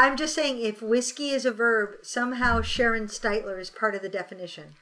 I'm 0.00 0.16
just 0.16 0.34
saying, 0.34 0.62
if 0.62 0.80
whiskey 0.80 1.28
is 1.28 1.44
a 1.44 1.52
verb, 1.52 1.96
somehow 2.00 2.62
Sharon 2.62 3.04
Steitler 3.04 3.60
is 3.60 3.68
part 3.68 3.94
of 3.94 4.00
the 4.00 4.08
definition. 4.08 4.76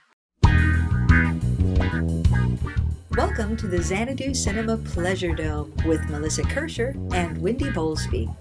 Welcome 3.16 3.56
to 3.56 3.66
the 3.66 3.82
Xanadu 3.82 4.32
Cinema 4.32 4.76
Pleasure 4.76 5.34
Dome 5.34 5.74
with 5.84 6.08
Melissa 6.08 6.42
Kirscher 6.42 6.94
and 7.12 7.36
Wendy 7.42 7.64
Bowlesby. 7.64 8.32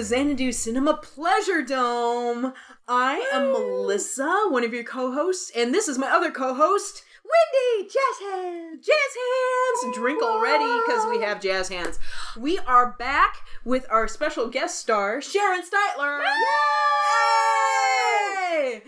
To 0.00 0.06
Xanadu 0.06 0.50
Cinema 0.50 0.94
Pleasure 0.94 1.60
Dome. 1.60 2.54
I 2.88 3.28
am 3.34 3.52
Melissa, 3.52 4.46
one 4.48 4.64
of 4.64 4.72
your 4.72 4.82
co-hosts, 4.82 5.52
and 5.54 5.74
this 5.74 5.88
is 5.88 5.98
my 5.98 6.08
other 6.10 6.30
co-host, 6.30 7.04
Wendy, 7.22 7.86
jazz 7.86 8.30
hands. 8.32 8.86
Jazz 8.86 9.12
Hands. 9.84 9.94
Drink 9.94 10.22
already 10.22 10.64
because 10.86 11.06
we 11.10 11.20
have 11.22 11.42
jazz 11.42 11.68
hands. 11.68 11.98
We 12.38 12.58
are 12.60 12.92
back 12.98 13.40
with 13.62 13.86
our 13.90 14.08
special 14.08 14.48
guest 14.48 14.78
star, 14.78 15.20
Sharon 15.20 15.60
Steitler. 15.60 16.22
Yay! 18.52 18.82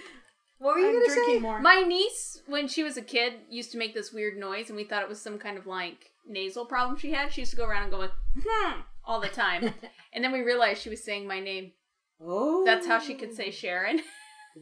What 0.61 0.77
were 0.77 0.81
you 0.81 0.87
I'm 0.87 0.93
going 0.95 1.09
to 1.09 1.15
drinking 1.15 1.35
say? 1.35 1.41
more. 1.41 1.61
My 1.61 1.83
niece, 1.83 2.41
when 2.47 2.69
she 2.69 2.83
was 2.83 2.97
a 2.97 3.03
kid, 3.03 3.35
used 3.51 3.71
to 3.73 3.79
make 3.79 3.93
this 3.93 4.15
weird 4.15 4.39
noise, 4.39 4.69
and 4.69 4.77
we 4.79 4.85
thought 4.85 5.03
it 5.03 5.11
was 5.11 5.21
some 5.21 5.39
kind 5.39 5.59
of 5.59 5.67
like 5.67 6.13
nasal 6.27 6.65
problem 6.65 6.97
she 6.97 7.13
had. 7.13 7.35
She 7.35 7.43
used 7.43 7.51
to 7.51 7.59
go 7.59 7.67
around 7.67 7.83
and 7.83 7.93
go 7.93 7.99
like, 7.99 8.13
hmm, 8.43 8.81
all 9.05 9.21
the 9.21 9.29
time. 9.29 9.75
and 10.13 10.25
then 10.25 10.33
we 10.33 10.41
realized 10.41 10.83
she 10.83 10.91
was 10.91 11.05
saying 11.05 11.27
my 11.27 11.41
name. 11.41 11.73
Oh, 12.21 12.65
That's 12.65 12.87
how 12.87 12.99
she 12.99 13.15
could 13.15 13.35
say 13.35 13.51
Sharon. 13.51 14.01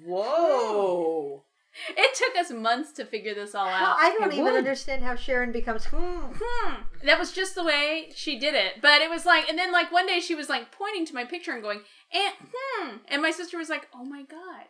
Whoa! 0.06 1.44
it 1.97 2.14
took 2.14 2.36
us 2.36 2.50
months 2.50 2.92
to 2.92 3.05
figure 3.05 3.34
this 3.34 3.55
all 3.55 3.69
out. 3.69 3.97
I 3.98 4.16
don't 4.19 4.30
It 4.32 4.34
even 4.34 4.44
would. 4.44 4.55
understand 4.56 5.02
how 5.02 5.14
Sharon 5.14 5.52
becomes. 5.52 5.84
Hmm. 5.86 6.32
hmm. 6.34 6.74
That 7.05 7.19
was 7.19 7.32
just 7.32 7.55
the 7.55 7.64
way 7.64 8.10
she 8.14 8.38
did 8.38 8.55
it. 8.55 8.80
But 8.80 9.02
it 9.02 9.10
was 9.10 9.27
like, 9.27 9.48
and 9.48 9.58
then 9.58 9.72
like 9.72 9.92
one 9.92 10.06
day 10.06 10.20
she 10.20 10.34
was 10.34 10.48
like 10.48 10.72
pointing 10.72 11.06
to 11.06 11.14
my 11.14 11.25
picture 11.25 11.52
and 11.52 11.62
going, 11.62 11.80
and 12.12 12.34
hmm. 12.52 12.97
And 13.08 13.22
my 13.22 13.30
sister 13.30 13.58
was 13.58 13.69
like, 13.69 13.88
oh 13.94 14.04
my 14.04 14.22
god, 14.22 14.66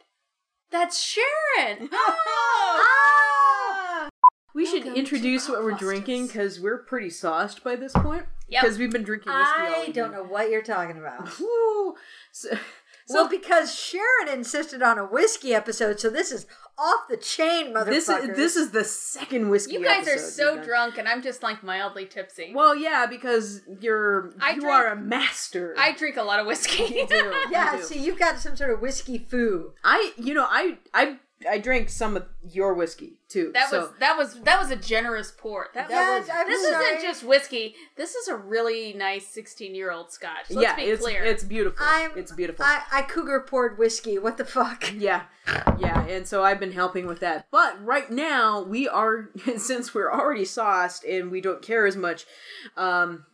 that's 0.70 1.02
Sharon. 1.02 1.88
Ah! 2.72 4.08
We 4.54 4.66
should 4.66 4.84
Welcome 4.84 4.94
to 4.94 4.98
introduce 4.98 5.48
what 5.48 5.62
we're 5.62 5.72
drinking 5.72 6.26
because 6.26 6.58
we're 6.60 6.82
pretty 6.82 7.10
sauced 7.10 7.62
by 7.62 7.76
this 7.76 7.92
point. 7.92 8.26
Because 8.50 8.78
we've 8.78 8.90
been 8.92 9.02
drinking 9.04 9.32
whiskey 9.32 9.60
all 9.60 9.66
I 9.74 9.78
evening. 9.80 9.92
don't 9.92 10.12
know 10.12 10.24
what 10.24 10.50
you're 10.50 10.62
talking 10.62 10.98
about. 10.98 11.38
Woo. 11.40 11.94
So, 12.32 12.50
well, 13.08 13.28
because 13.28 13.74
Sharon 13.74 14.28
insisted 14.32 14.82
on 14.82 14.96
a 14.98 15.04
whiskey 15.04 15.52
episode, 15.54 15.98
so 15.98 16.10
this 16.10 16.30
is 16.30 16.46
off 16.78 17.08
the 17.08 17.16
chain, 17.16 17.74
motherfuckers. 17.74 17.86
this 17.86 18.08
is 18.08 18.36
this 18.36 18.56
is 18.56 18.70
the 18.70 18.84
second 18.84 19.48
whiskey. 19.50 19.74
You 19.74 19.84
guys 19.84 20.06
are 20.06 20.12
episode 20.12 20.30
so 20.30 20.46
we've 20.52 20.56
done. 20.60 20.66
drunk, 20.68 20.98
and 20.98 21.08
I'm 21.08 21.20
just 21.22 21.42
like 21.42 21.62
mildly 21.64 22.06
tipsy. 22.06 22.52
Well, 22.54 22.74
yeah, 22.76 23.06
because 23.06 23.62
you're 23.80 24.32
I 24.40 24.52
you 24.52 24.60
drink- 24.60 24.72
are 24.74 24.86
a 24.92 24.96
master. 24.96 25.74
I 25.76 25.92
drink 25.92 26.16
a 26.16 26.22
lot 26.22 26.38
of 26.40 26.46
whiskey. 26.46 26.84
You 26.94 27.06
do. 27.06 27.34
Yeah, 27.50 27.72
You 27.74 27.78
do. 27.80 27.84
see, 27.84 27.98
you've 27.98 28.18
got 28.18 28.38
some 28.38 28.56
sort 28.56 28.70
of 28.70 28.80
whiskey 28.80 29.18
foo. 29.18 29.72
I 29.84 30.12
you 30.16 30.32
know 30.34 30.46
I 30.48 30.78
I 30.94 31.18
I 31.48 31.58
drank 31.58 31.88
some 31.88 32.16
of 32.16 32.26
your 32.52 32.74
whiskey 32.74 33.14
too. 33.28 33.50
That 33.54 33.70
so. 33.70 33.80
was 33.80 33.90
that 33.98 34.18
was 34.18 34.40
that 34.42 34.60
was 34.60 34.70
a 34.70 34.76
generous 34.76 35.32
pour. 35.36 35.68
That 35.74 35.88
Yeah, 35.88 36.18
was, 36.18 36.28
I'm 36.30 36.46
this 36.46 36.68
sorry. 36.68 36.84
isn't 36.84 37.02
just 37.02 37.24
whiskey. 37.24 37.74
This 37.96 38.14
is 38.14 38.28
a 38.28 38.36
really 38.36 38.92
nice 38.92 39.26
16 39.28 39.74
year 39.74 39.90
old 39.90 40.12
Scotch. 40.12 40.50
Let's 40.50 40.62
yeah, 40.62 40.76
be 40.76 40.82
it's 40.82 41.02
clear. 41.02 41.24
it's 41.24 41.42
beautiful. 41.42 41.84
I'm, 41.88 42.10
it's 42.14 42.32
beautiful. 42.32 42.64
I, 42.64 42.82
I 42.92 43.02
cougar 43.02 43.40
poured 43.40 43.78
whiskey. 43.78 44.18
What 44.18 44.36
the 44.36 44.44
fuck? 44.44 44.92
Yeah, 45.00 45.22
yeah, 45.78 46.04
and 46.06 46.26
so 46.28 46.44
I've 46.44 46.60
been 46.60 46.72
helping 46.72 47.06
with 47.06 47.20
that. 47.20 47.46
But 47.50 47.82
right 47.82 48.10
now, 48.10 48.62
we 48.62 48.86
are 48.86 49.30
since 49.56 49.94
we're 49.94 50.12
already 50.12 50.44
sauced 50.44 51.04
and 51.04 51.30
we 51.30 51.40
don't 51.40 51.62
care 51.62 51.86
as 51.86 51.96
much. 51.96 52.26
Um, 52.76 53.24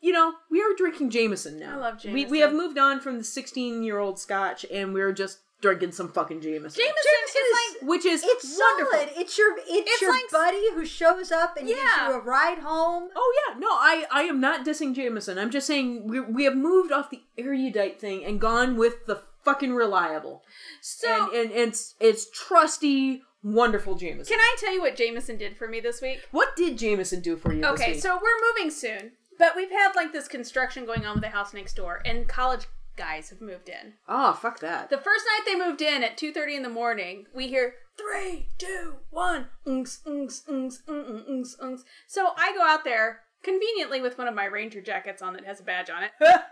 you 0.00 0.12
know, 0.12 0.34
we 0.50 0.60
are 0.62 0.74
drinking 0.76 1.10
Jameson 1.10 1.60
now. 1.60 1.76
I 1.78 1.80
love 1.80 2.04
We 2.04 2.24
we 2.24 2.40
have 2.40 2.52
moved 2.52 2.76
on 2.78 2.98
from 3.00 3.18
the 3.18 3.24
sixteen-year-old 3.24 4.18
Scotch, 4.18 4.66
and 4.72 4.92
we're 4.92 5.12
just 5.12 5.38
drinking 5.60 5.92
some 5.92 6.12
fucking 6.12 6.40
Jameson. 6.40 6.78
Jameson, 6.80 6.94
Jameson 6.94 7.40
is 7.42 7.48
is- 7.48 7.80
like 7.82 7.88
which 7.88 8.04
is 8.04 8.22
It's 8.24 8.58
wonderful. 8.58 8.92
solid. 8.92 9.08
It's 9.16 9.38
your 9.38 9.56
it's, 9.58 9.66
It's 9.68 10.00
your 10.02 10.12
like- 10.12 10.30
buddy 10.30 10.70
who 10.74 10.84
shows 10.84 11.32
up 11.32 11.56
and 11.56 11.66
gives 11.66 11.80
you 11.80 12.12
a 12.12 12.20
ride 12.20 12.58
home. 12.58 13.08
Oh 13.16 13.34
yeah, 13.48 13.58
no, 13.58 13.68
I 13.68 14.06
I 14.10 14.22
am 14.22 14.40
not 14.40 14.64
dissing 14.66 14.94
Jameson. 14.94 15.38
I'm 15.38 15.50
just 15.50 15.66
saying 15.66 16.06
we 16.08 16.20
we 16.20 16.44
have 16.44 16.56
moved 16.56 16.92
off 16.92 17.10
the 17.10 17.22
erudite 17.38 18.00
thing 18.00 18.24
and 18.24 18.40
gone 18.40 18.76
with 18.76 19.06
the 19.06 19.22
fucking 19.44 19.74
reliable. 19.74 20.42
so. 20.80 21.30
and 21.34 21.50
and 21.52 21.68
it's 21.68 21.94
it's 22.00 22.28
trusty, 22.30 23.22
wonderful 23.42 23.94
Jameson. 23.96 24.34
can 24.36 24.40
I 24.40 24.56
tell 24.58 24.72
you 24.74 24.80
what 24.80 24.96
Jameson 24.96 25.36
did 25.38 25.56
for 25.56 25.68
me 25.68 25.80
this 25.80 26.02
week? 26.02 26.18
what 26.32 26.54
did 26.56 26.76
Jameson 26.78 27.20
do 27.20 27.36
for 27.36 27.52
you? 27.52 27.60
this 27.62 27.70
Okay, 27.70 27.98
so 27.98 28.16
we're 28.20 28.48
moving 28.54 28.70
soon, 28.70 29.12
but 29.38 29.54
we've 29.56 29.70
had 29.70 29.92
like 29.94 30.12
this 30.12 30.26
construction 30.28 30.84
going 30.84 31.06
on 31.06 31.14
with 31.14 31.22
the 31.22 31.30
house 31.30 31.54
next 31.54 31.74
door, 31.76 32.02
and 32.04 32.28
college 32.28 32.66
guys 32.96 33.30
have 33.30 33.40
moved 33.40 33.68
in. 33.68 33.94
oh 34.08 34.32
fuck 34.32 34.58
that. 34.60 34.90
The 34.90 34.98
first 34.98 35.24
night 35.26 35.42
they 35.46 35.56
moved 35.58 35.82
in 35.82 36.02
at 36.02 36.16
2.30 36.16 36.56
in 36.56 36.62
the 36.62 36.68
morning, 36.68 37.26
we 37.34 37.48
hear 37.48 37.74
three, 37.96 38.48
two, 38.58 38.94
one, 39.10 39.46
unks, 39.66 40.02
unks, 40.04 40.44
unks, 40.48 40.82
unks, 40.86 41.28
unks, 41.28 41.56
unks. 41.62 41.80
So 42.06 42.30
I 42.36 42.52
go 42.54 42.62
out 42.62 42.84
there, 42.84 43.20
conveniently 43.42 44.00
with 44.02 44.18
one 44.18 44.28
of 44.28 44.34
my 44.34 44.44
ranger 44.46 44.80
jackets 44.80 45.22
on 45.22 45.32
that 45.34 45.44
has 45.44 45.60
a 45.60 45.62
badge 45.62 45.90
on 45.90 46.02
it. 46.04 46.10
How 46.20 46.42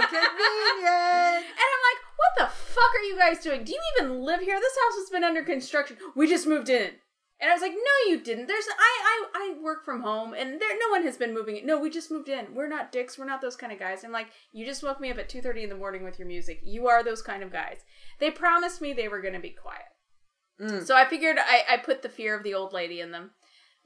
convenient. 0.00 1.44
And 1.44 1.68
I'm 1.72 1.82
like, 1.88 2.00
what 2.16 2.32
the 2.38 2.46
fuck 2.46 2.94
are 2.94 3.02
you 3.04 3.16
guys 3.18 3.40
doing? 3.42 3.64
Do 3.64 3.72
you 3.72 3.80
even 3.98 4.20
live 4.22 4.40
here? 4.40 4.58
This 4.60 4.76
house 4.84 4.96
has 5.00 5.10
been 5.10 5.24
under 5.24 5.42
construction. 5.42 5.96
We 6.14 6.28
just 6.28 6.46
moved 6.46 6.68
in. 6.68 6.92
And 7.40 7.50
I 7.50 7.52
was 7.54 7.60
like, 7.60 7.72
no, 7.72 8.10
you 8.10 8.20
didn't. 8.20 8.46
There's 8.46 8.64
I 8.78 9.02
I, 9.04 9.26
I 9.34 9.62
work 9.62 9.84
from 9.84 10.00
home 10.02 10.32
and 10.32 10.60
there 10.60 10.78
no 10.78 10.90
one 10.90 11.02
has 11.02 11.16
been 11.18 11.34
moving 11.34 11.56
it. 11.56 11.66
No, 11.66 11.78
we 11.78 11.90
just 11.90 12.10
moved 12.10 12.28
in. 12.30 12.54
We're 12.54 12.68
not 12.68 12.92
dicks. 12.92 13.18
We're 13.18 13.26
not 13.26 13.40
those 13.42 13.56
kind 13.56 13.72
of 13.72 13.78
guys. 13.78 14.04
I'm 14.04 14.12
like, 14.12 14.28
you 14.52 14.64
just 14.64 14.82
woke 14.82 15.00
me 15.00 15.10
up 15.10 15.18
at 15.18 15.28
2:30 15.28 15.64
in 15.64 15.68
the 15.68 15.76
morning 15.76 16.02
with 16.04 16.18
your 16.18 16.28
music. 16.28 16.60
You 16.64 16.88
are 16.88 17.02
those 17.04 17.20
kind 17.22 17.42
of 17.42 17.52
guys. 17.52 17.80
They 18.20 18.30
promised 18.30 18.80
me 18.80 18.92
they 18.94 19.08
were 19.08 19.20
gonna 19.20 19.40
be 19.40 19.50
quiet. 19.50 19.82
Mm. 20.60 20.86
So 20.86 20.96
I 20.96 21.04
figured 21.04 21.36
I, 21.38 21.74
I 21.74 21.76
put 21.76 22.00
the 22.02 22.08
fear 22.08 22.34
of 22.34 22.42
the 22.42 22.54
old 22.54 22.72
lady 22.72 23.00
in 23.00 23.10
them. 23.10 23.32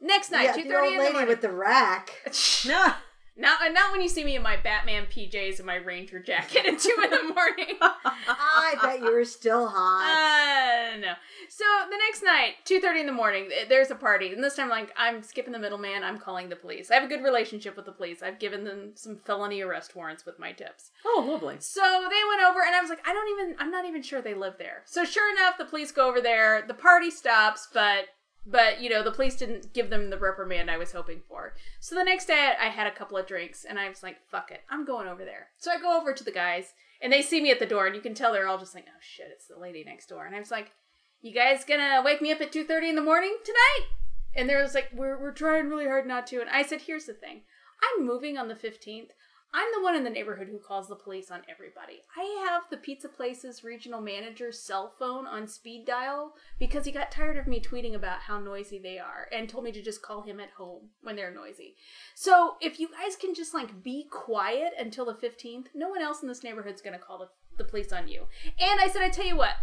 Next 0.00 0.30
night, 0.30 0.44
Yeah, 0.44 0.56
2:30 0.56 0.68
the 0.68 0.74
old 0.76 0.86
in 0.86 0.92
the 0.94 1.00
lady 1.00 1.12
morning. 1.12 1.28
with 1.28 1.40
the 1.40 1.52
rack. 1.52 2.10
Nah. 2.66 2.94
Not 3.36 3.60
not 3.72 3.92
when 3.92 4.02
you 4.02 4.08
see 4.08 4.24
me 4.24 4.36
in 4.36 4.42
my 4.42 4.56
Batman 4.56 5.06
PJs 5.06 5.58
and 5.58 5.66
my 5.66 5.76
Ranger 5.76 6.20
jacket 6.20 6.66
at 6.66 6.78
two 6.78 6.96
in 7.02 7.10
the 7.10 7.34
morning. 7.34 7.76
I 7.80 8.74
bet 8.82 9.00
you 9.00 9.12
were 9.12 9.24
still 9.24 9.68
hot. 9.68 10.94
Uh, 10.94 10.98
no. 10.98 11.12
So 11.48 11.64
the 11.90 11.96
next 11.96 12.22
night, 12.22 12.54
two 12.64 12.80
thirty 12.80 13.00
in 13.00 13.06
the 13.06 13.12
morning, 13.12 13.48
there's 13.68 13.90
a 13.90 13.94
party, 13.94 14.32
and 14.32 14.42
this 14.42 14.56
time, 14.56 14.68
like, 14.68 14.92
I'm 14.96 15.22
skipping 15.22 15.52
the 15.52 15.58
middleman. 15.58 16.04
I'm 16.04 16.18
calling 16.18 16.48
the 16.48 16.56
police. 16.56 16.90
I 16.90 16.94
have 16.94 17.04
a 17.04 17.08
good 17.08 17.22
relationship 17.22 17.76
with 17.76 17.86
the 17.86 17.92
police. 17.92 18.22
I've 18.22 18.38
given 18.38 18.64
them 18.64 18.92
some 18.94 19.16
felony 19.16 19.60
arrest 19.62 19.96
warrants 19.96 20.26
with 20.26 20.38
my 20.38 20.52
tips. 20.52 20.90
Oh, 21.04 21.24
lovely. 21.26 21.56
So 21.60 21.80
they 21.82 22.22
went 22.28 22.42
over, 22.42 22.60
and 22.64 22.74
I 22.74 22.80
was 22.80 22.90
like, 22.90 23.06
I 23.06 23.12
don't 23.12 23.28
even. 23.38 23.56
I'm 23.58 23.70
not 23.70 23.84
even 23.86 24.02
sure 24.02 24.20
they 24.20 24.34
live 24.34 24.54
there. 24.58 24.82
So 24.86 25.04
sure 25.04 25.32
enough, 25.34 25.56
the 25.58 25.64
police 25.64 25.92
go 25.92 26.08
over 26.08 26.20
there. 26.20 26.62
The 26.66 26.74
party 26.74 27.10
stops, 27.10 27.68
but. 27.72 28.06
But 28.46 28.80
you 28.80 28.88
know 28.88 29.02
the 29.02 29.12
police 29.12 29.36
didn't 29.36 29.74
give 29.74 29.90
them 29.90 30.10
the 30.10 30.18
reprimand 30.18 30.70
I 30.70 30.78
was 30.78 30.92
hoping 30.92 31.20
for. 31.28 31.54
So 31.78 31.94
the 31.94 32.04
next 32.04 32.26
day 32.26 32.54
I 32.58 32.68
had 32.68 32.86
a 32.86 32.94
couple 32.94 33.18
of 33.18 33.26
drinks 33.26 33.64
and 33.64 33.78
I 33.78 33.88
was 33.88 34.02
like, 34.02 34.16
"Fuck 34.30 34.50
it, 34.50 34.62
I'm 34.70 34.84
going 34.84 35.08
over 35.08 35.24
there." 35.24 35.48
So 35.58 35.70
I 35.70 35.78
go 35.78 35.98
over 35.98 36.12
to 36.12 36.24
the 36.24 36.32
guys 36.32 36.72
and 37.02 37.12
they 37.12 37.22
see 37.22 37.40
me 37.40 37.50
at 37.50 37.58
the 37.58 37.66
door 37.66 37.86
and 37.86 37.94
you 37.94 38.00
can 38.00 38.14
tell 38.14 38.32
they're 38.32 38.48
all 38.48 38.58
just 38.58 38.74
like, 38.74 38.86
"Oh 38.88 39.00
shit, 39.00 39.28
it's 39.30 39.46
the 39.46 39.58
lady 39.58 39.84
next 39.84 40.06
door." 40.06 40.24
And 40.26 40.34
I 40.34 40.38
was 40.38 40.50
like, 40.50 40.72
"You 41.20 41.34
guys 41.34 41.64
gonna 41.64 42.02
wake 42.04 42.22
me 42.22 42.32
up 42.32 42.40
at 42.40 42.52
two 42.52 42.64
thirty 42.64 42.88
in 42.88 42.96
the 42.96 43.02
morning 43.02 43.36
tonight?" 43.44 43.88
And 44.34 44.48
they 44.48 44.56
was 44.56 44.74
like, 44.74 44.88
"We're 44.94 45.20
we're 45.20 45.32
trying 45.32 45.68
really 45.68 45.86
hard 45.86 46.06
not 46.06 46.26
to." 46.28 46.40
And 46.40 46.48
I 46.48 46.62
said, 46.62 46.82
"Here's 46.82 47.06
the 47.06 47.14
thing, 47.14 47.42
I'm 47.82 48.06
moving 48.06 48.36
on 48.36 48.48
the 48.48 48.56
fifteenth. 48.56 49.12
I'm 49.52 49.66
the 49.74 49.82
one 49.82 49.96
in 49.96 50.04
the 50.04 50.10
neighborhood 50.10 50.46
who 50.48 50.58
calls 50.58 50.88
the 50.88 50.94
police 50.94 51.28
on 51.30 51.42
everybody. 51.50 52.02
I 52.16 52.46
have 52.48 52.62
the 52.70 52.76
pizza 52.76 53.08
place's 53.08 53.64
regional 53.64 54.00
manager's 54.00 54.60
cell 54.60 54.92
phone 54.96 55.26
on 55.26 55.48
speed 55.48 55.86
dial 55.86 56.34
because 56.60 56.84
he 56.84 56.92
got 56.92 57.10
tired 57.10 57.36
of 57.36 57.48
me 57.48 57.60
tweeting 57.60 57.94
about 57.94 58.20
how 58.20 58.38
noisy 58.38 58.78
they 58.78 58.98
are 58.98 59.26
and 59.32 59.48
told 59.48 59.64
me 59.64 59.72
to 59.72 59.82
just 59.82 60.02
call 60.02 60.22
him 60.22 60.38
at 60.38 60.50
home 60.50 60.90
when 61.02 61.16
they're 61.16 61.34
noisy. 61.34 61.74
So 62.14 62.54
if 62.60 62.78
you 62.78 62.90
guys 62.90 63.16
can 63.16 63.34
just 63.34 63.52
like 63.52 63.82
be 63.82 64.06
quiet 64.08 64.72
until 64.78 65.04
the 65.04 65.14
15th, 65.14 65.66
no 65.74 65.88
one 65.88 66.02
else 66.02 66.22
in 66.22 66.28
this 66.28 66.44
neighborhood's 66.44 66.82
gonna 66.82 66.98
call 66.98 67.18
the, 67.18 67.28
the 67.58 67.68
police 67.68 67.92
on 67.92 68.06
you. 68.06 68.26
And 68.60 68.80
I 68.80 68.86
said, 68.86 69.02
I 69.02 69.08
tell 69.08 69.26
you 69.26 69.36
what, 69.36 69.54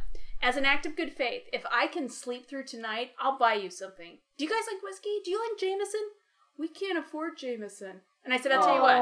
as 0.42 0.57
an 0.57 0.66
act 0.66 0.86
of 0.86 0.98
good 0.98 1.13
faith, 1.13 1.44
if 1.54 1.63
I 1.72 1.88
can 1.88 2.10
sleep 2.10 2.50
through 2.50 2.66
tonight, 2.66 3.12
I'll 3.19 3.38
buy 3.38 3.54
you 3.54 3.69
something. 3.69 4.18
Do 4.38 4.44
you 4.44 4.50
guys 4.50 4.68
like 4.72 4.84
whiskey? 4.84 5.22
Do 5.24 5.31
you 5.31 5.39
like 5.39 5.57
Jameson? 5.57 6.01
We 6.57 6.68
can't 6.68 6.98
afford 6.98 7.38
Jameson. 7.38 8.01
And 8.27 8.33
I 8.33 8.38
said, 8.38 8.51
I'll 8.51 8.62
tell 8.62 8.75
you 8.75 8.81
what. 8.81 9.00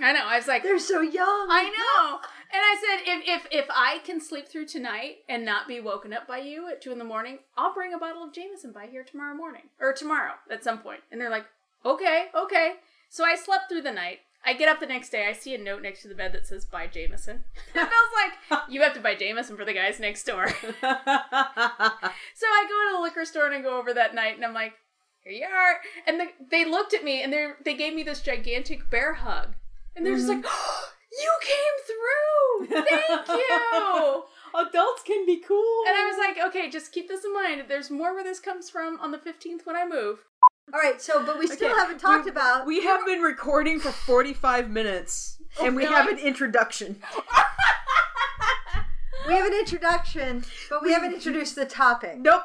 I 0.00 0.12
know. 0.14 0.24
I 0.24 0.38
was 0.38 0.46
like, 0.46 0.62
they're 0.62 0.78
so 0.78 1.02
young. 1.02 1.46
I 1.50 1.64
know. 1.64 2.20
And 2.50 2.62
I 2.62 2.76
said, 2.80 3.02
if, 3.06 3.28
if 3.28 3.46
if 3.52 3.66
I 3.68 3.98
can 3.98 4.18
sleep 4.18 4.48
through 4.48 4.64
tonight 4.64 5.16
and 5.28 5.44
not 5.44 5.68
be 5.68 5.78
woken 5.78 6.14
up 6.14 6.26
by 6.26 6.38
you 6.38 6.70
at 6.70 6.80
two 6.80 6.90
in 6.90 6.96
the 6.96 7.04
morning, 7.04 7.40
I'll 7.58 7.74
bring 7.74 7.92
a 7.92 7.98
bottle 7.98 8.24
of 8.24 8.32
Jameson 8.32 8.72
by 8.72 8.86
here 8.86 9.04
tomorrow 9.04 9.34
morning 9.34 9.64
or 9.78 9.92
tomorrow 9.92 10.36
at 10.50 10.64
some 10.64 10.78
point. 10.78 11.02
And 11.12 11.20
they're 11.20 11.28
like, 11.28 11.44
okay, 11.84 12.28
okay. 12.34 12.76
So 13.10 13.26
I 13.26 13.36
slept 13.36 13.68
through 13.68 13.82
the 13.82 13.92
night. 13.92 14.20
I 14.42 14.54
get 14.54 14.70
up 14.70 14.80
the 14.80 14.86
next 14.86 15.10
day. 15.10 15.26
I 15.26 15.34
see 15.34 15.54
a 15.54 15.58
note 15.58 15.82
next 15.82 16.00
to 16.00 16.08
the 16.08 16.14
bed 16.14 16.32
that 16.32 16.46
says 16.46 16.64
"Buy 16.64 16.86
Jameson." 16.86 17.44
And 17.74 17.82
I 17.82 17.84
was 17.84 18.30
like, 18.50 18.62
"You 18.70 18.80
have 18.80 18.94
to 18.94 19.00
buy 19.00 19.16
Jameson 19.16 19.58
for 19.58 19.66
the 19.66 19.74
guys 19.74 20.00
next 20.00 20.24
door." 20.24 20.48
so 20.48 20.56
I 20.80 20.80
go 20.80 20.88
to 22.88 22.96
the 22.96 23.02
liquor 23.02 23.26
store 23.26 23.44
and 23.44 23.54
I 23.54 23.60
go 23.60 23.76
over 23.78 23.92
that 23.92 24.14
night, 24.14 24.36
and 24.36 24.46
I'm 24.46 24.54
like, 24.54 24.72
"Here 25.28 25.38
you 25.38 25.46
are." 25.46 25.80
And 26.06 26.20
the, 26.20 26.26
they 26.50 26.64
looked 26.64 26.94
at 26.94 27.04
me 27.04 27.22
and 27.22 27.32
they 27.32 27.52
they 27.64 27.74
gave 27.74 27.94
me 27.94 28.02
this 28.02 28.20
gigantic 28.20 28.90
bear 28.90 29.14
hug, 29.14 29.54
and 29.94 30.04
they're 30.04 30.16
just 30.16 30.28
mm-hmm. 30.28 30.42
like, 30.42 30.46
oh, 30.48 30.88
"You 31.20 31.32
came 31.42 31.76
through! 31.86 32.66
Thank 32.84 33.28
you!" 33.38 34.24
Adults 34.54 35.02
can 35.02 35.26
be 35.26 35.40
cool. 35.46 35.82
And 35.86 35.94
I 35.96 36.06
was 36.06 36.16
like, 36.18 36.38
"Okay, 36.48 36.70
just 36.70 36.92
keep 36.92 37.08
this 37.08 37.24
in 37.24 37.34
mind. 37.34 37.64
There's 37.68 37.90
more 37.90 38.14
where 38.14 38.24
this 38.24 38.40
comes 38.40 38.70
from 38.70 38.98
on 39.00 39.10
the 39.12 39.18
15th 39.18 39.66
when 39.66 39.76
I 39.76 39.86
move." 39.86 40.24
All 40.72 40.80
right, 40.80 41.00
so 41.00 41.24
but 41.24 41.38
we 41.38 41.46
still 41.46 41.70
Okay, 41.70 41.78
haven't 41.78 41.98
talked 41.98 42.26
we- 42.26 42.30
about. 42.30 42.66
we 42.66 42.84
have 42.84 43.06
been 43.06 43.20
recording 43.20 43.80
for 43.80 43.90
45 43.90 44.68
minutes, 44.68 45.38
oh 45.58 45.66
and 45.66 45.76
we 45.76 45.84
really? 45.84 45.94
have 45.94 46.08
an 46.08 46.18
introduction. 46.18 47.00
we 49.26 49.34
have 49.34 49.46
an 49.46 49.54
introduction, 49.54 50.44
but 50.68 50.82
we 50.82 50.92
haven't 50.92 51.14
introduced 51.14 51.54
the 51.54 51.64
topic. 51.64 52.18
Nope. 52.18 52.42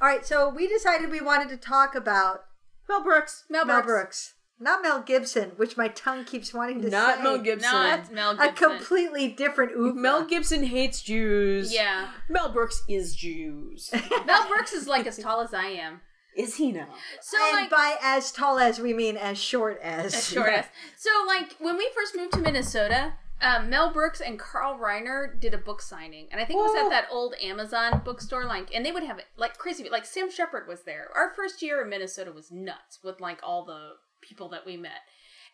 All 0.00 0.08
right, 0.08 0.24
so 0.24 0.48
we 0.48 0.66
decided 0.66 1.10
we 1.10 1.20
wanted 1.20 1.48
to 1.50 1.56
talk 1.56 1.94
about 1.94 2.44
Mel 2.88 3.02
Brooks. 3.02 3.44
Mel 3.50 3.64
Mel 3.66 3.82
Brooks. 3.82 3.86
Brooks, 3.86 4.34
not 4.58 4.82
Mel 4.82 5.02
Gibson, 5.02 5.52
which 5.56 5.76
my 5.76 5.88
tongue 5.88 6.24
keeps 6.24 6.54
wanting 6.54 6.80
to 6.82 6.88
Not 6.90 7.18
say. 7.18 7.22
Mel 7.22 7.38
Gibson. 7.38 7.70
Not 7.70 8.12
Mel 8.12 8.40
A 8.40 8.52
completely 8.52 9.28
different 9.28 9.72
oeuvre. 9.72 10.00
Mel 10.00 10.24
Gibson 10.24 10.64
hates 10.64 11.02
Jews. 11.02 11.72
yeah. 11.74 12.08
Mel 12.28 12.50
Brooks 12.52 12.82
is 12.88 13.14
Jews. 13.14 13.90
Mel 14.26 14.48
Brooks 14.48 14.72
is 14.72 14.86
like 14.88 15.06
as 15.06 15.18
tall 15.18 15.40
as 15.40 15.52
I 15.54 15.66
am. 15.66 16.00
is 16.36 16.56
he 16.56 16.72
now? 16.72 16.88
So 17.20 17.36
and 17.48 17.56
like 17.56 17.70
by 17.70 17.96
as 18.02 18.32
tall 18.32 18.58
as 18.58 18.78
we 18.78 18.94
mean 18.94 19.16
as 19.16 19.36
short 19.38 19.78
as. 19.82 20.14
as 20.14 20.28
short 20.28 20.48
as. 20.50 20.64
So 20.96 21.10
like 21.26 21.56
when 21.58 21.76
we 21.76 21.90
first 21.94 22.16
moved 22.16 22.32
to 22.34 22.40
Minnesota, 22.40 23.14
um, 23.42 23.70
Mel 23.70 23.92
Brooks 23.92 24.20
and 24.20 24.38
Carl 24.38 24.78
Reiner 24.78 25.38
did 25.38 25.54
a 25.54 25.58
book 25.58 25.80
signing, 25.80 26.28
and 26.30 26.40
I 26.40 26.44
think 26.44 26.58
it 26.58 26.62
was 26.62 26.84
at 26.84 26.90
that 26.90 27.08
old 27.10 27.34
Amazon 27.42 28.02
bookstore. 28.04 28.44
Like, 28.44 28.74
and 28.74 28.84
they 28.84 28.92
would 28.92 29.02
have 29.02 29.18
it 29.18 29.26
like 29.36 29.56
crazy. 29.56 29.88
Like 29.88 30.04
Sam 30.04 30.30
Shepard 30.30 30.68
was 30.68 30.82
there. 30.82 31.08
Our 31.14 31.32
first 31.34 31.62
year 31.62 31.82
in 31.82 31.88
Minnesota 31.88 32.32
was 32.32 32.52
nuts 32.52 32.98
with 33.02 33.20
like 33.20 33.38
all 33.42 33.64
the 33.64 33.92
people 34.20 34.48
that 34.50 34.66
we 34.66 34.76
met, 34.76 35.00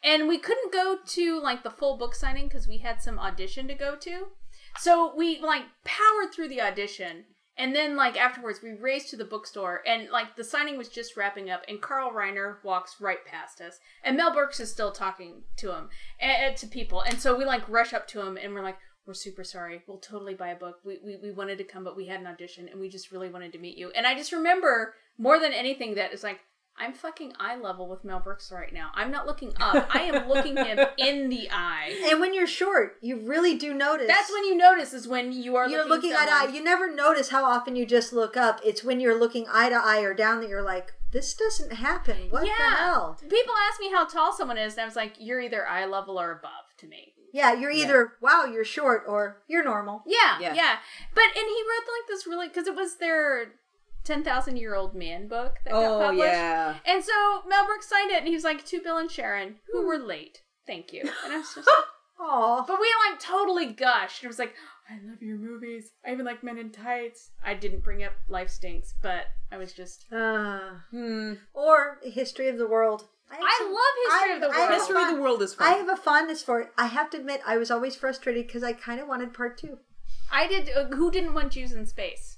and 0.03 0.29
we 0.29 0.39
couldn't 0.39 0.73
go 0.73 0.99
to 1.07 1.41
like 1.41 1.63
the 1.63 1.71
full 1.71 1.97
book 1.97 2.15
signing 2.15 2.49
because 2.49 2.67
we 2.67 2.79
had 2.79 3.01
some 3.01 3.19
audition 3.19 3.69
to 3.69 3.75
go 3.75 3.95
to. 3.97 4.27
So 4.79 5.15
we 5.17 5.41
like 5.41 5.65
powered 5.85 6.35
through 6.35 6.49
the 6.49 6.63
audition. 6.63 7.25
And 7.59 7.75
then, 7.75 7.97
like 7.97 8.19
afterwards, 8.19 8.61
we 8.63 8.73
raced 8.73 9.09
to 9.11 9.17
the 9.17 9.25
bookstore, 9.25 9.83
and 9.87 10.11
like 10.11 10.37
the 10.37 10.45
signing 10.45 10.77
was 10.77 10.89
just 10.89 11.17
wrapping 11.17 11.49
up, 11.49 11.63
and 11.69 11.81
Carl 11.81 12.13
Reiner 12.13 12.63
walks 12.63 13.01
right 13.01 13.25
past 13.25 13.61
us, 13.63 13.79
and 14.05 14.17
Mel 14.17 14.33
Brooks 14.33 14.61
is 14.61 14.71
still 14.71 14.93
talking 14.93 15.43
to 15.57 15.73
him, 15.73 15.89
and, 16.21 16.57
to 16.57 16.67
people, 16.67 17.01
and 17.01 17.19
so 17.19 17.37
we 17.37 17.45
like 17.47 17.67
rush 17.69 17.95
up 17.95 18.07
to 18.09 18.21
him, 18.21 18.37
and 18.37 18.53
we're 18.53 18.63
like, 18.63 18.77
"We're 19.07 19.15
super 19.15 19.43
sorry. 19.43 19.83
We'll 19.87 19.99
totally 19.99 20.35
buy 20.35 20.49
a 20.49 20.57
book. 20.57 20.81
We, 20.85 20.99
we 21.03 21.17
we 21.17 21.31
wanted 21.31 21.57
to 21.59 21.65
come, 21.65 21.83
but 21.83 21.97
we 21.97 22.07
had 22.07 22.21
an 22.21 22.27
audition, 22.27 22.69
and 22.69 22.79
we 22.79 22.91
just 22.91 23.11
really 23.11 23.31
wanted 23.31 23.53
to 23.53 23.59
meet 23.59 23.79
you." 23.79 23.91
And 23.97 24.07
I 24.07 24.15
just 24.15 24.33
remember 24.33 24.95
more 25.17 25.39
than 25.39 25.53
anything 25.53 25.95
that 25.95 26.13
it's 26.13 26.23
like. 26.23 26.41
I'm 26.79 26.93
fucking 26.93 27.33
eye 27.41 27.57
level 27.57 27.89
with 27.89 28.05
Mel 28.05 28.21
Brooks 28.21 28.53
right 28.53 28.73
now. 28.73 28.91
I'm 28.95 29.11
not 29.11 29.27
looking 29.27 29.53
up. 29.59 29.89
I 29.95 30.03
am 30.03 30.29
looking 30.29 30.57
him 30.57 30.79
in 30.99 31.29
the 31.31 31.49
eye. 31.51 32.09
And 32.11 32.21
when 32.21 32.35
you're 32.35 32.47
short, 32.47 32.97
you 33.01 33.19
really 33.27 33.57
do 33.57 33.73
notice. 33.73 34.09
That's 34.09 34.31
when 34.31 34.45
you 34.45 34.55
notice 34.57 34.93
is 34.93 35.09
when 35.09 35.33
you 35.33 35.57
are 35.57 35.69
you're 35.69 35.89
looking, 35.89 36.11
looking 36.11 36.13
eye 36.13 36.27
to 36.27 36.33
eye. 36.51 36.55
You 36.55 36.63
never 36.63 36.93
notice 36.95 37.31
how 37.31 37.45
often 37.45 37.77
you 37.77 37.87
just 37.87 38.13
look 38.13 38.37
up. 38.37 38.61
It's 38.65 38.85
when 38.85 39.01
you're 39.01 39.19
looking 39.19 39.47
eye 39.51 39.71
to 39.71 39.77
eye 39.77 40.01
or 40.03 40.13
down 40.15 40.41
that 40.41 40.49
you're 40.51 40.63
like, 40.63 40.93
this 41.13 41.35
doesn't 41.35 41.73
happen. 41.73 42.29
What 42.31 42.43
the 42.45 42.51
hell? 42.51 43.17
People 43.23 43.55
ask 43.71 43.81
me 43.81 43.91
how 43.91 44.05
tall 44.07 44.33
someone 44.35 44.59
is, 44.59 44.75
and 44.75 44.83
I 44.83 44.85
was 44.85 44.97
like, 44.97 45.15
you're 45.19 45.41
either 45.41 45.67
eye 45.67 45.87
level 45.87 46.21
or 46.21 46.31
above 46.33 46.51
to 46.79 46.87
me. 46.87 47.15
Yeah, 47.33 47.53
you're 47.55 47.71
either 47.71 48.13
wow, 48.21 48.45
you're 48.45 48.65
short, 48.65 49.05
or 49.07 49.43
you're 49.47 49.65
normal. 49.65 50.03
Yeah, 50.07 50.39
Yeah. 50.41 50.55
yeah. 50.55 50.77
But 51.15 51.25
and 51.25 51.35
he 51.35 51.63
wrote 51.63 51.87
like 51.87 52.09
this 52.09 52.27
really 52.27 52.49
because 52.49 52.67
it 52.67 52.75
was 52.75 52.97
their 52.97 53.53
ten 54.07 54.23
thousand 54.25 54.57
year 54.57 54.75
old 54.75 54.95
man 54.95 55.29
book 55.29 55.57
that 55.65 55.73
got 55.73 55.85
Oh 55.85 56.01
published. 56.07 56.25
yeah. 56.33 56.77
And 56.87 57.03
so 57.05 57.43
Mel 57.49 57.67
Brooks 57.67 57.89
signed 57.89 58.11
it, 58.11 58.19
and 58.19 58.29
he 58.29 58.35
was 58.35 58.45
like, 58.45 58.65
"To 58.67 58.81
Bill 58.81 58.97
and 58.99 59.11
Sharon, 59.11 59.57
who 59.73 59.87
were 59.87 59.99
late, 59.99 60.43
thank 60.67 60.93
you." 60.93 61.01
And 61.03 61.33
I 61.33 61.39
was 61.39 61.55
just, 61.55 61.67
like, 61.67 61.77
Aw. 62.21 62.65
but 62.67 62.81
we 62.81 62.91
like 63.11 63.21
totally 63.21 63.67
gushed. 63.67 64.25
It 64.25 64.29
was 64.29 64.39
like, 64.39 64.55
"I 64.89 64.95
love 65.07 65.21
your 65.21 65.37
movies. 65.37 65.91
I 66.07 66.13
even 66.13 66.25
like 66.25 66.43
Men 66.43 66.59
in 66.59 66.71
Tights." 66.71 67.31
I 67.45 67.55
didn't 67.55 67.85
bring 67.85 68.03
up 68.05 68.13
Life 68.29 68.51
Stinks, 68.51 68.95
but 69.03 69.27
I 69.53 69.57
was 69.59 69.73
just. 69.73 70.07
Uh, 70.13 70.61
Hmm. 70.91 71.35
or 71.53 71.99
History 72.03 72.49
of 72.49 72.59
the 72.59 72.67
World. 72.67 73.05
have 73.29 73.41
I 73.43 73.55
some- 73.59 73.73
love 73.73 73.83
History 74.05 74.31
I- 74.31 74.35
of 74.37 74.41
the 74.41 74.49
World. 74.49 74.71
a 74.71 74.75
History 74.75 75.03
of 75.03 75.09
the 75.17 75.21
world 75.21 75.43
is 75.43 75.55
fun. 75.55 75.67
I 75.67 75.77
have 75.79 75.89
a 75.89 75.97
fondness 75.97 76.43
for 76.45 76.61
it. 76.61 76.69
I 76.79 76.87
have 76.87 77.11
to 77.11 77.17
admit, 77.19 77.41
I 77.45 77.57
was 77.59 77.71
always 77.73 77.97
frustrated 77.97 78.47
because 78.47 78.63
I 78.63 78.73
kind 78.73 79.01
of 79.01 79.09
wanted 79.09 79.35
part 79.35 79.59
two. 79.59 79.79
I 80.31 80.47
did. 80.47 80.71
Uh, 80.71 80.85
who 80.97 81.11
didn't 81.11 81.35
want 81.35 81.53
Jews 81.53 81.73
in 81.73 81.87
space? 81.87 82.36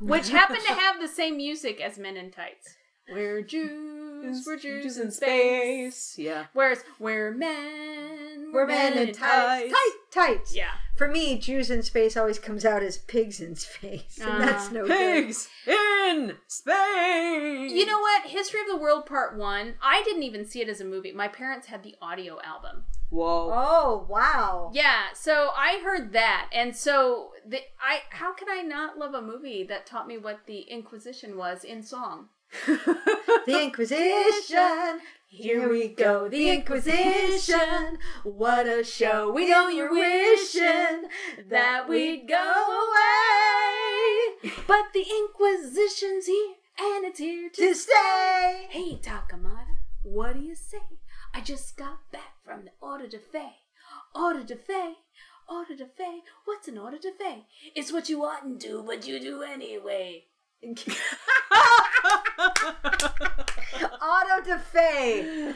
Which 0.00 0.30
happened 0.30 0.60
to 0.66 0.74
have 0.74 1.00
the 1.00 1.08
same 1.08 1.36
music 1.36 1.80
as 1.80 1.98
Men 1.98 2.16
in 2.16 2.30
Tights. 2.30 2.74
We're 3.12 3.42
Jews, 3.42 4.44
we're 4.46 4.56
Jews 4.56 4.96
in 4.96 5.10
space. 5.10 6.14
Yeah. 6.16 6.46
Whereas 6.54 6.82
we're 6.98 7.32
men, 7.32 8.50
We're 8.50 8.66
men 8.66 8.96
in 8.96 9.12
tights. 9.12 9.70
Tight, 9.72 9.90
tights. 10.10 10.56
Yeah. 10.56 10.70
For 10.96 11.06
me, 11.06 11.38
Jews 11.38 11.70
in 11.70 11.82
space 11.82 12.16
always 12.16 12.38
comes 12.38 12.64
out 12.64 12.82
as 12.82 12.96
pigs 12.96 13.40
in 13.40 13.56
space, 13.56 14.18
and 14.22 14.42
that's 14.42 14.68
Ah. 14.68 14.72
no 14.72 14.86
good. 14.86 15.26
Pigs 15.26 15.48
in 15.66 16.36
space. 16.46 17.72
You 17.72 17.84
know 17.84 17.98
what? 17.98 18.24
History 18.26 18.60
of 18.60 18.68
the 18.68 18.76
World 18.78 19.04
Part 19.04 19.36
One. 19.36 19.74
I 19.82 20.02
didn't 20.04 20.22
even 20.22 20.46
see 20.46 20.62
it 20.62 20.68
as 20.70 20.80
a 20.80 20.84
movie. 20.84 21.12
My 21.12 21.28
parents 21.28 21.66
had 21.66 21.82
the 21.82 21.96
audio 22.00 22.38
album. 22.42 22.84
Whoa. 23.14 23.52
Oh 23.54 24.06
wow! 24.08 24.72
Yeah, 24.74 25.12
so 25.14 25.50
I 25.56 25.80
heard 25.84 26.12
that, 26.14 26.48
and 26.52 26.74
so 26.74 27.30
the 27.46 27.60
I 27.80 28.00
how 28.10 28.34
can 28.34 28.48
I 28.50 28.62
not 28.62 28.98
love 28.98 29.14
a 29.14 29.22
movie 29.22 29.62
that 29.68 29.86
taught 29.86 30.08
me 30.08 30.18
what 30.18 30.46
the 30.46 30.62
Inquisition 30.62 31.36
was 31.36 31.62
in 31.62 31.84
song? 31.84 32.30
The 33.46 33.62
Inquisition. 33.62 35.00
Here 35.28 35.68
we 35.68 35.88
go, 35.88 36.28
the 36.28 36.50
Inquisition. 36.50 37.98
What 38.24 38.66
a 38.66 38.82
show! 38.82 39.30
We 39.30 39.48
know 39.48 39.68
you're 39.68 39.92
wishing 39.92 41.04
that 41.50 41.88
we'd 41.88 42.26
go 42.26 42.82
away 44.42 44.50
But 44.66 44.92
the 44.92 45.04
Inquisition's 45.08 46.26
here, 46.26 46.54
and 46.80 47.04
it's 47.04 47.20
here 47.20 47.48
to 47.48 47.68
to 47.68 47.74
stay. 47.76 48.66
Hey, 48.70 48.98
Torquemada, 49.00 49.76
what 50.02 50.34
do 50.34 50.40
you 50.40 50.56
say? 50.56 50.78
I 51.32 51.40
just 51.40 51.76
got 51.76 52.10
back 52.10 52.33
from 52.44 52.64
the 52.64 52.70
Auto 52.80 53.06
de 53.06 53.18
fe. 53.18 53.56
Auto 54.14 54.42
de 54.42 54.56
fe? 54.56 54.94
Auto 55.48 55.74
de 55.74 55.86
fe? 55.86 56.22
What's 56.44 56.68
an 56.68 56.78
Auto 56.78 56.98
de 56.98 57.12
fe? 57.18 57.46
It's 57.74 57.92
what 57.92 58.08
you 58.08 58.24
oughtn't 58.24 58.60
do, 58.60 58.84
but 58.86 59.06
you 59.06 59.18
do 59.18 59.42
anyway. 59.42 60.24
Auto 60.62 60.76
de 64.44 64.58
fe. 64.58 65.22
Ding! 65.22 65.54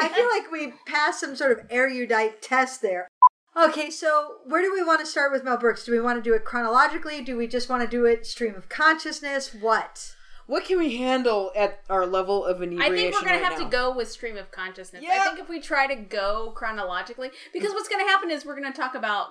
I 0.00 0.08
feel 0.14 0.28
like 0.28 0.50
we 0.50 0.74
passed 0.86 1.20
some 1.20 1.36
sort 1.36 1.52
of 1.52 1.66
erudite 1.70 2.42
test 2.42 2.82
there. 2.82 3.08
Okay, 3.54 3.90
so 3.90 4.36
where 4.46 4.62
do 4.62 4.72
we 4.72 4.82
want 4.82 5.00
to 5.00 5.06
start 5.06 5.30
with 5.30 5.44
Mel 5.44 5.58
Brooks? 5.58 5.84
Do 5.84 5.92
we 5.92 6.00
want 6.00 6.22
to 6.22 6.22
do 6.22 6.34
it 6.34 6.44
chronologically? 6.44 7.22
Do 7.22 7.36
we 7.36 7.46
just 7.46 7.68
want 7.68 7.82
to 7.82 7.88
do 7.88 8.06
it 8.06 8.26
stream 8.26 8.54
of 8.54 8.70
consciousness? 8.70 9.54
What? 9.54 10.14
What 10.46 10.64
can 10.64 10.78
we 10.78 10.96
handle 10.96 11.52
at 11.56 11.80
our 11.88 12.06
level 12.06 12.44
of 12.44 12.62
inebriation? 12.62 12.92
I 12.92 12.96
think 12.96 13.14
we're 13.14 13.20
gonna 13.20 13.32
right 13.32 13.44
have 13.44 13.58
now? 13.58 13.64
to 13.64 13.70
go 13.70 13.96
with 13.96 14.10
stream 14.10 14.36
of 14.36 14.50
consciousness. 14.50 15.02
Yeah. 15.02 15.18
I 15.20 15.24
think 15.24 15.38
if 15.38 15.48
we 15.48 15.60
try 15.60 15.86
to 15.86 15.94
go 15.94 16.52
chronologically, 16.54 17.30
because 17.52 17.72
what's 17.72 17.88
gonna 17.88 18.04
happen 18.08 18.30
is 18.30 18.44
we're 18.44 18.54
gonna 18.54 18.72
talk 18.72 18.94
about, 18.94 19.28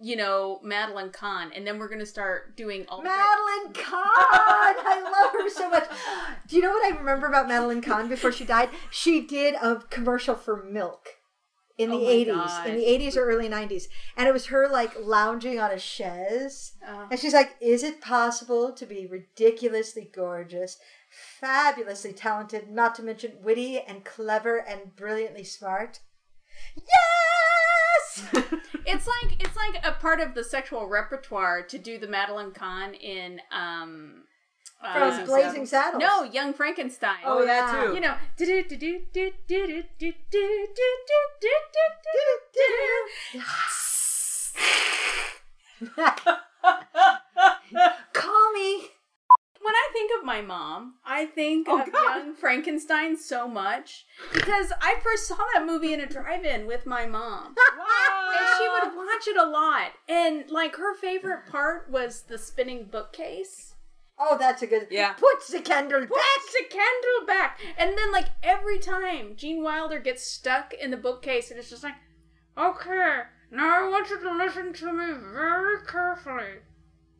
you 0.00 0.16
know, 0.16 0.60
Madeline 0.62 1.10
Kahn, 1.10 1.52
and 1.54 1.66
then 1.66 1.78
we're 1.78 1.88
gonna 1.88 2.06
start 2.06 2.56
doing 2.56 2.86
all 2.88 2.98
the 2.98 3.04
Madeline 3.04 3.72
Kahn! 3.72 3.94
I 4.02 5.02
love 5.02 5.32
her 5.32 5.48
so 5.48 5.70
much. 5.70 5.88
Do 6.48 6.56
you 6.56 6.62
know 6.62 6.70
what 6.70 6.92
I 6.92 6.96
remember 6.96 7.26
about 7.26 7.48
Madeline 7.48 7.82
Kahn 7.82 8.08
before 8.08 8.32
she 8.32 8.44
died? 8.44 8.70
She 8.90 9.20
did 9.26 9.54
a 9.54 9.76
commercial 9.90 10.34
for 10.34 10.62
milk 10.64 11.17
in 11.78 11.90
the 11.90 11.96
Oh 11.96 12.00
my 12.04 12.10
80s, 12.12 12.26
God. 12.46 12.66
in 12.66 12.76
the 12.76 12.84
80s 12.84 13.16
or 13.16 13.24
early 13.24 13.48
90s. 13.48 13.84
And 14.16 14.28
it 14.28 14.32
was 14.32 14.46
her 14.46 14.68
like 14.68 14.92
lounging 15.00 15.58
on 15.60 15.70
a 15.70 15.78
chaise. 15.78 16.72
Oh. 16.86 17.08
And 17.10 17.18
she's 17.18 17.32
like, 17.34 17.56
Is 17.60 17.82
it 17.82 18.00
possible 18.00 18.72
to 18.72 18.84
be 18.84 19.06
ridiculously 19.06 20.10
gorgeous, 20.14 20.76
fabulously 21.40 22.12
talented, 22.12 22.68
not 22.70 22.94
to 22.96 23.02
mention 23.02 23.32
witty 23.42 23.80
and 23.80 24.04
clever 24.04 24.58
and 24.58 24.94
brilliantly 24.96 25.44
smart? 25.44 26.00
Yes! 26.76 28.28
Yes. 28.32 28.44
It's 28.90 29.06
like 29.06 29.36
it's 29.44 29.54
like 29.56 29.84
a 29.86 29.92
part 30.00 30.18
of 30.18 30.34
the 30.34 30.42
sexual 30.42 30.86
repertoire 30.86 31.62
to 31.62 31.78
do 31.78 31.98
the 31.98 32.06
Madeline 32.08 32.52
Kahn 32.52 32.94
in 32.94 33.38
um 33.52 34.22
From 34.80 35.02
uh, 35.10 35.24
Blazing 35.26 35.66
Saddles. 35.66 36.00
No, 36.00 36.22
Young 36.22 36.52
Frankenstein. 36.54 37.16
Oh, 37.24 37.44
that 37.44 37.72
yeah. 37.74 37.84
too. 37.86 37.94
You 37.94 38.00
know, 38.00 38.14
Call 48.12 48.52
me. 48.52 48.88
when 49.60 49.74
I 49.74 49.88
think 49.92 50.10
of 50.18 50.24
my 50.24 50.40
mom, 50.40 50.94
I 51.04 51.26
think 51.26 51.66
Oh, 51.68 51.80
of 51.82 51.92
God. 51.92 52.16
Young 52.18 52.34
Frankenstein 52.34 53.16
so 53.16 53.48
much 53.48 54.06
because 54.32 54.72
I 54.80 54.96
first 55.02 55.26
saw 55.26 55.36
that 55.54 55.66
movie 55.66 55.92
in 55.92 56.00
a 56.00 56.06
drive-in 56.06 56.66
with 56.66 56.86
my 56.86 57.06
mom. 57.06 57.54
And 57.56 58.58
she 58.58 58.68
would 58.68 58.96
watch 58.96 59.26
it 59.26 59.36
a 59.36 59.46
lot. 59.46 59.92
And 60.08 60.50
like 60.50 60.76
her 60.76 60.94
favorite 60.94 61.46
part 61.50 61.90
was 61.90 62.22
the 62.22 62.38
spinning 62.38 62.84
bookcase. 62.84 63.74
Oh, 64.18 64.36
that's 64.38 64.62
a 64.62 64.66
good. 64.66 64.88
Yeah. 64.90 65.12
Put 65.12 65.46
the 65.48 65.60
candle 65.60 66.00
back. 66.00 66.08
Put 66.08 66.52
the 66.52 66.64
candle 66.68 67.26
back. 67.26 67.60
And 67.76 67.96
then 67.96 68.10
like 68.10 68.28
every 68.42 68.78
time 68.78 69.36
Gene 69.36 69.62
Wilder 69.62 70.00
gets 70.00 70.28
stuck 70.28 70.74
in 70.74 70.90
the 70.90 70.96
bookcase 70.96 71.50
and 71.50 71.58
it's 71.58 71.70
just 71.70 71.84
like, 71.84 71.94
Okay, 72.56 73.20
now 73.52 73.84
I 73.84 73.88
want 73.88 74.10
you 74.10 74.18
to 74.18 74.36
listen 74.36 74.72
to 74.72 74.92
me 74.92 75.14
very 75.32 75.78
carefully. 75.86 76.62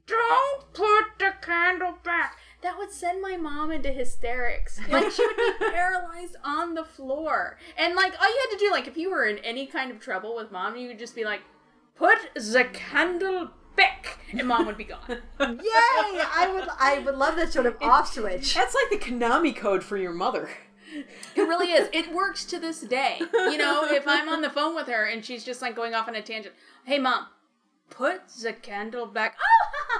Don't 0.06 0.72
put 0.72 1.04
the 1.18 1.34
candle 1.40 1.94
back. 2.02 2.36
That 2.62 2.76
would 2.76 2.90
send 2.90 3.22
my 3.22 3.36
mom 3.36 3.70
into 3.70 3.92
hysterics. 3.92 4.80
Like 4.88 5.12
she 5.12 5.24
would 5.24 5.36
be 5.36 5.70
paralyzed 5.70 6.36
on 6.42 6.74
the 6.74 6.84
floor. 6.84 7.58
And 7.76 7.94
like 7.94 8.20
all 8.20 8.28
you 8.28 8.46
had 8.50 8.58
to 8.58 8.64
do, 8.64 8.70
like 8.72 8.88
if 8.88 8.96
you 8.96 9.10
were 9.10 9.26
in 9.26 9.38
any 9.38 9.66
kind 9.66 9.92
of 9.92 10.00
trouble 10.00 10.34
with 10.34 10.50
mom, 10.50 10.76
you 10.76 10.88
would 10.88 10.98
just 10.98 11.14
be 11.14 11.24
like, 11.24 11.42
put 11.94 12.18
the 12.34 12.64
candle 12.72 13.50
back. 13.78 14.18
And 14.32 14.46
mom 14.46 14.66
would 14.66 14.76
be 14.76 14.84
gone. 14.84 15.00
Yay! 15.08 15.16
I 15.40 16.50
would. 16.52 16.68
I 16.78 16.98
would 17.04 17.14
love 17.16 17.36
that 17.36 17.52
sort 17.52 17.64
of 17.64 17.76
off 17.80 18.12
switch. 18.12 18.54
That's 18.54 18.74
like 18.74 18.90
the 18.90 19.04
Konami 19.04 19.56
code 19.56 19.82
for 19.82 19.96
your 19.96 20.12
mother. 20.12 20.50
It 21.34 21.42
really 21.42 21.72
is. 21.72 21.88
It 21.92 22.12
works 22.14 22.44
to 22.46 22.58
this 22.58 22.80
day. 22.80 23.18
You 23.20 23.56
know, 23.58 23.86
if 23.90 24.06
I'm 24.06 24.28
on 24.28 24.40
the 24.42 24.50
phone 24.50 24.74
with 24.74 24.86
her 24.88 25.04
and 25.04 25.24
she's 25.24 25.44
just 25.44 25.62
like 25.62 25.74
going 25.76 25.94
off 25.94 26.08
on 26.08 26.14
a 26.14 26.22
tangent, 26.22 26.54
hey 26.84 26.98
mom, 26.98 27.26
put 27.90 28.22
the 28.42 28.52
candle 28.54 29.06
back. 29.06 29.36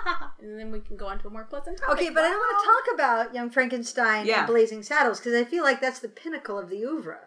Oh, 0.06 0.30
and 0.40 0.58
then 0.58 0.70
we 0.70 0.80
can 0.80 0.96
go 0.96 1.06
on 1.06 1.18
to 1.20 1.28
a 1.28 1.30
more 1.30 1.44
pleasant 1.44 1.78
topic. 1.78 1.94
Okay, 1.94 2.10
but 2.10 2.24
I 2.24 2.28
don't 2.30 2.38
want 2.38 2.62
to 2.62 2.66
talk 2.66 2.94
about 2.94 3.34
Young 3.34 3.50
Frankenstein 3.50 4.26
Yeah. 4.26 4.38
and 4.40 4.46
Blazing 4.46 4.82
Saddles 4.82 5.18
because 5.20 5.34
I 5.34 5.44
feel 5.44 5.62
like 5.62 5.80
that's 5.80 6.00
the 6.00 6.08
pinnacle 6.08 6.58
of 6.58 6.70
the 6.70 6.82
oeuvre. 6.84 7.18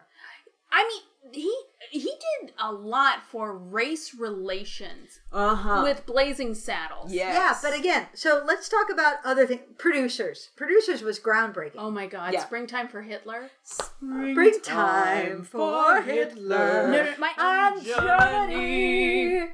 I 0.72 0.84
mean, 0.88 1.02
he 1.34 1.54
he 1.90 2.00
did 2.00 2.52
a 2.58 2.72
lot 2.72 3.22
for 3.30 3.56
race 3.56 4.14
relations 4.14 5.20
Uh 5.32 5.54
huh. 5.54 5.80
with 5.82 6.06
Blazing 6.06 6.54
Saddles. 6.54 7.12
yes. 7.12 7.34
Yeah, 7.34 7.58
but 7.70 7.78
again, 7.78 8.06
so 8.14 8.42
let's 8.46 8.68
talk 8.68 8.90
about 8.90 9.16
other 9.24 9.46
things. 9.46 9.60
Producers. 9.78 10.50
Producers 10.56 11.02
was 11.02 11.18
groundbreaking. 11.18 11.76
Oh 11.78 11.90
my 11.90 12.06
God! 12.06 12.32
Yeah. 12.32 12.44
Springtime 12.44 12.88
for 12.88 13.02
Hitler. 13.02 13.50
Springtime 13.64 15.42
for 15.44 16.02
Hitler. 16.02 16.88
No, 16.90 17.04
no, 17.04 17.14
my 17.18 17.32
And 17.38 17.84
Germany. 17.84 19.48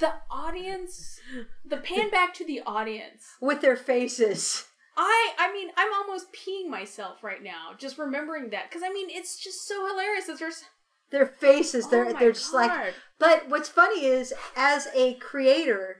the 0.00 0.12
audience, 0.30 1.20
the 1.64 1.76
pan 1.78 2.10
back 2.10 2.34
to 2.34 2.44
the 2.44 2.60
audience. 2.66 3.24
With 3.40 3.60
their 3.60 3.76
faces. 3.76 4.66
I 4.96 5.32
I 5.38 5.50
mean 5.52 5.68
I'm 5.76 5.92
almost 5.94 6.26
peeing 6.34 6.68
myself 6.68 7.22
right 7.24 7.42
now 7.42 7.70
just 7.78 7.96
remembering 7.96 8.50
that 8.50 8.68
because 8.68 8.82
I 8.84 8.92
mean 8.92 9.08
it's 9.10 9.38
just 9.42 9.66
so 9.66 9.86
hilarious 9.86 10.26
that 10.26 10.38
there's 10.38 10.64
Their 11.12 11.26
faces. 11.26 11.88
They're 11.88 12.06
Oh 12.08 12.12
they're 12.18 12.32
just 12.32 12.52
like 12.54 12.94
But 13.18 13.48
what's 13.48 13.68
funny 13.68 14.06
is, 14.06 14.32
as 14.56 14.88
a 14.94 15.14
creator 15.14 15.98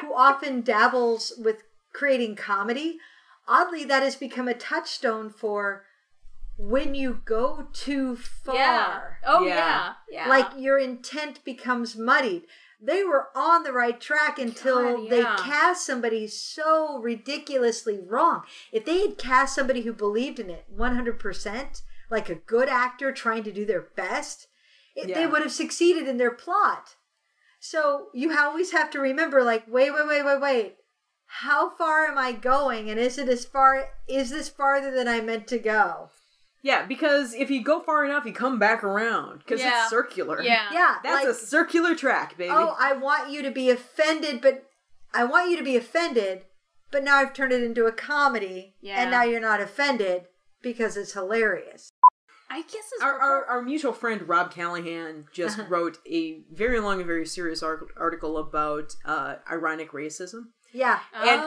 who 0.00 0.14
often 0.16 0.62
dabbles 0.62 1.32
with 1.36 1.64
creating 1.92 2.36
comedy, 2.36 2.98
oddly, 3.46 3.84
that 3.84 4.02
has 4.02 4.16
become 4.16 4.48
a 4.48 4.54
touchstone 4.54 5.28
for 5.28 5.84
when 6.56 6.94
you 6.94 7.20
go 7.24 7.66
too 7.72 8.16
far. 8.16 8.54
yeah 8.54 9.00
oh 9.26 9.44
Yeah. 9.44 9.54
yeah 9.56 9.92
yeah 10.10 10.28
Like 10.28 10.48
your 10.56 10.78
intent 10.78 11.44
becomes 11.44 11.96
muddied. 11.96 12.44
They 12.80 13.02
were 13.02 13.28
on 13.34 13.62
the 13.62 13.72
right 13.72 13.98
track 14.00 14.38
until 14.38 14.98
God, 14.98 15.10
they 15.10 15.22
cast 15.22 15.86
somebody 15.86 16.26
so 16.28 16.98
ridiculously 17.00 17.98
wrong. 17.98 18.42
If 18.72 18.84
they 18.84 19.00
had 19.00 19.18
cast 19.18 19.54
somebody 19.54 19.82
who 19.82 19.92
believed 19.92 20.38
in 20.38 20.50
it 20.50 20.66
100%, 20.76 21.82
like 22.10 22.28
a 22.28 22.34
good 22.34 22.68
actor 22.68 23.12
trying 23.12 23.42
to 23.44 23.52
do 23.52 23.64
their 23.64 23.82
best, 23.96 24.46
it, 24.96 25.12
they 25.12 25.26
would 25.26 25.42
have 25.42 25.52
succeeded 25.52 26.06
in 26.08 26.16
their 26.18 26.30
plot. 26.30 26.96
So 27.60 28.08
you 28.12 28.36
always 28.36 28.72
have 28.72 28.90
to 28.90 29.00
remember, 29.00 29.42
like, 29.42 29.64
wait, 29.66 29.90
wait, 29.92 30.06
wait, 30.06 30.24
wait, 30.24 30.40
wait. 30.40 30.76
How 31.26 31.70
far 31.76 32.06
am 32.06 32.18
I 32.18 32.32
going? 32.32 32.90
And 32.90 33.00
is 33.00 33.18
it 33.18 33.28
as 33.28 33.44
far? 33.44 33.88
Is 34.06 34.30
this 34.30 34.48
farther 34.48 34.90
than 34.90 35.08
I 35.08 35.20
meant 35.20 35.46
to 35.48 35.58
go? 35.58 36.10
Yeah, 36.62 36.86
because 36.86 37.34
if 37.34 37.50
you 37.50 37.62
go 37.62 37.80
far 37.80 38.04
enough, 38.04 38.24
you 38.24 38.32
come 38.32 38.58
back 38.58 38.84
around 38.84 39.38
because 39.40 39.60
Yeah. 39.60 39.82
it's 39.82 39.90
circular. 39.90 40.42
yeah 40.42 40.68
Yeah, 40.72 40.96
That's 41.02 41.24
like, 41.24 41.34
a 41.34 41.34
circular 41.34 41.94
track, 41.94 42.36
baby. 42.38 42.50
oh, 42.54 42.74
I 42.78 42.92
want 42.94 43.30
you 43.30 43.42
to 43.42 43.50
be 43.50 43.68
offended, 43.70 44.40
but 44.40 44.64
I 45.12 45.24
want 45.24 45.50
you 45.50 45.56
to 45.58 45.62
be 45.64 45.76
offended, 45.76 46.44
but 46.90 47.02
now 47.04 47.16
I've 47.16 47.34
turned 47.34 47.52
it 47.52 47.62
into 47.62 47.84
a 47.86 47.92
comedy, 47.92 48.76
Yeah. 48.80 49.00
and 49.02 49.10
now 49.10 49.24
you're 49.24 49.40
not 49.40 49.60
offended 49.60 50.26
because 50.62 50.96
it's 50.96 51.12
hilarious. 51.12 51.90
I 52.54 52.60
guess 52.62 52.86
it's 52.92 53.02
our, 53.02 53.18
our, 53.18 53.44
our 53.46 53.62
mutual 53.62 53.92
friend 53.92 54.20
Rob 54.28 54.50
Callahan 54.52 55.26
just 55.32 55.58
Uh-huh. 55.58 55.68
wrote 55.68 55.98
a 56.08 56.42
very 56.52 56.78
long 56.80 56.98
and 56.98 57.06
very 57.06 57.26
serious 57.26 57.62
ar- 57.62 57.86
article 57.96 58.38
about 58.38 58.94
uh, 59.04 59.36
ironic 59.50 59.90
racism. 59.92 60.40
Yeah, 60.72 60.98
and- 61.14 61.40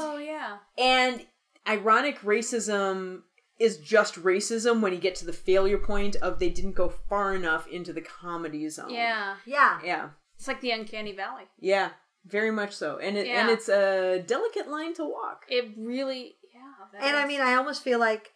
oh 0.00 0.18
yeah 0.18 0.58
And 0.78 1.26
ironic 1.66 2.20
racism 2.20 3.22
is 3.58 3.78
just 3.78 4.14
racism 4.22 4.80
when 4.80 4.92
you 4.92 4.98
get 4.98 5.14
to 5.16 5.26
the 5.26 5.32
failure 5.32 5.78
point 5.78 6.16
of 6.16 6.38
they 6.38 6.50
didn't 6.50 6.76
go 6.82 6.88
far 6.88 7.34
enough 7.34 7.66
into 7.68 7.92
the 7.92 8.00
comedy 8.00 8.68
zone. 8.68 8.90
yeah 8.90 9.36
yeah. 9.46 9.78
Yeah. 9.84 10.08
it's 10.36 10.48
like 10.48 10.60
the 10.60 10.70
uncanny 10.72 11.12
valley 11.14 11.44
Yeah. 11.58 11.90
Very 12.26 12.50
much 12.50 12.72
so. 12.72 12.96
And 12.98 13.18
it 13.18 13.26
and 13.28 13.50
it's 13.50 13.68
a 13.68 14.22
delicate 14.26 14.68
line 14.68 14.94
to 14.94 15.04
walk. 15.04 15.44
it 15.48 15.66
really 15.76 16.36
yeah 16.54 16.74
that 16.92 17.02
And 17.06 17.16
I 17.16 17.26
mean, 17.26 17.40
I 17.40 17.54
almost 17.54 17.82
feel 17.84 17.98
like 17.98 18.32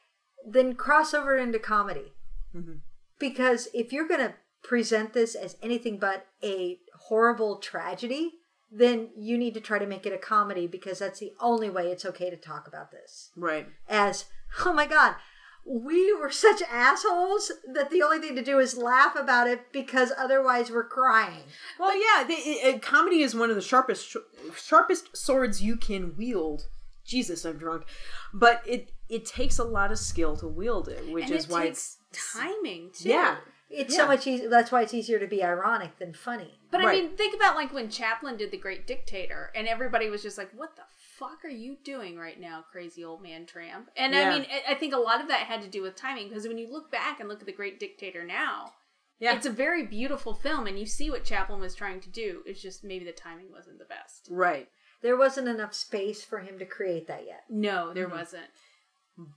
then 0.53 0.75
cross 0.75 1.13
over 1.15 1.37
into 1.37 1.59
comedy. 1.59 2.13
Mhm. 2.55 2.81
Because 3.19 3.69
if 3.75 3.93
you're 3.93 4.09
going 4.09 4.21
to 4.21 4.35
present 4.63 5.13
this 5.13 5.35
as 5.35 5.57
anything 5.63 5.99
but 5.99 6.27
a 6.43 6.79
horrible 7.09 7.59
tragedy, 7.59 8.35
then 8.71 9.11
you 9.17 9.39
need 9.39 9.55
to 9.55 9.61
try 9.61 9.79
to 9.79 9.87
make 9.87 10.05
it 10.07 10.13
a 10.13 10.19
comedy 10.19 10.67
because 10.67 10.99
that's 10.99 11.21
the 11.21 11.33
only 11.41 11.71
way 11.71 11.91
it's 11.91 12.05
okay 12.05 12.31
to 12.31 12.37
talk 12.37 12.67
about 12.69 12.91
this. 12.91 13.31
Right. 13.37 13.67
As, 13.89 14.27
oh 14.65 14.73
my 14.73 14.87
God, 14.87 15.15
we 15.65 16.15
were 16.15 16.31
such 16.31 16.63
assholes 16.63 17.51
that 17.75 17.91
the 17.91 18.03
only 18.03 18.19
thing 18.19 18.35
to 18.37 18.43
do 18.43 18.59
is 18.59 18.77
laugh 18.77 19.15
about 19.17 19.49
it 19.49 19.73
because 19.73 20.13
otherwise 20.17 20.71
we're 20.71 20.89
crying. 20.89 21.43
Well, 21.79 21.95
yeah, 21.97 22.25
the, 22.27 22.35
it, 22.35 22.75
it- 22.77 22.83
comedy 22.83 23.21
is 23.23 23.35
one 23.35 23.51
of 23.51 23.57
the 23.57 23.63
sharpest 23.63 24.17
sharpest 24.57 25.17
swords 25.17 25.63
you 25.63 25.77
can 25.77 26.17
wield. 26.17 26.69
Jesus, 27.05 27.45
I'm 27.45 27.59
drunk, 27.59 27.85
but 28.35 28.63
it 28.67 28.93
it 29.09 29.25
takes 29.27 29.59
a 29.59 29.65
lot 29.65 29.91
of 29.91 29.99
skill 29.99 30.37
to 30.37 30.47
wield 30.47 30.89
it, 30.89 31.09
which 31.13 31.25
and 31.27 31.35
is 31.35 31.45
it 31.45 31.51
why 31.51 31.67
takes 31.67 31.99
it's 32.11 32.33
timing 32.35 32.91
too 32.93 33.09
yeah, 33.09 33.37
It's 33.71 33.93
Yeah. 33.93 34.01
so 34.01 34.07
much 34.07 34.27
easier. 34.27 34.49
That's 34.49 34.73
why 34.73 34.83
it's 34.83 34.95
easier 34.95 35.19
to 35.19 35.27
be 35.27 35.43
ironic 35.45 35.99
than 35.99 36.15
funny. 36.15 36.59
But 36.71 36.83
I 36.85 36.93
mean, 36.93 37.17
think 37.17 37.35
about 37.35 37.55
like 37.57 37.73
when 37.73 37.91
Chaplin 37.91 38.37
did 38.37 38.51
The 38.51 38.57
Great 38.57 38.87
Dictator, 38.87 39.53
and 39.55 39.67
everybody 39.69 40.09
was 40.11 40.23
just 40.23 40.39
like, 40.39 40.51
"What 40.55 40.77
the 40.77 40.83
fuck 41.19 41.45
are 41.45 41.49
you 41.51 41.77
doing 41.85 42.17
right 42.19 42.39
now, 42.41 42.65
crazy 42.73 43.05
old 43.05 43.23
man 43.23 43.45
tramp?" 43.47 43.91
And 43.97 44.15
Yeah. 44.15 44.31
I 44.31 44.39
mean, 44.39 44.47
I- 44.51 44.73
I 44.73 44.75
think 44.75 44.95
a 44.95 44.99
lot 44.99 45.21
of 45.21 45.29
that 45.29 45.41
had 45.47 45.61
to 45.63 45.69
do 45.69 45.83
with 45.83 45.97
timing 45.97 46.29
because 46.29 46.49
when 46.49 46.57
you 46.59 46.71
look 46.73 46.91
back 46.91 47.21
and 47.21 47.29
look 47.29 47.41
at 47.41 47.47
The 47.47 47.53
Great 47.53 47.79
Dictator 47.79 48.25
now, 48.25 48.73
yeah, 49.19 49.35
it's 49.37 49.47
a 49.47 49.51
very 49.51 49.85
beautiful 49.85 50.33
film, 50.33 50.67
and 50.67 50.79
you 50.79 50.87
see 50.87 51.11
what 51.11 51.25
Chaplin 51.25 51.61
was 51.61 51.75
trying 51.75 52.01
to 52.01 52.09
do. 52.11 52.43
It's 52.47 52.63
just 52.63 52.85
maybe 52.85 53.05
the 53.05 53.13
timing 53.13 53.51
wasn't 53.53 53.79
the 53.79 53.85
best. 53.85 54.29
right. 54.31 54.69
There 55.01 55.17
wasn't 55.17 55.47
enough 55.47 55.75
space 55.75 56.25
for 56.25 56.41
him 56.41 56.59
to 56.59 56.67
create 56.67 57.07
that 57.07 57.25
yet. 57.25 57.45
No, 57.49 57.93
there 57.93 58.07
Mm-hmm. 58.09 58.17
wasn't. 58.17 58.47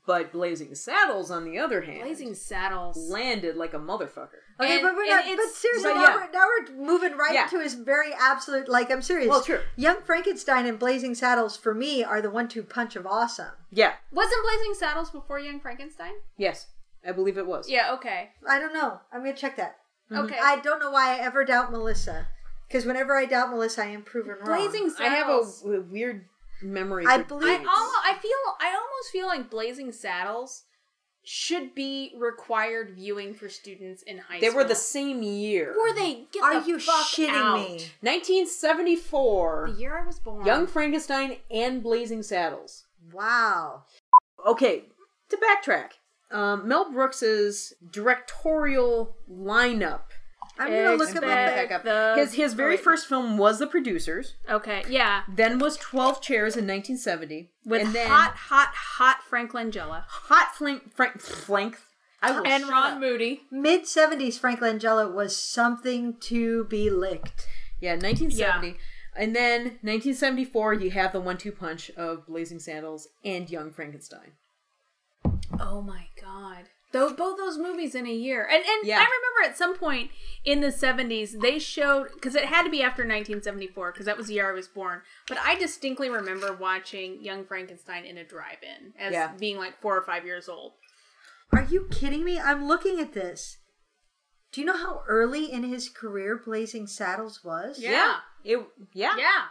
But 0.06 0.32
Blazing 0.32 0.76
Saddles, 0.76 1.32
on 1.32 1.44
the 1.44 1.58
other 1.58 1.82
hand, 1.82 2.02
Blazing 2.02 2.36
Saddles. 2.36 2.98
landed 3.10 3.56
like 3.58 3.74
a 3.74 3.80
motherfucker. 3.80 4.30
Okay, 4.60 4.76
And- 4.76 4.84
but 4.84 4.96
we're 4.96 5.08
not. 5.08 5.26
But 5.26 5.50
seriously, 5.50 5.92
but 5.92 5.96
now, 5.96 6.16
we're, 6.16 6.32
now 6.32 6.46
we're 6.46 6.86
moving 6.86 7.18
right 7.18 7.34
Yeah. 7.34 7.48
to 7.48 7.60
his 7.60 7.74
very 7.74 8.14
absolute. 8.14 8.70
Like 8.70 8.92
I'm 8.92 9.02
serious. 9.02 9.28
Well, 9.30 9.42
true. 9.42 9.62
Young 9.76 10.02
Frankenstein 10.04 10.68
and 10.68 10.78
Blazing 10.78 11.16
Saddles 11.16 11.58
for 11.58 11.74
me 11.74 12.04
are 12.04 12.22
the 12.22 12.30
one-two 12.30 12.62
punch 12.64 12.96
of 12.96 13.08
awesome. 13.08 13.54
Yeah. 13.72 13.94
Wasn't 14.12 14.44
Blazing 14.44 14.76
Saddles 14.76 15.10
before 15.10 15.40
Young 15.40 15.60
Frankenstein? 15.60 16.14
Yes, 16.38 16.68
I 17.04 17.12
believe 17.12 17.40
it 17.40 17.48
was. 17.48 17.68
Yeah. 17.68 17.92
Okay. 17.94 18.30
I 18.48 18.60
don't 18.60 18.74
know. 18.74 19.00
I'm 19.12 19.22
gonna 19.22 19.34
check 19.36 19.56
that. 19.58 19.78
Mm-hmm. 20.12 20.26
Okay. 20.26 20.38
I 20.40 20.58
don't 20.60 20.80
know 20.80 20.92
why 20.92 21.16
I 21.16 21.20
ever 21.22 21.44
doubt 21.44 21.72
Melissa, 21.72 22.28
because 22.68 22.86
whenever 22.86 23.18
I 23.18 23.26
doubt 23.26 23.50
Melissa, 23.50 23.82
I 23.84 23.88
am 23.88 24.04
proven 24.04 24.36
wrong. 24.46 24.46
Blazing 24.60 24.90
Saddles. 24.92 25.00
I 25.00 25.06
have 25.16 25.28
a, 25.30 25.40
a, 25.40 25.46
w- 25.64 25.86
weird 25.90 26.26
memory. 26.62 27.06
I 27.06 27.20
believe- 27.20 27.50
I 27.50 27.58
dates. 27.58 27.70
almost, 27.70 27.98
I 28.06 28.14
feel, 28.16 28.32
I 28.60 28.68
almost 28.76 29.12
feel 29.12 29.28
like 29.28 29.50
Blazing 29.50 29.92
Saddles 29.92 30.64
should 31.24 31.76
be 31.76 32.14
required 32.18 32.92
viewing 32.96 33.34
for 33.36 33.48
students 33.48 34.02
in 34.04 34.18
high 34.18 34.40
They 34.40 34.48
school. 34.48 34.52
They 34.60 34.64
were 34.64 34.68
the 34.70 34.76
same 34.76 35.22
year. 35.22 35.76
Were 35.80 35.94
they? 35.94 36.26
Get 36.32 36.44
Are 36.44 36.60
the 36.60 36.68
you 36.68 36.80
fuck 36.80 37.06
shitting 37.06 37.30
out. 37.30 37.60
me? 37.60 37.78
1974. 38.02 39.70
The 39.74 39.80
year 39.80 39.98
I 40.00 40.06
was 40.06 40.20
born. 40.20 40.46
Young 40.46 40.68
Frankenstein 40.68 41.38
and 41.50 41.84
Blazing 41.84 42.24
Saddles. 42.24 42.86
Wow. 43.14 43.84
Okay, 44.46 44.86
to 45.30 45.38
backtrack. 45.38 45.92
Um, 46.32 46.68
Mel 46.68 46.92
Brooks's 46.92 47.74
directorial 47.92 49.16
lineup. 49.30 50.02
I'm 50.62 50.72
gonna 50.72 50.96
look 50.96 51.16
at 51.16 51.24
my 51.24 51.44
Expect 51.44 51.70
back. 51.70 51.84
the- 51.84 52.14
His 52.18 52.34
his 52.34 52.54
very 52.54 52.76
oh, 52.76 52.82
first 52.82 53.08
film 53.08 53.38
was 53.38 53.60
The 53.60 53.68
Producers. 53.68 54.36
Okay, 54.50 54.84
yeah. 54.90 55.24
Then 55.28 55.60
was 55.60 55.78
Twelve 55.78 56.22
Chairs 56.22 56.56
in 56.56 56.66
1970. 56.66 57.50
With 57.66 57.82
and 57.82 57.94
then 57.94 58.08
hot, 58.10 58.36
hot, 58.36 58.70
hot 58.74 59.24
Frank 59.24 59.52
Langella 59.52 60.04
hot 60.08 60.56
flank 60.56 60.94
frank 60.94 61.20
flank. 61.20 61.78
I 62.22 62.32
will 62.32 62.46
and 62.46 62.70
Ron 62.70 62.94
up. 62.94 63.00
Moody. 63.00 63.42
Mid 63.52 63.84
'70s 63.84 64.38
Frank 64.38 64.60
Langella 64.60 65.12
was 65.12 65.36
something 65.36 66.18
to 66.22 66.66
be 66.66 66.90
licked. 66.90 67.48
Yeah, 67.80 67.94
1970. 67.94 68.78
And 69.16 69.36
then 69.36 69.64
1974, 69.82 70.76
you 70.76 70.92
have 70.92 71.12
the 71.12 71.20
one-two 71.20 71.52
punch 71.52 71.90
of 71.98 72.26
Blazing 72.28 72.60
Saddles 72.60 73.10
and 73.26 73.50
Young 73.50 73.72
Frankenstein. 73.72 74.34
Oh 75.60 75.82
my 75.82 76.08
god. 76.22 76.70
Those 76.92 77.14
both 77.14 77.38
those 77.38 77.58
movies 77.58 77.96
in 77.96 78.06
a 78.06 78.12
year. 78.14 78.44
And 78.46 78.64
and 78.66 78.86
Yeah. 78.88 78.98
I 79.00 79.04
remember 79.06 79.50
at 79.50 79.58
some 79.58 79.76
point 79.78 80.12
in 80.44 80.60
the 80.62 80.68
70s 80.72 81.40
they 81.40 81.58
showed 81.60 82.22
cuz 82.22 82.36
it 82.36 82.46
had 82.46 82.64
to 82.64 82.70
be 82.70 82.82
after 82.84 83.04
1974 83.04 83.92
cuz 83.94 84.06
that 84.06 84.18
was 84.18 84.28
the 84.28 84.34
year 84.36 84.50
I 84.50 84.54
was 84.54 84.68
born. 84.68 85.02
But 85.28 85.38
I 85.40 85.56
distinctly 85.56 86.10
remember 86.10 86.54
watching 86.54 87.22
Young 87.22 87.46
Frankenstein 87.46 88.04
in 88.06 88.18
a 88.18 88.24
drive-in 88.26 88.94
as 89.00 89.14
Yeah. 89.14 89.34
being 89.38 89.58
like 89.58 89.80
4 89.82 89.96
or 89.98 90.02
5 90.02 90.26
years 90.26 90.50
old. 90.50 90.74
Are 91.54 91.64
you 91.64 91.88
kidding 91.92 92.24
me? 92.24 92.40
I'm 92.40 92.68
looking 92.68 93.00
at 93.00 93.14
this. 93.14 93.58
Do 94.52 94.60
you 94.62 94.68
know 94.68 94.78
how 94.78 95.04
early 95.08 95.50
in 95.52 95.64
his 95.64 95.88
career 95.90 96.36
Blazing 96.36 96.88
Saddles 96.88 97.44
was? 97.44 97.80
Yeah. 97.80 98.20
It 98.44 98.60
yeah. 98.94 99.16
Yeah. 99.18 99.46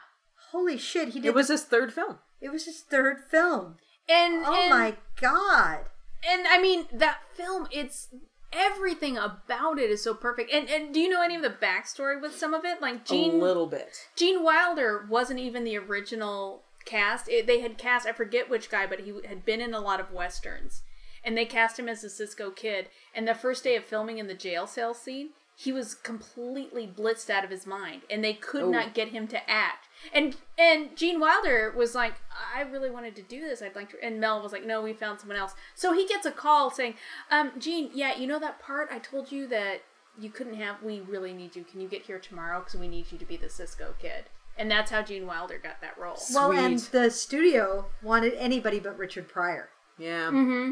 Holy 0.50 0.76
shit, 0.76 1.11
he 1.11 1.20
did. 1.20 1.28
It 1.28 1.35
was 1.35 1.49
his 1.49 1.64
third 1.64 1.92
film. 1.94 2.18
it 2.40 2.50
was 2.50 2.64
his 2.64 2.80
third 2.82 3.25
film. 3.30 3.76
And 4.09 4.44
Oh 4.44 4.54
and, 4.54 4.70
my 4.70 4.97
god. 5.20 5.87
And 6.28 6.46
I 6.48 6.60
mean 6.60 6.86
that 6.92 7.18
film 7.34 7.66
it's 7.70 8.08
everything 8.52 9.16
about 9.16 9.78
it 9.78 9.90
is 9.90 10.02
so 10.02 10.14
perfect. 10.14 10.52
And 10.52 10.68
and 10.68 10.92
do 10.92 11.00
you 11.00 11.08
know 11.08 11.22
any 11.22 11.36
of 11.36 11.42
the 11.42 11.50
backstory 11.50 12.20
with 12.20 12.36
some 12.36 12.54
of 12.54 12.64
it? 12.64 12.80
Like 12.80 13.04
Gene 13.04 13.34
a 13.34 13.44
little 13.44 13.66
bit. 13.66 14.08
Gene 14.16 14.42
Wilder 14.42 15.06
wasn't 15.08 15.40
even 15.40 15.64
the 15.64 15.78
original 15.78 16.62
cast. 16.84 17.28
It, 17.28 17.46
they 17.46 17.60
had 17.60 17.78
cast 17.78 18.06
I 18.06 18.12
forget 18.12 18.50
which 18.50 18.70
guy, 18.70 18.86
but 18.86 19.00
he 19.00 19.14
had 19.26 19.44
been 19.44 19.60
in 19.60 19.74
a 19.74 19.80
lot 19.80 20.00
of 20.00 20.12
westerns, 20.12 20.82
and 21.24 21.36
they 21.36 21.44
cast 21.44 21.78
him 21.78 21.88
as 21.88 22.02
the 22.02 22.10
Cisco 22.10 22.50
Kid. 22.50 22.88
And 23.14 23.26
the 23.26 23.34
first 23.34 23.64
day 23.64 23.76
of 23.76 23.84
filming 23.84 24.18
in 24.18 24.26
the 24.26 24.34
jail 24.34 24.66
cell 24.66 24.94
scene, 24.94 25.30
he 25.62 25.72
was 25.72 25.94
completely 25.94 26.86
blitzed 26.86 27.28
out 27.28 27.44
of 27.44 27.50
his 27.50 27.66
mind, 27.66 28.00
and 28.08 28.24
they 28.24 28.32
could 28.32 28.62
Oh. 28.62 28.70
not 28.70 28.94
get 28.94 29.08
him 29.08 29.26
to 29.28 29.50
act. 29.50 29.88
And 30.10 30.34
and 30.56 30.96
Gene 30.96 31.20
Wilder 31.20 31.70
was 31.76 31.94
like, 31.94 32.14
I 32.56 32.62
really 32.62 32.88
wanted 32.90 33.14
to 33.16 33.22
do 33.22 33.40
this. 33.42 33.60
I'd 33.60 33.76
like 33.76 33.90
to. 33.90 34.02
And 34.02 34.18
Mel 34.18 34.40
was 34.42 34.52
like, 34.52 34.64
No, 34.64 34.80
we 34.80 34.94
found 34.94 35.20
someone 35.20 35.36
else. 35.36 35.54
So 35.74 35.92
he 35.92 36.06
gets 36.06 36.24
a 36.24 36.30
call 36.30 36.70
saying, 36.70 36.94
um, 37.30 37.52
Gene, 37.58 37.90
yeah, 37.92 38.16
you 38.16 38.26
know 38.26 38.38
that 38.38 38.58
part 38.58 38.88
I 38.90 39.00
told 39.00 39.30
you 39.30 39.46
that 39.48 39.82
you 40.18 40.30
couldn't 40.30 40.54
have. 40.54 40.82
We 40.82 41.00
really 41.00 41.34
need 41.34 41.54
you. 41.54 41.64
Can 41.64 41.82
you 41.82 41.88
get 41.88 42.02
here 42.02 42.18
tomorrow? 42.18 42.60
Because 42.60 42.80
we 42.80 42.88
need 42.88 43.12
you 43.12 43.18
to 43.18 43.26
be 43.26 43.36
the 43.36 43.50
Cisco 43.50 43.94
Kid. 44.00 44.24
And 44.56 44.70
that's 44.70 44.90
how 44.90 45.02
Gene 45.02 45.26
Wilder 45.26 45.58
got 45.62 45.82
that 45.82 45.98
role. 45.98 46.16
Well, 46.34 46.52
and 46.52 46.78
the 46.78 47.10
studio 47.10 47.86
wanted 48.02 48.32
anybody 48.34 48.80
but 48.80 48.96
Richard 48.98 49.28
Pryor. 49.28 49.68
Yeah. 49.98 50.28
Mm-hmm. 50.30 50.70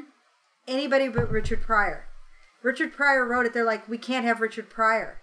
Anybody 0.66 1.08
but 1.08 1.30
Richard 1.30 1.60
Pryor. 1.62 2.07
Richard 2.62 2.92
Pryor 2.92 3.24
wrote 3.26 3.46
it. 3.46 3.52
They're 3.54 3.64
like, 3.64 3.88
we 3.88 3.98
can't 3.98 4.24
have 4.26 4.40
Richard 4.40 4.68
Pryor. 4.70 5.20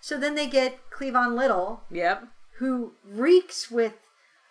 So 0.00 0.18
then 0.18 0.34
they 0.34 0.46
get 0.46 0.78
Cleavon 0.90 1.36
Little, 1.36 1.82
Yep. 1.90 2.24
who 2.58 2.92
reeks 3.04 3.70
with 3.70 3.94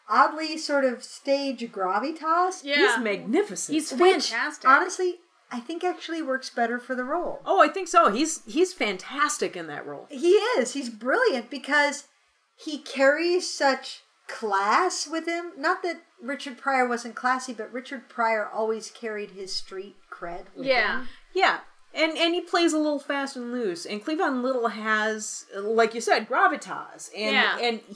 oddly 0.09 0.57
sort 0.57 0.85
of 0.85 1.03
stage 1.03 1.61
gravitas. 1.71 2.63
Yeah. 2.63 2.75
He's 2.95 3.03
magnificent. 3.03 3.73
He's 3.73 3.91
Which, 3.93 4.31
fantastic. 4.31 4.69
honestly, 4.69 5.15
I 5.51 5.59
think 5.59 5.83
actually 5.83 6.21
works 6.21 6.49
better 6.49 6.79
for 6.79 6.95
the 6.95 7.03
role. 7.03 7.39
oh, 7.45 7.61
I 7.61 7.67
think 7.69 7.87
so. 7.87 8.11
He's 8.11 8.43
he's 8.45 8.73
fantastic 8.73 9.55
in 9.55 9.67
that 9.67 9.85
role. 9.85 10.07
He 10.09 10.31
is. 10.57 10.73
He's 10.73 10.89
brilliant 10.89 11.49
because 11.49 12.07
he 12.57 12.79
carries 12.79 13.49
such 13.51 14.01
class 14.27 15.07
with 15.07 15.27
him. 15.27 15.51
Not 15.57 15.83
that 15.83 16.01
Richard 16.21 16.57
Pryor 16.57 16.87
wasn't 16.87 17.15
classy, 17.15 17.53
but 17.53 17.71
Richard 17.71 18.09
Pryor 18.09 18.47
always 18.51 18.89
carried 18.91 19.31
his 19.31 19.55
street 19.55 19.95
cred 20.11 20.45
with 20.55 20.65
yeah. 20.65 20.99
him. 21.01 21.09
Yeah. 21.33 21.59
And 21.95 22.17
and 22.17 22.33
he 22.33 22.41
plays 22.41 22.73
a 22.73 22.77
little 22.77 22.99
fast 22.99 23.35
and 23.37 23.51
loose. 23.53 23.85
And 23.85 24.03
Cleavon 24.03 24.41
Little 24.43 24.67
has, 24.67 25.45
like 25.57 25.93
you 25.95 26.01
said, 26.01 26.27
gravitas. 26.27 27.09
And 27.15 27.33
Yeah. 27.35 27.57
and 27.59 27.79
he- 27.87 27.95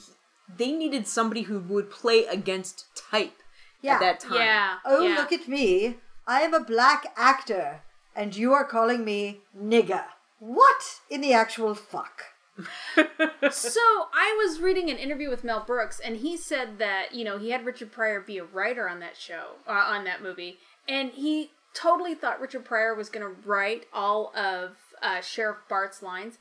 they 0.58 0.72
needed 0.72 1.08
somebody 1.08 1.44
who 1.44 1.60
would 1.60 1.92
play 1.92 2.26
against 2.26 2.86
type 2.96 3.44
Yeah. 3.82 3.96
at 3.96 4.00
that 4.00 4.20
time. 4.20 4.34
Yeah. 4.36 4.78
Oh, 4.86 5.02
yeah. 5.06 5.16
look 5.16 5.32
at 5.32 5.48
me. 5.48 5.98
I 6.26 6.42
am 6.42 6.54
a 6.54 6.60
black 6.60 7.14
actor, 7.16 7.82
and 8.16 8.36
you 8.36 8.54
are 8.54 8.66
calling 8.66 9.04
me 9.06 9.42
nigger. 9.56 10.06
What 10.40 11.02
in 11.10 11.22
the 11.22 11.34
actual 11.34 11.76
fuck? 11.76 12.24
So 13.52 13.80
I 14.14 14.36
was 14.46 14.60
reading 14.60 14.90
an 14.90 14.98
interview 14.98 15.30
with 15.30 15.44
Mel 15.44 15.64
Brooks, 15.66 16.00
and 16.00 16.18
he 16.18 16.36
said 16.38 16.78
that 16.80 17.14
you 17.14 17.24
know 17.24 17.38
he 17.38 17.52
had 17.52 17.66
Richard 17.66 17.92
Pryor 17.92 18.20
be 18.22 18.38
a 18.38 18.44
writer 18.44 18.88
on 18.90 19.00
that 19.00 19.18
show, 19.18 19.56
uh, 19.68 19.72
on 19.72 20.04
that 20.06 20.22
movie, 20.22 20.60
and 20.88 21.12
he 21.12 21.52
totally 21.74 22.16
thought 22.16 22.40
Richard 22.42 22.66
Pryor 22.66 22.96
was 22.96 23.10
going 23.10 23.26
to 23.26 23.42
write 23.48 23.86
all 23.94 24.36
of 24.36 24.78
uh, 25.02 25.22
Sheriff 25.22 25.58
Bart's 25.70 26.02
lines. 26.02 26.38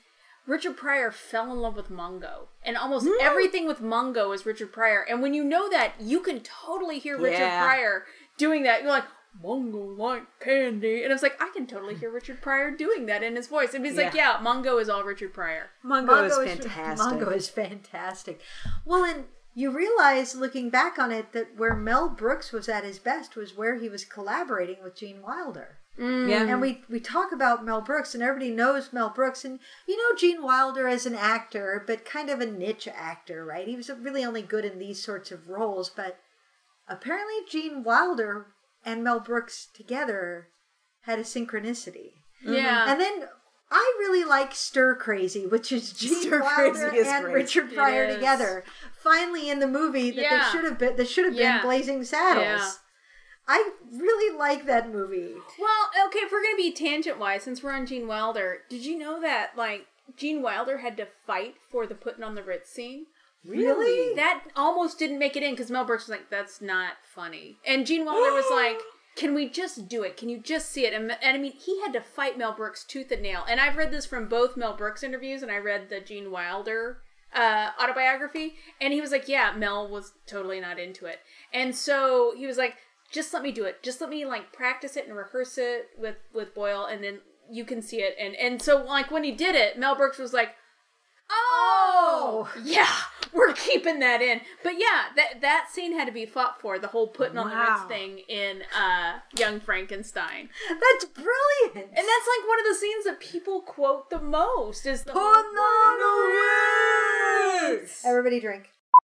Richard 0.47 0.77
Pryor 0.79 1.11
fell 1.11 1.53
in 1.53 1.61
love 1.61 1.77
with 1.77 1.91
Mongo, 1.91 2.47
and 2.65 2.77
almost 2.77 3.07
everything 3.21 3.67
with 3.67 3.83
Mongo 3.83 4.35
is 4.35 4.47
Richard 4.47 4.73
Pryor. 4.73 5.05
And 5.09 5.21
when 5.21 5.35
you 5.35 5.45
know 5.45 5.69
that, 5.69 5.93
you 6.01 6.21
can 6.21 6.41
totally 6.41 6.99
hear 6.99 7.19
Richard 7.19 7.41
Yeah. 7.41 7.65
Pryor 7.67 8.05
doing 8.39 8.63
that. 8.63 8.83
You're 8.83 8.91
like. 8.91 9.05
Mongo 9.45 9.97
like 9.97 10.25
candy, 10.41 11.05
and 11.05 11.13
I 11.13 11.15
was 11.15 11.23
like, 11.23 11.41
I 11.41 11.51
can 11.55 11.67
totally 11.67 11.95
hear 11.95 12.11
Richard 12.11 12.41
Pryor 12.41 12.73
doing 12.73 13.07
that 13.07 13.23
in 13.23 13.37
his 13.37 13.47
voice. 13.47 13.73
And 13.73 13.85
he's 13.87 13.97
like, 13.97 14.13
Yeah. 14.15 14.41
Yeah, 14.41 14.45
Mongo 14.45 14.81
is 14.81 14.89
all 14.89 15.05
Richard 15.05 15.33
Pryor. 15.33 15.69
Mongo, 15.85 16.27
is 16.27 16.35
fantastic. 16.37 17.07
Mongo 17.07 17.37
is 17.37 17.49
fantastic. 17.49 18.41
Well, 18.85 19.05
and 19.05 19.25
you 19.59 19.73
realize 19.73 20.37
looking 20.37 20.71
back 20.71 21.01
on 21.01 21.11
it 21.11 21.33
that 21.33 21.57
where 21.57 21.75
Mel 21.75 22.09
Brooks 22.09 22.53
was 22.53 22.69
at 22.69 22.85
his 22.85 23.01
best 23.01 23.35
was 23.35 23.57
where 23.57 23.75
he 23.75 23.89
was 23.89 24.05
collaborating 24.05 24.77
with 24.85 24.95
Gene 24.95 25.21
Wilder. 25.21 25.79
Mm. 25.99 26.31
yeah. 26.31 26.45
And 26.45 26.61
we 26.61 26.85
we 26.89 27.01
talk 27.01 27.33
about 27.33 27.65
Mel 27.65 27.81
Brooks, 27.81 28.15
and 28.15 28.23
everybody 28.23 28.53
knows 28.53 28.93
Mel 28.93 29.11
Brooks, 29.11 29.45
and 29.45 29.59
you 29.89 29.97
know 29.97 30.17
Gene 30.17 30.45
Wilder 30.45 30.87
as 30.87 31.07
an 31.07 31.17
actor, 31.17 31.83
but 31.85 32.05
kind 32.05 32.31
of 32.31 32.41
a 32.41 32.47
niche 32.47 32.87
actor, 32.87 33.45
right? 33.45 33.67
He 33.67 33.75
was 33.75 33.91
really 33.91 34.25
only 34.25 34.43
good 34.43 34.65
in 34.65 34.79
these 34.79 35.03
sorts 35.03 35.33
of 35.33 35.49
roles, 35.49 35.91
but 35.91 36.21
apparently 36.87 37.39
Gene 37.51 37.83
Wilder 37.83 38.47
and 38.85 39.03
Mel 39.03 39.19
Brooks 39.19 39.67
together 39.75 40.51
had 41.01 41.19
a 41.19 41.23
synchronicity. 41.23 42.13
Yeah. 42.45 42.93
And 42.93 43.01
then 43.01 43.29
I 43.71 43.95
really 43.99 44.25
like 44.25 44.55
Stir 44.55 44.95
Crazy, 44.95 45.47
which 45.47 45.71
is 45.73 45.93
Gene 45.93 46.15
Stir 46.23 46.41
Wilder 46.43 46.89
Crazy 46.91 46.97
is 46.99 47.07
and 47.09 47.25
great. 47.25 47.35
Richard 47.35 47.73
Pryor 47.75 48.15
together. 48.15 48.65
Finally, 49.03 49.51
in 49.51 49.59
the 49.59 49.67
movie 49.67 50.11
that 50.11 50.23
Yeah. 50.23 50.39
they 50.45 50.51
should 50.51 50.65
have 50.65 50.79
been, 50.79 50.97
that 50.97 51.09
should 51.09 51.27
have 51.27 51.35
Yeah. 51.35 51.59
been 51.59 51.67
Blazing 51.67 52.05
Saddles. 52.05 52.45
Yeah. 52.45 52.71
I 53.47 53.71
really 53.93 54.37
like 54.37 54.67
that 54.67 54.91
movie. 54.91 55.35
Well, 55.59 56.07
okay, 56.07 56.21
if 56.21 56.33
we're 56.33 56.43
gonna 56.43 56.57
be 56.57 56.73
tangent 56.73 57.19
wise, 57.19 57.43
since 57.43 57.63
we're 57.63 57.73
on 57.73 57.87
Gene 57.87 58.07
Wilder, 58.07 58.63
did 58.69 58.85
you 58.85 58.99
know 58.99 59.21
that 59.21 59.53
like 59.57 59.87
Gene 60.17 60.43
Wilder 60.43 60.79
had 60.79 60.97
to 60.99 61.07
fight 61.27 61.57
for 61.71 61.87
the 61.87 61.95
putting 61.95 62.25
on 62.25 62.35
the 62.35 62.43
Ritz 62.43 62.71
scene? 62.71 63.07
Really? 63.45 64.15
That 64.15 64.45
almost 64.57 64.99
didn't 64.99 65.19
make 65.19 65.37
it 65.37 65.43
in 65.43 65.53
because 65.53 65.71
Mel 65.71 65.85
Brooks 65.85 66.05
was 66.09 66.11
like, 66.19 66.29
"That's 66.29 66.61
not 66.61 66.95
funny," 67.03 67.59
and 67.65 67.87
Gene 67.87 68.05
Wilder 68.05 68.33
was 68.33 68.45
like. 68.51 68.81
Can 69.19 69.35
we 69.35 69.49
just 69.49 69.89
do 69.89 70.05
it? 70.05 70.17
Can 70.17 70.29
you 70.29 70.39
just 70.39 70.71
see 70.71 70.87
it? 70.87 70.95
And, 70.95 71.11
and 71.11 71.37
I 71.37 71.41
mean, 71.41 71.51
he 71.51 71.81
had 71.81 71.93
to 71.95 72.01
fight 72.01 72.39
Mel 72.39 72.53
Brooks 72.53 72.85
tooth 72.85 73.11
and 73.11 73.21
nail. 73.21 73.45
And 73.51 73.59
I've 73.59 73.77
read 73.77 73.91
this 73.91 74.07
from 74.07 74.29
both 74.29 74.57
Mel 74.57 74.77
Brooks 74.77 75.03
interviews, 75.03 75.43
and 75.43 75.51
I 75.51 75.57
read 75.57 75.89
the 75.89 75.99
Gene 75.99 76.31
Wilder 76.31 76.99
uh, 77.35 77.71
autobiography. 77.83 78.55
And 78.81 78.93
he 78.93 79.01
was 79.01 79.11
like, 79.11 79.27
"Yeah, 79.27 79.53
Mel 79.57 79.89
was 79.89 80.13
totally 80.27 80.61
not 80.61 80.79
into 80.79 81.07
it." 81.07 81.19
And 81.53 81.75
so 81.75 82.33
he 82.37 82.47
was 82.47 82.59
like, 82.59 82.77
"Just 83.11 83.35
let 83.35 83.43
me 83.43 83.51
do 83.51 83.65
it. 83.65 83.83
Just 83.83 84.01
let 84.01 84.09
me 84.09 84.25
like 84.25 84.53
practice 84.53 84.97
it 84.97 85.09
and 85.09 85.17
rehearse 85.17 85.59
it 85.59 85.89
with 85.99 86.19
with 86.33 86.55
Boyle, 86.55 86.85
and 86.85 87.03
then 87.03 87.19
you 87.51 87.65
can 87.65 87.83
see 87.83 87.97
it." 87.97 88.15
And 88.21 88.37
and 88.37 88.63
so 88.63 88.85
like 88.85 89.11
when 89.11 89.25
he 89.25 89.33
did 89.33 89.57
it, 89.57 89.77
Mel 89.77 89.97
Brooks 89.97 90.19
was 90.19 90.33
like, 90.33 90.51
"Oh, 91.31 92.51
yeah, 92.63 92.93
we're 93.33 93.53
keeping 93.53 93.99
that 94.01 94.21
in." 94.23 94.41
But 94.63 94.75
yeah, 94.79 95.05
that 95.17 95.41
that 95.41 95.69
scene 95.71 95.93
had 95.99 96.07
to 96.07 96.13
be 96.13 96.27
fought 96.27 96.61
for. 96.61 96.79
The 96.79 96.89
whole 96.89 97.09
putting 97.09 97.39
on 97.39 97.49
the 97.49 97.55
Wow. 97.55 97.77
Ritz 97.79 97.89
thing 97.89 98.19
in 98.29 98.63
uh, 98.77 99.19
Young 99.39 99.61
Frankenstein, 99.61 100.49
That's 100.69 101.05
brilliant. 101.07 101.75
and 101.75 101.97
that's 101.97 101.99
like 101.99 102.49
one 102.49 102.61
of 102.61 102.67
the 102.69 102.75
scenes 102.75 103.05
that 103.05 103.21
people 103.21 103.61
quote 103.63 104.11
the 104.11 104.21
most. 104.21 104.87
Is 104.87 105.05
the 105.05 105.13
Put 105.13 105.21
whole- 105.21 105.35
on 105.35 105.45
the 107.65 107.73
Ritz. 107.79 108.05
Everybody 108.05 108.41
drink. 108.41 108.71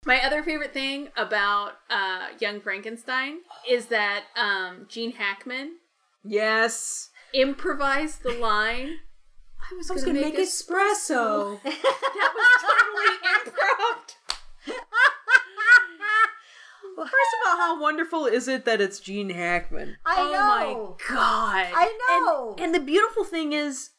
My 0.04 0.20
other 0.24 0.42
favorite 0.42 0.72
thing 0.72 1.08
about 1.16 1.74
uh, 1.88 2.28
Young 2.40 2.60
Frankenstein 2.60 3.38
is 3.70 3.86
that 3.86 4.24
um, 4.36 4.86
Gene 4.88 5.12
Hackman 5.12 5.76
Yes. 6.24 7.10
improvised 7.32 8.22
the 8.24 8.32
line. 8.32 8.98
I 9.72 9.76
was, 9.76 9.90
I 9.90 9.94
was 9.94 10.04
gonna, 10.04 10.20
gonna 10.20 10.32
make 10.32 10.38
espresso. 10.38 11.62
That 11.62 12.32
was 12.34 12.62
totally 12.62 13.16
improv. 13.34 14.12
First 16.94 17.10
of 17.10 17.48
all, 17.48 17.56
how 17.56 17.80
wonderful 17.80 18.26
is 18.26 18.48
it 18.48 18.64
that 18.66 18.80
it's 18.80 19.00
Gene 19.00 19.30
Hackman? 19.30 19.96
I 20.04 20.16
oh 20.18 20.32
know. 20.32 20.96
my 20.98 21.14
god! 21.14 21.72
I 21.74 21.98
know. 22.08 22.56
And 22.62 22.74
the 22.74 22.80
beautiful 22.80 23.24
thing 23.24 23.54
is, 23.54 23.90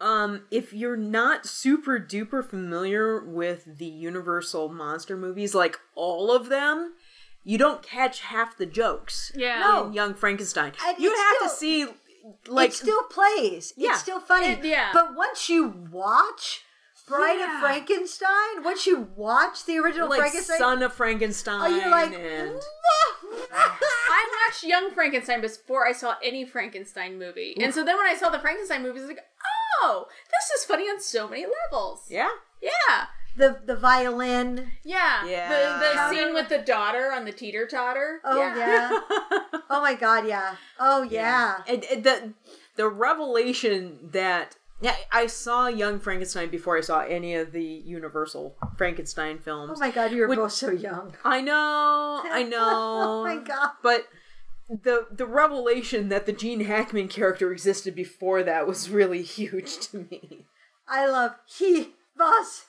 um, 0.00 0.44
if 0.50 0.72
you're 0.72 0.96
not 0.96 1.46
super 1.46 1.98
duper 1.98 2.44
familiar 2.44 3.24
with 3.24 3.78
the 3.78 3.86
Universal 3.86 4.68
monster 4.68 5.16
movies, 5.16 5.54
like 5.54 5.78
all 5.94 6.30
of 6.30 6.48
them, 6.50 6.92
you 7.44 7.58
don't 7.58 7.82
catch 7.82 8.20
half 8.20 8.56
the 8.56 8.66
jokes. 8.66 9.32
Yeah. 9.34 9.60
No. 9.60 9.86
in 9.86 9.92
Young 9.92 10.14
Frankenstein. 10.14 10.72
And 10.84 10.98
you 10.98 11.10
it's 11.10 11.20
have 11.20 11.50
to 11.50 11.56
see, 11.56 11.86
like, 12.48 12.70
it 12.70 12.74
still 12.74 13.02
plays. 13.04 13.72
Yeah. 13.76 13.90
It's 13.92 14.00
still 14.00 14.20
funny. 14.20 14.48
It- 14.52 14.64
yeah. 14.64 14.90
But 14.92 15.14
once 15.14 15.48
you 15.48 15.68
watch 15.90 16.62
Bride 17.06 17.38
Yeah. 17.38 17.54
of 17.56 17.60
Frankenstein, 17.60 18.62
once 18.64 18.86
you 18.86 19.08
watch 19.14 19.66
the 19.66 19.78
original 19.78 20.08
like 20.08 20.20
Frankenstein, 20.20 20.58
Son 20.58 20.82
of 20.82 20.92
Frankenstein. 20.94 21.60
oh, 21.60 21.76
you're 21.76 21.90
like, 21.90 22.14
and 22.14 22.58
I 23.52 24.46
watched 24.46 24.64
Young 24.64 24.90
Frankenstein 24.92 25.40
before 25.40 25.86
I 25.86 25.92
saw 25.92 26.14
any 26.22 26.44
Frankenstein 26.44 27.18
movie, 27.18 27.56
and 27.60 27.74
so 27.74 27.84
then 27.84 27.96
when 27.96 28.06
I 28.06 28.14
saw 28.14 28.30
the 28.30 28.38
Frankenstein 28.38 28.82
movies, 28.82 29.02
I 29.02 29.06
was 29.06 29.16
like, 29.16 29.26
"Oh, 29.82 30.06
this 30.30 30.50
is 30.60 30.64
funny 30.64 30.84
on 30.84 31.00
so 31.00 31.28
many 31.28 31.44
levels." 31.70 32.06
yeah, 32.08 32.28
yeah, 32.62 33.06
the 33.36 33.58
the 33.64 33.76
violin. 33.76 34.72
yeah. 34.84 35.26
Yeah. 35.26 35.48
The 35.48 35.86
the 35.88 35.94
Counter- 35.94 36.14
scene 36.16 36.34
with 36.34 36.48
the 36.48 36.58
daughter 36.58 37.12
on 37.12 37.24
the 37.24 37.32
teeter 37.32 37.66
totter. 37.66 38.20
Oh 38.24 38.38
yeah. 38.38 38.90
oh 39.70 39.80
my 39.82 39.94
god, 39.94 40.26
yeah. 40.26 40.56
Oh 40.78 41.02
yeah. 41.02 41.58
and, 41.68 41.84
and 41.84 42.04
the 42.04 42.32
the 42.76 42.88
revelation 42.88 43.98
that 44.12 44.56
yeah, 44.80 44.96
I 45.12 45.28
saw 45.28 45.68
Young 45.68 45.98
Frankenstein 46.00 46.50
before 46.50 46.76
I 46.76 46.80
saw 46.80 47.00
any 47.00 47.34
of 47.36 47.52
the 47.52 47.62
Universal 47.62 48.56
Frankenstein 48.76 49.38
films. 49.38 49.72
Oh 49.76 49.80
my 49.80 49.90
god, 49.90 50.10
you 50.12 50.20
were 50.22 50.28
Would- 50.28 50.36
both 50.38 50.52
so 50.52 50.70
young. 50.70 51.14
I 51.24 51.40
know, 51.40 52.20
I 52.24 52.42
know. 52.48 52.60
Oh 52.60 53.24
my 53.24 53.36
god. 53.42 53.70
But 53.82 54.06
the 54.68 55.06
the 55.10 55.26
revelation 55.26 56.08
that 56.08 56.26
the 56.26 56.32
Gene 56.32 56.64
Hackman 56.64 57.08
character 57.08 57.52
existed 57.52 57.94
before 57.94 58.42
that 58.42 58.66
was 58.66 58.90
really 58.90 59.22
huge 59.38 59.78
to 59.88 60.06
me. 60.10 60.44
I 60.88 61.06
love 61.06 61.32
he 61.46 61.94
was 62.18 62.64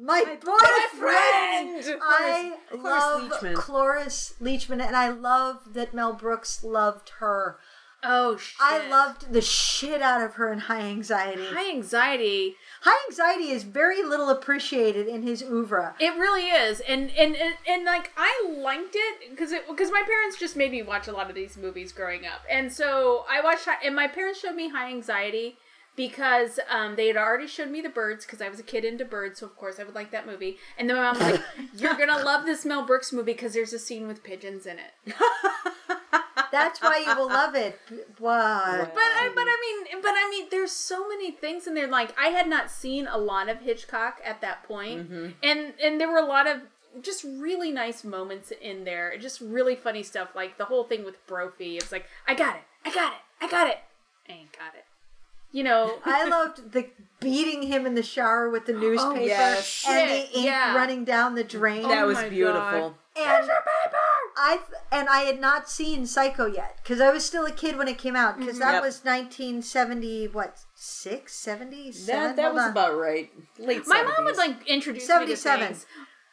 my, 0.00 0.24
boyfriend. 0.24 0.42
boyfriend! 0.42 2.00
I 2.02 2.56
Cloris 2.70 2.84
love 2.84 3.30
Leachman. 3.30 3.54
Cloris 3.54 4.34
Leachman, 4.40 4.84
and 4.84 4.96
I 4.96 5.10
love 5.10 5.74
that 5.74 5.94
Mel 5.94 6.12
Brooks 6.12 6.64
loved 6.64 7.10
her. 7.18 7.58
Oh 8.02 8.38
shit! 8.38 8.56
I 8.60 8.88
loved 8.88 9.32
the 9.32 9.42
shit 9.42 10.00
out 10.00 10.22
of 10.22 10.34
her 10.34 10.50
in 10.50 10.60
High 10.60 10.80
Anxiety. 10.80 11.44
high 11.44 11.68
anxiety. 11.70 12.56
High 12.80 12.98
Anxiety 13.10 13.50
is 13.50 13.64
very 13.64 14.02
little 14.02 14.30
appreciated 14.30 15.06
in 15.06 15.22
his 15.22 15.42
oeuvre. 15.42 15.96
It 16.00 16.14
really 16.18 16.46
is, 16.46 16.80
and 16.80 17.10
and 17.10 17.36
and, 17.36 17.54
and 17.68 17.84
like 17.84 18.10
I 18.16 18.54
liked 18.56 18.94
it 18.94 19.30
because 19.30 19.52
it 19.52 19.68
because 19.68 19.90
my 19.90 20.02
parents 20.06 20.38
just 20.38 20.56
made 20.56 20.70
me 20.70 20.82
watch 20.82 21.08
a 21.08 21.12
lot 21.12 21.28
of 21.28 21.34
these 21.34 21.58
movies 21.58 21.92
growing 21.92 22.24
up, 22.24 22.40
and 22.50 22.72
so 22.72 23.24
I 23.30 23.42
watched 23.42 23.68
and 23.84 23.94
my 23.94 24.08
parents 24.08 24.40
showed 24.40 24.54
me 24.54 24.70
High 24.70 24.88
Anxiety 24.88 25.58
because 26.00 26.58
um, 26.70 26.96
they 26.96 27.08
had 27.08 27.18
already 27.18 27.46
showed 27.46 27.70
me 27.70 27.82
the 27.82 27.90
birds 27.90 28.24
because 28.24 28.40
I 28.40 28.48
was 28.48 28.58
a 28.58 28.62
kid 28.62 28.86
into 28.86 29.04
birds, 29.04 29.40
so 29.40 29.46
of 29.46 29.54
course 29.54 29.78
I 29.78 29.84
would 29.84 29.94
like 29.94 30.10
that 30.12 30.26
movie. 30.26 30.56
And 30.78 30.88
then 30.88 30.96
my 30.96 31.02
mom 31.02 31.18
was 31.18 31.32
like, 31.32 31.42
"You're 31.76 31.92
gonna 31.92 32.24
love 32.24 32.46
this 32.46 32.64
Mel 32.64 32.86
Brooks 32.86 33.12
movie 33.12 33.34
because 33.34 33.52
there's 33.52 33.74
a 33.74 33.78
scene 33.78 34.08
with 34.08 34.24
pigeons 34.24 34.64
in 34.64 34.78
it." 34.78 35.14
That's 36.50 36.80
why 36.80 37.04
you 37.06 37.14
will 37.14 37.28
love 37.28 37.54
it. 37.54 37.78
Wow. 38.18 38.78
But 38.78 38.98
I, 38.98 39.30
but 39.34 39.44
I 39.46 39.84
mean, 39.90 40.00
but 40.00 40.12
I 40.12 40.30
mean, 40.30 40.46
there's 40.50 40.72
so 40.72 41.06
many 41.06 41.32
things 41.32 41.66
in 41.66 41.74
there. 41.74 41.86
Like 41.86 42.18
I 42.18 42.28
had 42.28 42.48
not 42.48 42.70
seen 42.70 43.06
a 43.06 43.18
lot 43.18 43.50
of 43.50 43.60
Hitchcock 43.60 44.22
at 44.24 44.40
that 44.40 44.62
point, 44.62 45.10
and 45.42 45.74
and 45.84 46.00
there 46.00 46.10
were 46.10 46.18
a 46.18 46.24
lot 46.24 46.46
of 46.46 46.62
just 47.02 47.24
really 47.24 47.72
nice 47.72 48.04
moments 48.04 48.54
in 48.58 48.84
there. 48.84 49.18
Just 49.18 49.42
really 49.42 49.76
funny 49.76 50.02
stuff, 50.02 50.30
like 50.34 50.56
the 50.56 50.64
whole 50.64 50.84
thing 50.84 51.04
with 51.04 51.24
Brophy. 51.26 51.76
It's 51.76 51.92
like 51.92 52.06
I 52.26 52.34
got 52.34 52.56
it, 52.56 52.62
I 52.86 52.90
got 52.90 53.12
it, 53.12 53.18
I 53.42 53.50
got 53.50 53.68
it, 53.68 53.80
I 54.26 54.32
ain't 54.32 54.52
got 54.52 54.74
it. 54.74 54.86
You 55.52 55.64
know, 55.64 55.98
I 56.04 56.28
loved 56.28 56.72
the 56.72 56.86
beating 57.18 57.62
him 57.64 57.84
in 57.84 57.94
the 57.94 58.02
shower 58.02 58.48
with 58.48 58.66
the 58.66 58.74
oh, 58.74 58.78
newspaper 58.80 59.20
yes. 59.26 59.84
and 59.88 60.08
the 60.10 60.14
Oh, 60.14 60.36
ink 60.36 60.46
yeah. 60.46 60.74
running 60.76 61.04
down 61.04 61.34
the 61.34 61.44
drain. 61.44 61.84
Oh 61.84 61.88
that 61.88 62.04
Oh 62.04 62.06
was 62.06 62.16
my 62.16 62.28
beautiful. 62.28 62.96
and 63.16 63.50
I 64.36 64.56
th- 64.56 64.80
and 64.92 65.08
I 65.08 65.20
had 65.22 65.40
not 65.40 65.68
seen 65.68 66.06
Psycho 66.06 66.46
yet 66.46 66.78
because 66.82 67.00
I 67.00 67.10
was 67.10 67.24
still 67.24 67.44
a 67.46 67.50
kid 67.50 67.76
when 67.76 67.88
it 67.88 67.98
came 67.98 68.14
out 68.16 68.38
because 68.38 68.58
that 68.60 68.74
Yep. 68.74 68.82
was 68.82 69.04
1970 69.04 70.28
what 70.28 70.58
six 70.74 71.34
seventy 71.34 71.92
seven. 71.92 72.22
That 72.22 72.36
that 72.36 72.54
was 72.54 72.70
about 72.70 72.96
right. 72.96 73.30
Late 73.58 73.86
my 73.86 74.02
mom 74.02 74.12
70s. 74.20 74.24
would 74.24 74.36
like 74.36 74.66
introduce 74.68 75.02
me 75.02 75.26
to 75.26 75.36
77. 75.36 75.66
things. 75.66 75.86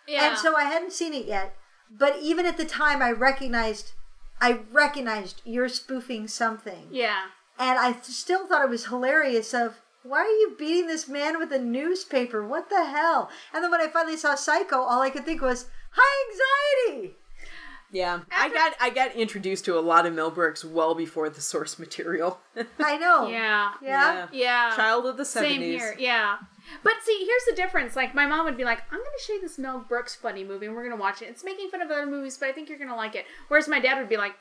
Yeah, 0.08 0.30
and 0.30 0.38
so 0.38 0.56
I 0.56 0.64
hadn't 0.64 0.94
seen 0.94 1.14
it 1.14 1.26
yet. 1.26 1.56
But 1.92 2.18
even 2.22 2.46
at 2.46 2.58
the 2.58 2.66
time, 2.66 3.02
I 3.02 3.12
recognized, 3.12 3.92
I 4.40 4.60
recognized 4.72 5.42
you're 5.44 5.70
spoofing 5.70 6.28
something, 6.28 6.88
yeah. 6.92 7.24
And 7.60 7.80
I 7.80 7.96
still 8.02 8.48
thought 8.48 8.64
it 8.64 8.70
was 8.70 8.86
hilarious. 8.88 9.54
Of 9.54 9.82
why 10.04 10.20
are 10.20 10.26
you 10.26 10.56
beating 10.58 10.88
this 10.88 11.08
man 11.08 11.40
with 11.40 11.52
a 11.52 11.60
newspaper? 11.60 12.46
What 12.46 12.70
the 12.70 12.86
hell? 12.86 13.30
And 13.54 13.64
then 13.64 13.72
when 13.72 13.82
I 13.82 13.88
finally 13.88 14.18
saw 14.18 14.36
Psycho, 14.36 14.78
all 14.78 15.02
I 15.02 15.10
could 15.10 15.26
think 15.26 15.42
was 15.42 15.68
high 15.92 16.92
anxiety. 16.92 17.16
Yeah, 17.90 18.20
I 18.36 18.50
got 18.50 18.74
I 18.82 18.90
got 18.90 19.16
introduced 19.16 19.64
to 19.66 19.78
a 19.78 19.80
lot 19.80 20.06
of 20.06 20.14
Mel 20.14 20.30
Brooks 20.30 20.66
well 20.66 20.94
before 20.94 21.30
the 21.30 21.40
source 21.40 21.80
material. 21.80 22.40
I 22.80 22.98
know. 22.98 23.30
Yeah. 23.30 23.72
Yeah. 23.82 24.28
Yeah. 24.34 24.74
Child 24.76 25.06
of 25.06 25.16
the 25.16 25.24
seventies. 25.24 25.82
Same 25.82 25.92
here, 25.92 25.96
yeah. 25.98 26.38
But 26.84 26.94
see, 27.04 27.18
here's 27.26 27.46
the 27.46 27.56
difference. 27.56 27.96
Like, 27.96 28.14
my 28.14 28.26
mom 28.26 28.46
would 28.46 28.58
be 28.58 28.66
like, 28.66 28.82
I'm 28.92 29.00
going 29.00 29.10
to 29.18 29.24
show 29.24 29.34
you 29.34 29.42
this 29.42 29.58
Mel 29.58 29.86
Brooks 29.88 30.16
funny 30.16 30.44
movie, 30.44 30.66
and 30.66 30.76
we're 30.76 30.84
going 30.84 30.98
to 30.98 31.02
watch 31.02 31.22
it. 31.22 31.30
It's 31.30 31.46
making 31.46 31.70
fun 31.70 31.82
of 31.82 31.90
other 31.90 32.06
movies, 32.06 32.38
but 32.38 32.50
I 32.50 32.52
think 32.52 32.68
you're 32.68 32.78
going 32.78 32.90
to 32.90 32.96
like 32.96 33.16
it. 33.16 33.26
Whereas 33.48 33.70
my 33.70 33.80
dad 33.80 33.98
would 33.98 34.10
be 34.10 34.18
like, 34.18 34.34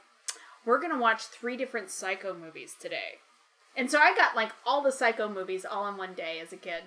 we're 0.66 0.80
going 0.80 0.92
to 0.92 0.98
watch 0.98 1.22
three 1.24 1.56
different 1.56 1.88
Psycho 1.90 2.34
movies 2.34 2.74
today. 2.78 3.20
And 3.76 3.90
so 3.90 3.98
I 3.98 4.14
got, 4.14 4.34
like, 4.36 4.52
all 4.66 4.82
the 4.82 4.92
Psycho 4.92 5.28
movies 5.28 5.64
all 5.64 5.86
in 5.88 5.96
one 5.96 6.12
day 6.14 6.40
as 6.42 6.52
a 6.52 6.56
kid. 6.56 6.82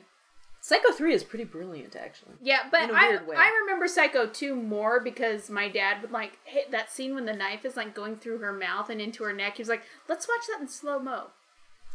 Psycho 0.62 0.92
three 0.92 1.14
is 1.14 1.24
pretty 1.24 1.46
brilliant, 1.46 1.96
actually. 1.96 2.34
Yeah, 2.42 2.64
but 2.70 2.84
In 2.84 2.90
a 2.90 2.94
I, 2.94 3.08
weird 3.10 3.28
way. 3.28 3.36
I 3.38 3.50
remember 3.62 3.88
Psycho 3.88 4.28
2 4.28 4.56
more 4.56 5.00
because 5.00 5.50
my 5.50 5.70
dad 5.70 6.02
would, 6.02 6.12
like, 6.12 6.34
hit 6.44 6.72
that 6.72 6.92
scene 6.92 7.16
when 7.16 7.26
the 7.26 7.34
knife 7.34 7.64
is, 7.64 7.78
like, 7.78 7.96
going 7.96 8.18
through 8.18 8.40
her 8.40 8.52
mouth 8.52 8.90
and 8.90 9.00
into 9.00 9.24
her 9.24 9.32
neck. 9.32 9.56
He 9.56 9.62
was 9.62 9.70
like, 9.70 9.84
let's 10.10 10.28
watch 10.28 10.48
that 10.52 10.60
in 10.62 10.68
slow 10.68 11.00
mo. 11.00 11.28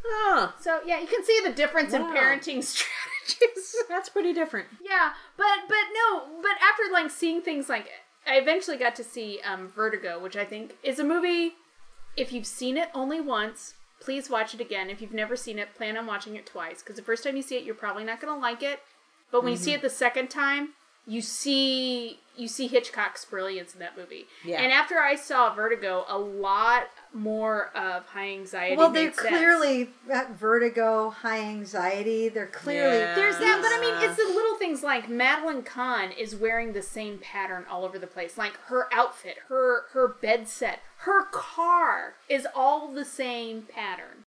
Ah, 0.07 0.55
So, 0.61 0.81
yeah, 0.87 1.01
you 1.01 1.07
can 1.07 1.25
see 1.25 1.40
the 1.44 1.53
difference 1.53 1.92
in 1.92 2.03
parenting 2.03 2.62
strategies. 3.27 3.75
that's 3.88 4.09
pretty 4.09 4.33
different. 4.33 4.68
Yeah, 4.83 5.12
but 5.37 5.47
but 5.68 5.77
no, 5.94 6.25
but 6.42 6.53
after 6.62 6.92
like 6.92 7.11
seeing 7.11 7.40
things 7.40 7.68
like 7.70 7.88
I 8.27 8.37
eventually 8.37 8.77
got 8.77 8.94
to 8.97 9.05
see 9.05 9.40
um, 9.44 9.68
Vertigo, 9.68 10.18
which 10.18 10.37
I 10.37 10.44
think 10.44 10.77
is 10.83 10.99
a 10.99 11.05
movie. 11.05 11.55
If 12.16 12.33
you've 12.33 12.46
seen 12.46 12.77
it 12.77 12.90
only 12.94 13.20
once, 13.20 13.74
please 14.00 14.31
watch 14.31 14.55
it 14.55 14.61
again. 14.61 14.90
If 14.90 15.00
you've 15.00 15.12
never 15.12 15.37
seen 15.37 15.59
it, 15.59 15.74
plan 15.74 15.96
on 15.96 16.07
watching 16.07 16.37
it 16.37 16.46
twice 16.46 16.83
because 16.83 16.96
the 16.96 17.03
first 17.03 17.24
time 17.24 17.37
you 17.37 17.42
see 17.42 17.57
it, 17.57 17.64
you're 17.64 17.74
probably 17.74 18.05
not 18.05 18.20
going 18.20 18.33
to 18.33 18.40
like 18.40 18.62
it. 18.62 18.81
But 19.33 19.42
when 19.42 19.53
you 19.53 19.59
see 19.59 19.72
mm-hmm. 19.72 19.79
it 19.79 19.83
the 19.83 19.90
second 19.90 20.29
time, 20.29 20.74
you 21.07 21.21
see 21.21 22.19
you 22.37 22.49
see 22.49 22.67
Hitchcock's 22.67 23.25
brilliance 23.25 23.75
in 23.75 23.81
that 23.81 23.97
movie. 23.97 24.27
Yeah. 24.45 24.61
And 24.61 24.73
after 24.73 24.99
I 24.99 25.14
saw 25.14 25.55
Vertigo, 25.55 26.05
a 26.09 26.19
lot 26.19 26.88
more 27.12 27.71
of 27.77 28.07
high 28.07 28.33
anxiety. 28.33 28.77
Well, 28.77 28.90
they're 28.90 29.12
clearly 29.12 29.90
at 30.12 30.31
vertigo, 30.31 31.11
high 31.11 31.43
anxiety. 31.43 32.29
They're 32.29 32.49
clearly 32.49 32.99
Yeah. 32.99 33.14
There's 33.14 33.38
that, 33.38 33.61
but 33.62 33.71
I 33.73 33.81
mean, 33.81 33.95
it's 34.03 34.17
the 34.17 34.35
little 34.35 34.57
things 34.57 34.83
like 34.83 35.09
Madeline 35.09 35.62
Kahn 35.62 36.11
is 36.11 36.35
wearing 36.35 36.73
the 36.73 36.83
same 36.83 37.19
pattern 37.19 37.67
all 37.71 37.85
over 37.85 38.01
the 38.01 38.09
place. 38.09 38.37
Like 38.37 38.57
her 38.67 38.88
outfit, 38.93 39.37
her 39.49 39.85
her 39.93 40.09
bed 40.09 40.49
set, 40.49 40.81
her 40.99 41.27
car 41.27 42.14
is 42.29 42.49
all 42.55 42.93
the 42.93 43.05
same 43.05 43.62
pattern. 43.62 44.25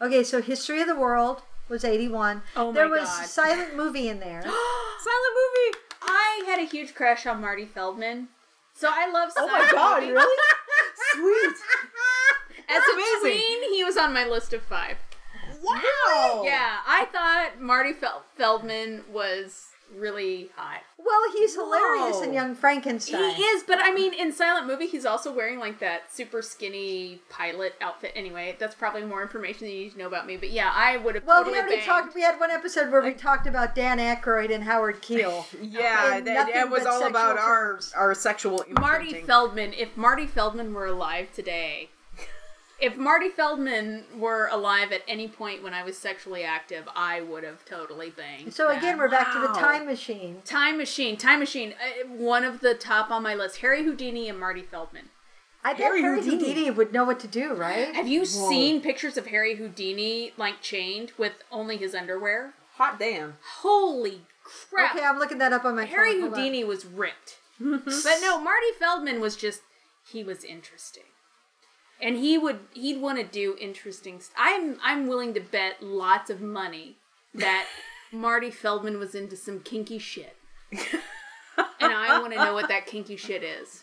okay. 0.00 0.22
So 0.22 0.40
history 0.40 0.80
of 0.80 0.86
the 0.86 0.94
world 0.94 1.42
was 1.68 1.84
eighty 1.84 2.08
one. 2.08 2.42
Oh 2.54 2.60
my 2.60 2.64
god. 2.66 2.74
there 2.76 2.88
was 2.88 3.08
God. 3.08 3.26
silent 3.26 3.76
movie 3.76 4.08
in 4.08 4.20
there. 4.20 4.42
Silent 4.98 5.34
movie. 5.34 5.78
I 6.02 6.42
had 6.46 6.58
a 6.60 6.64
huge 6.66 6.94
crush 6.94 7.26
on 7.26 7.40
Marty 7.40 7.64
Feldman, 7.66 8.28
so 8.74 8.88
I 8.92 9.10
love. 9.10 9.30
Oh 9.36 9.46
my 9.48 9.68
god, 9.70 10.02
really? 10.02 10.36
Sweet. 11.14 11.56
As 12.70 12.76
That's 12.82 12.88
a 12.88 12.92
amazing. 12.94 13.20
tween, 13.40 13.72
he 13.74 13.84
was 13.84 13.96
on 13.96 14.12
my 14.12 14.24
list 14.24 14.52
of 14.52 14.62
five. 14.62 14.96
Wow. 15.62 16.42
Yeah, 16.44 16.76
I 16.86 17.06
thought 17.06 17.60
Marty 17.60 17.92
Fel- 17.94 18.22
Feldman 18.36 19.04
was 19.10 19.68
really 19.96 20.50
hot. 20.56 20.80
Well, 20.98 21.20
he's 21.36 21.54
hilarious 21.54 22.16
Whoa. 22.16 22.22
in 22.24 22.32
Young 22.32 22.54
Frankenstein. 22.54 23.34
He 23.34 23.42
is, 23.42 23.62
but 23.62 23.78
I 23.80 23.92
mean, 23.92 24.12
in 24.12 24.32
Silent 24.32 24.66
Movie, 24.66 24.86
he's 24.86 25.06
also 25.06 25.32
wearing 25.32 25.58
like 25.58 25.78
that 25.80 26.12
super 26.12 26.42
skinny 26.42 27.20
pilot 27.30 27.74
outfit. 27.80 28.12
Anyway, 28.14 28.56
that's 28.58 28.74
probably 28.74 29.04
more 29.04 29.22
information 29.22 29.66
than 29.66 29.74
you 29.76 29.84
need 29.84 29.92
to 29.92 29.98
know 29.98 30.06
about 30.06 30.26
me. 30.26 30.36
But 30.36 30.50
yeah, 30.50 30.70
I 30.74 30.96
would 30.98 31.14
have. 31.14 31.24
Well, 31.24 31.38
totally 31.38 31.54
we 31.54 31.58
already 31.60 31.76
banged. 31.76 31.86
talked. 31.86 32.14
We 32.14 32.22
had 32.22 32.38
one 32.38 32.50
episode 32.50 32.90
where 32.92 33.02
we 33.02 33.12
talked 33.14 33.46
about 33.46 33.74
Dan 33.74 33.98
Aykroyd 33.98 34.54
and 34.54 34.64
Howard 34.64 35.00
Keel. 35.02 35.46
Yeah, 35.62 36.16
And 36.16 36.26
that, 36.26 36.34
nothing 36.34 36.54
that 36.54 36.70
was 36.70 36.86
all 36.86 37.06
about 37.06 37.38
our 37.38 37.72
terms. 37.74 37.92
our 37.96 38.14
sexual 38.14 38.64
Marty. 38.68 39.22
Feldman. 39.22 39.72
If 39.74 39.96
Marty 39.96 40.26
Feldman 40.26 40.72
were 40.74 40.86
alive 40.86 41.28
today, 41.32 41.90
if 42.80 42.96
Marty 42.96 43.28
Feldman 43.28 44.04
were 44.16 44.48
alive 44.52 44.92
at 44.92 45.02
any 45.08 45.26
point 45.26 45.62
when 45.62 45.74
I 45.74 45.82
was 45.82 45.98
sexually 45.98 46.44
active, 46.44 46.88
I 46.94 47.20
would 47.20 47.42
have 47.42 47.64
totally 47.64 48.10
banged. 48.10 48.54
So 48.54 48.68
that. 48.68 48.78
again, 48.78 48.98
we're 48.98 49.08
back 49.08 49.32
to 49.32 49.40
the 49.40 49.48
time 49.48 49.86
machine. 49.86 50.42
Time 50.44 50.78
Machine, 50.78 51.16
Time 51.16 51.40
Machine, 51.40 51.72
uh, 51.72 52.08
one 52.08 52.44
of 52.44 52.60
the 52.60 52.74
top 52.74 53.10
on 53.10 53.22
my 53.22 53.34
list. 53.34 53.58
Harry 53.58 53.82
Houdini 53.84 54.28
and 54.28 54.38
Marty 54.38 54.62
Feldman. 54.62 55.06
I 55.64 55.72
bet 55.72 55.82
Harry 55.82 56.02
Harry 56.02 56.22
Houdini. 56.22 56.38
Houdini 56.38 56.70
would 56.70 56.92
know 56.92 57.04
what 57.04 57.18
to 57.20 57.28
do, 57.28 57.52
right? 57.54 57.94
Have 57.94 58.06
you 58.06 58.24
seen 58.24 58.80
pictures 58.80 59.16
of 59.16 59.26
Harry 59.26 59.56
Houdini 59.56 60.32
like 60.36 60.60
chained 60.62 61.12
with 61.18 61.32
only 61.50 61.76
his 61.76 61.94
underwear? 61.94 62.54
Hot 62.76 62.98
damn. 62.98 63.38
Holy 63.60 64.22
crap! 64.44 64.94
Okay, 64.94 65.04
I'm 65.04 65.18
looking 65.18 65.38
that 65.38 65.52
up 65.52 65.64
on 65.64 65.74
my 65.74 65.84
Harry 65.84 66.12
phone. 66.12 66.20
Hold 66.20 66.32
on. 66.34 66.38
Houdini 66.38 66.62
was 66.62 66.86
ripped. 66.86 67.38
but 67.60 68.18
no, 68.22 68.40
Marty 68.40 68.70
Feldman 68.78 69.20
was 69.20 69.34
just 69.34 69.62
he 70.10 70.22
was 70.22 70.44
interesting. 70.44 71.02
And 72.00 72.16
he 72.16 72.38
would 72.38 72.60
he'd 72.74 73.00
want 73.00 73.18
to 73.18 73.24
do 73.24 73.56
interesting 73.60 74.20
st- 74.20 74.34
I'm 74.38 74.78
I'm 74.82 75.06
willing 75.08 75.34
to 75.34 75.40
bet 75.40 75.82
lots 75.82 76.30
of 76.30 76.40
money 76.40 76.96
that 77.34 77.66
Marty 78.12 78.50
Feldman 78.50 78.98
was 78.98 79.14
into 79.14 79.36
some 79.36 79.60
kinky 79.60 79.98
shit. 79.98 80.36
and 81.80 81.92
I 81.92 82.20
want 82.20 82.32
to 82.32 82.38
know 82.38 82.54
what 82.54 82.68
that 82.68 82.86
kinky 82.86 83.16
shit 83.16 83.42
is. 83.42 83.82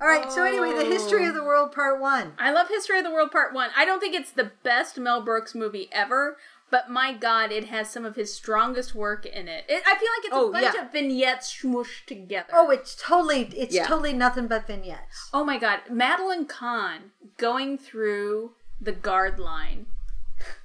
All 0.00 0.06
right. 0.06 0.32
So 0.32 0.44
anyway, 0.44 0.72
the 0.72 0.84
history 0.90 1.26
Oh. 1.26 1.28
of 1.28 1.34
the 1.34 1.44
world, 1.44 1.72
part 1.72 2.00
one. 2.00 2.32
I 2.38 2.50
love 2.52 2.68
History 2.68 2.96
of 2.98 3.04
the 3.04 3.10
World 3.12 3.30
Part 3.30 3.52
1. 3.52 3.70
I 3.76 3.84
don't 3.84 4.00
think 4.00 4.14
it's 4.14 4.30
the 4.32 4.50
best 4.62 4.96
Mel 4.98 5.20
Brooks 5.22 5.54
movie 5.54 5.90
ever, 5.92 6.38
but 6.70 6.88
my 6.90 7.12
god, 7.12 7.50
it 7.52 7.66
has 7.66 7.90
some 7.90 8.04
of 8.04 8.16
his 8.16 8.32
strongest 8.32 8.94
work 8.94 9.26
in 9.26 9.48
it. 9.48 9.64
it 9.68 9.82
I 9.86 9.94
feel 9.96 10.08
like 10.16 10.24
it's 10.24 10.32
Oh, 10.32 10.48
a 10.48 10.52
bunch 10.52 10.74
yeah. 10.74 10.84
of 10.86 10.92
vignettes 10.92 11.52
smooshed 11.62 12.06
together. 12.06 12.48
Oh, 12.52 12.70
it's 12.70 12.94
totally, 12.94 13.42
it's 13.56 13.74
Yeah. 13.74 13.86
totally 13.86 14.12
nothing 14.12 14.46
but 14.46 14.66
vignettes. 14.66 15.28
Oh 15.32 15.44
my 15.44 15.58
god, 15.58 15.80
Madeline 15.90 16.46
Kahn 16.46 17.10
going 17.36 17.76
through 17.78 18.52
the 18.80 18.92
guard 18.92 19.38
line 19.38 19.86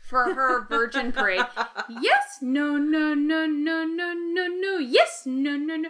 for 0.08 0.34
her 0.34 0.62
Virgin 0.70 1.12
Parade. 1.12 1.46
Yes, 1.90 2.38
no, 2.42 2.78
no, 2.78 3.14
no, 3.14 3.46
no, 3.46 3.84
no, 3.86 4.14
no, 4.14 4.48
no. 4.48 4.78
Yes, 4.78 5.24
no, 5.26 5.56
no, 5.58 5.76
no. 5.76 5.90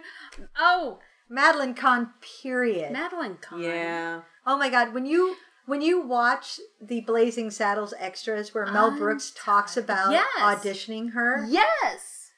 Oh, 0.58 0.98
Madeline 1.28 1.74
Kahn, 1.74 2.10
period. 2.40 2.92
Madeline 2.92 3.36
Kahn. 3.40 3.62
Yeah. 3.62 4.20
oh 4.46 4.56
my 4.56 4.70
God, 4.70 4.94
when 4.94 5.06
you 5.06 5.36
when 5.66 5.82
you 5.82 6.00
watch 6.00 6.60
the 6.80 7.00
Blazing 7.00 7.50
Saddles 7.50 7.92
extras 7.98 8.54
where 8.54 8.66
Mel 8.66 8.96
Brooks 8.96 9.32
talks 9.36 9.76
about 9.76 10.12
Yes. 10.12 10.26
auditioning 10.38 11.12
her, 11.12 11.44
Yes. 11.48 12.30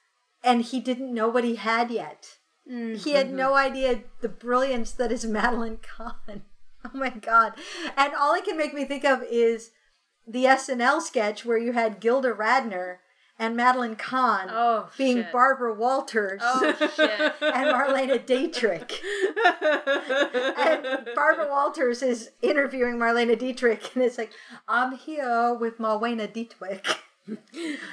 and 0.43 0.63
he 0.63 0.81
didn't 0.81 1.15
know 1.15 1.29
what 1.29 1.45
he 1.45 1.57
had 1.57 1.91
yet. 1.91 2.39
He 2.67 3.13
had 3.13 3.29
mm-hmm. 3.29 3.37
no 3.37 3.55
idea 3.55 4.03
the 4.21 4.29
brilliance 4.29 4.93
that 4.93 5.11
is 5.11 5.25
Madeline 5.27 5.79
Kahn. 5.79 6.43
Oh 6.85 6.97
my 6.97 7.11
god. 7.11 7.55
And 7.97 8.15
all 8.15 8.35
it 8.35 8.45
can 8.45 8.57
make 8.57 8.75
me 8.75 8.85
think 8.85 9.05
of 9.05 9.23
is 9.23 9.71
the 10.27 10.45
SNL 10.45 11.01
sketch 11.01 11.45
where 11.45 11.59
you 11.59 11.73
had 11.73 12.01
Gilda 12.01 12.33
Radner 12.33 12.99
and 13.39 13.57
Madeline 13.57 13.95
Kahn 13.97 14.49
Oh, 14.51 14.89
being 14.99 15.19
shit. 15.19 15.33
Barbara 15.33 15.73
Walters 15.75 16.41
Oh 16.43 16.75
shit. 16.97 16.99
and 17.41 17.67
Marlene 17.73 18.25
Dietrich. 18.27 19.01
And 20.59 21.09
Barbara 21.15 21.49
Walters 21.49 22.03
is 22.03 22.31
interviewing 22.43 22.97
Marlene 22.97 23.39
Dietrich 23.39 23.95
and 23.95 24.05
it's 24.05 24.19
like, 24.19 24.33
I'm 24.67 24.93
here 24.97 25.55
with 25.55 25.79
Marlene 25.79 26.33
Dietrich. 26.33 26.87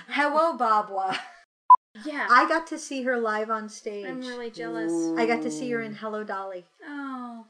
Hello, 0.10 0.56
Barbara. 0.58 1.20
Yeah. 2.06 2.28
I 2.30 2.48
got 2.48 2.68
to 2.68 2.78
see 2.80 3.04
her 3.04 3.18
live 3.20 3.50
on 3.50 3.70
stage. 3.70 4.06
I'm 4.06 4.22
really 4.22 4.50
jealous. 4.52 4.92
I 5.18 5.26
got 5.26 5.42
to 5.44 5.52
see 5.52 5.70
her 5.72 5.82
in 5.82 5.96
Hello 5.96 6.24
Dolly. 6.24 6.66
Oh. 6.86 7.46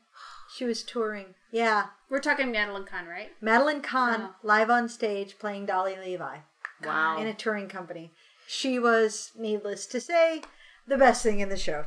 She 0.55 0.65
was 0.65 0.83
touring. 0.83 1.33
Yeah. 1.51 1.87
We're 2.09 2.19
talking 2.19 2.51
Madeline 2.51 2.85
Kahn, 2.85 3.07
right? 3.07 3.31
Madeline 3.41 3.81
Kahn 3.81 4.21
Oh. 4.21 4.35
live 4.43 4.69
on 4.69 4.87
stage 4.89 5.37
playing 5.39 5.65
Dolly 5.65 5.95
Levi 5.97 6.37
Wow. 6.83 7.17
in 7.19 7.27
a 7.27 7.33
touring 7.33 7.67
company. 7.67 8.11
She 8.47 8.77
was, 8.79 9.31
needless 9.37 9.85
to 9.87 9.99
say, 9.99 10.41
the 10.87 10.97
best 10.97 11.23
thing 11.23 11.39
in 11.39 11.49
the 11.49 11.57
show. 11.57 11.85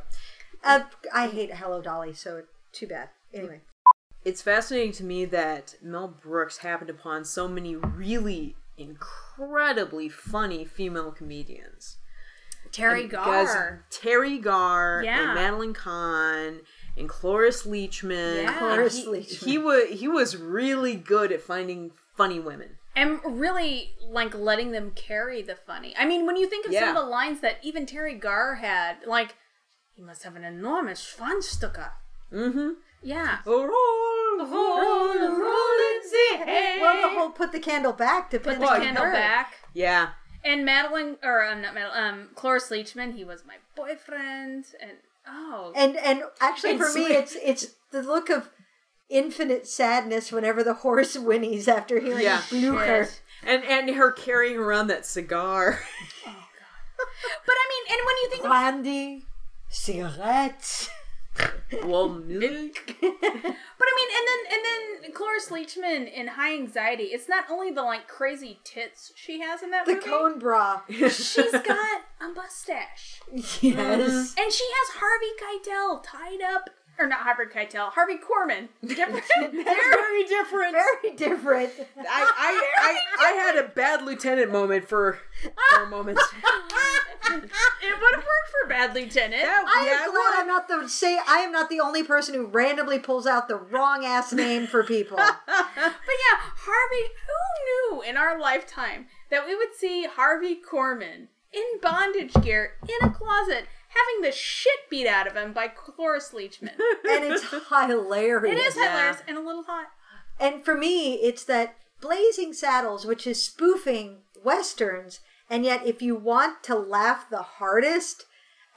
Uh, 0.63 0.81
I 1.13 1.27
hate 1.27 1.53
Hello 1.55 1.81
Dolly, 1.81 2.13
so 2.13 2.43
too 2.71 2.87
bad. 2.87 3.09
Anyway. 3.33 3.61
it's 4.25 4.41
fascinating 4.41 4.91
to 4.93 5.03
me 5.03 5.23
that 5.25 5.75
Mel 5.81 6.07
Brooks 6.07 6.57
happened 6.57 6.89
upon 6.89 7.23
so 7.23 7.47
many 7.47 7.75
really 7.75 8.55
incredibly 8.77 10.09
funny 10.09 10.65
female 10.65 11.11
comedians. 11.11 11.97
Teri 12.71 13.01
And 13.01 13.09
guys- 13.11 13.47
Garr. 13.53 13.85
Teri 13.91 14.41
Garr 14.41 15.01
Yeah. 15.03 15.23
and 15.25 15.33
Madeline 15.35 15.73
Kahn 15.73 16.61
and 16.97 17.07
Cloris 17.07 17.65
Leachman. 17.65 18.43
Yeah. 18.43 18.57
Cloris 18.57 18.97
he, 18.97 19.05
Leachman. 19.05 19.45
He 19.45 19.57
was 19.57 19.89
he 19.89 20.07
was 20.07 20.37
really 20.37 20.95
good 20.95 21.31
at 21.31 21.41
finding 21.41 21.91
funny 22.15 22.39
women. 22.39 22.77
And 22.95 23.19
really, 23.23 23.91
like, 24.09 24.35
letting 24.35 24.71
them 24.71 24.91
carry 24.91 25.41
the 25.41 25.55
funny. 25.55 25.93
I 25.97 26.05
mean, 26.05 26.25
when 26.25 26.35
you 26.35 26.49
think 26.49 26.65
of 26.65 26.73
some 26.73 26.89
of 26.89 26.95
the 26.95 27.09
lines 27.09 27.39
that 27.41 27.57
even 27.63 27.85
Teri 27.85 28.19
Garr 28.19 28.55
had, 28.55 28.97
like, 29.07 29.35
he 29.93 30.01
must 30.01 30.23
have 30.23 30.35
an 30.35 30.43
enormous 30.43 31.01
Schwanzstücke. 31.01 31.91
Mm-hmm. 32.33 32.69
Yeah. 33.01 33.39
Roll, 33.45 33.67
roll, 33.67 34.37
roll, 34.39 34.49
Well, 36.81 37.01
the 37.01 37.15
whole 37.15 37.29
put 37.29 37.51
the 37.51 37.59
candle 37.59 37.93
back 37.93 38.31
Put 38.31 38.43
the 38.43 38.55
on 38.55 38.81
candle 38.81 39.05
her. 39.05 39.11
back. 39.11 39.55
Yeah. 39.73 40.09
And 40.43 40.65
Madeline, 40.65 41.17
or 41.23 41.43
um, 41.43 41.61
not 41.61 41.73
Madeline, 41.73 42.03
um, 42.13 42.29
Cloris 42.35 42.69
Leachman, 42.69 43.15
he 43.15 43.23
was 43.23 43.43
my 43.45 43.55
boyfriend. 43.75 44.65
And, 44.81 44.91
oh. 45.27 45.73
And 45.75 45.97
and 45.97 46.23
actually 46.39 46.71
And 46.71 46.79
for 46.79 46.93
me 46.93 47.05
it's 47.07 47.35
it's 47.43 47.75
the 47.91 48.01
look 48.01 48.29
of 48.29 48.49
infinite 49.09 49.67
sadness 49.67 50.31
whenever 50.31 50.63
the 50.63 50.75
horse 50.75 51.15
whinnies 51.17 51.67
after 51.67 51.99
hearing 51.99 52.23
Yeah. 52.23 52.41
Blucher. 52.49 53.05
Shit. 53.05 53.21
And 53.45 53.63
and 53.63 53.95
her 53.95 54.11
carrying 54.11 54.57
around 54.57 54.87
that 54.87 55.05
cigar. 55.05 55.79
But 57.45 57.55
I 57.55 57.65
mean, 57.69 57.97
and 57.97 58.05
when 58.05 58.15
you 58.23 58.29
think 58.29 58.43
of 58.43 58.49
Brandy, 58.49 59.25
cigarettes. 59.69 60.89
well, 61.85 62.09
milk. 62.27 62.95
But 63.01 63.87
I 63.87 63.93
mean, 63.95 64.09
and 64.17 64.27
then 64.27 64.39
and 64.51 64.65
then 65.03 65.11
Cloris 65.13 65.49
Leachman 65.49 66.11
in 66.13 66.27
High 66.27 66.53
Anxiety. 66.53 67.03
It's 67.05 67.29
not 67.29 67.45
only 67.49 67.71
the 67.71 67.81
like 67.83 68.07
crazy 68.07 68.59
tits 68.63 69.13
she 69.15 69.39
has 69.41 69.63
in 69.63 69.71
that 69.71 69.85
The 69.85 69.95
movie. 69.95 70.05
cone 70.05 70.39
bra. 70.39 70.81
She's 70.89 71.51
got 71.51 72.01
a 72.21 72.27
mustache, 72.35 73.21
Yes. 73.31 74.35
and 74.37 74.51
she 74.51 74.65
has 74.65 74.95
Harvey 74.99 75.33
Keitel 75.41 76.03
tied 76.03 76.41
up, 76.53 76.69
or 76.99 77.07
not 77.07 77.19
Harvey 77.19 77.45
Keitel, 77.45 77.91
Harvey 77.91 78.15
Korman. 78.17 78.67
Different. 78.85 79.53
Very 79.53 80.25
different. 80.25 80.73
Very 80.75 81.15
different. 81.15 81.71
I, 81.97 82.31
I, 82.37 82.97
I, 83.21 83.29
I 83.29 83.31
had 83.33 83.57
a 83.57 83.67
bad 83.69 84.03
lieutenant 84.03 84.51
moment 84.51 84.87
for, 84.87 85.17
for 85.73 85.83
a 85.83 85.89
moment. 85.89 86.19
it 87.25 87.31
would 87.31 87.41
have 87.41 88.23
worked 88.23 88.49
for 88.61 88.67
Bad 88.67 88.93
Lieutenant. 88.93 89.41
I 89.43 89.85
Yeah, 89.85 90.05
am 90.05 90.11
glad 90.11 90.33
I'm 90.35 90.47
not 90.47 90.67
the 90.67 90.87
say 90.87 91.17
I 91.27 91.39
am 91.39 91.51
not 91.51 91.69
the 91.69 91.79
only 91.79 92.03
person 92.03 92.35
who 92.35 92.45
randomly 92.47 92.99
pulls 92.99 93.25
out 93.27 93.47
the 93.47 93.55
wrong 93.55 94.03
ass 94.05 94.33
name 94.33 94.67
for 94.67 94.83
people. 94.83 95.17
But 95.17 95.35
yeah, 95.47 96.37
Harvey, 96.39 97.13
who 97.27 97.97
knew 97.97 98.01
in 98.09 98.17
our 98.17 98.39
lifetime 98.39 99.07
that 99.29 99.45
we 99.45 99.55
would 99.55 99.73
see 99.77 100.05
Harvey 100.05 100.55
Korman 100.59 101.27
in 101.53 101.79
bondage 101.81 102.33
gear 102.41 102.73
in 102.83 103.07
a 103.07 103.11
closet 103.11 103.65
having 103.89 104.21
the 104.21 104.31
shit 104.31 104.89
beat 104.89 105.07
out 105.07 105.27
of 105.27 105.35
him 105.35 105.53
by 105.53 105.67
Cloris 105.67 106.31
Leachman? 106.33 106.73
and 107.09 107.25
it's 107.25 107.43
hilarious. 107.69 108.57
It 108.57 108.65
is 108.67 108.75
Yeah. 108.75 108.91
hilarious 108.91 109.23
and 109.27 109.37
a 109.37 109.41
little 109.41 109.63
hot. 109.63 109.87
And 110.39 110.63
for 110.63 110.75
me, 110.75 111.15
it's 111.15 111.43
that 111.45 111.75
Blazing 112.01 112.53
Saddles, 112.53 113.05
which 113.05 113.27
is 113.27 113.43
spoofing 113.43 114.19
westerns, 114.43 115.19
and 115.49 115.65
yet 115.65 115.85
if 115.85 116.01
you 116.01 116.15
want 116.15 116.63
to 116.63 116.75
laugh 116.75 117.29
the 117.29 117.41
hardest 117.41 118.25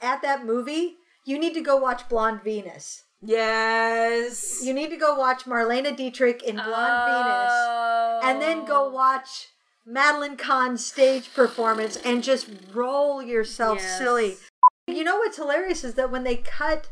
at 0.01 0.21
that 0.21 0.45
movie, 0.45 0.97
you 1.25 1.39
need 1.39 1.53
to 1.53 1.61
go 1.61 1.77
watch 1.77 2.09
Blonde 2.09 2.41
Venus. 2.43 3.03
Yes. 3.21 4.59
You 4.63 4.73
need 4.73 4.89
to 4.89 4.97
go 4.97 5.15
watch 5.17 5.45
Marlene 5.45 5.95
Dietrich 5.95 6.43
in 6.43 6.55
Blonde 6.55 7.05
Venus, 7.05 8.23
and 8.25 8.41
then 8.41 8.65
go 8.65 8.87
oh. 8.87 8.89
watch 8.89 9.47
Madeline 9.85 10.35
Kahn's 10.37 10.85
stage 10.85 11.33
performance 11.33 11.95
and 11.97 12.23
just 12.23 12.49
roll 12.73 13.21
yourself 13.21 13.79
Yes. 13.79 13.97
silly. 13.97 14.37
You 14.87 15.03
know 15.03 15.17
what's 15.17 15.37
hilarious 15.37 15.83
is 15.83 15.93
that 15.95 16.11
when 16.11 16.23
they 16.23 16.35
cut 16.37 16.89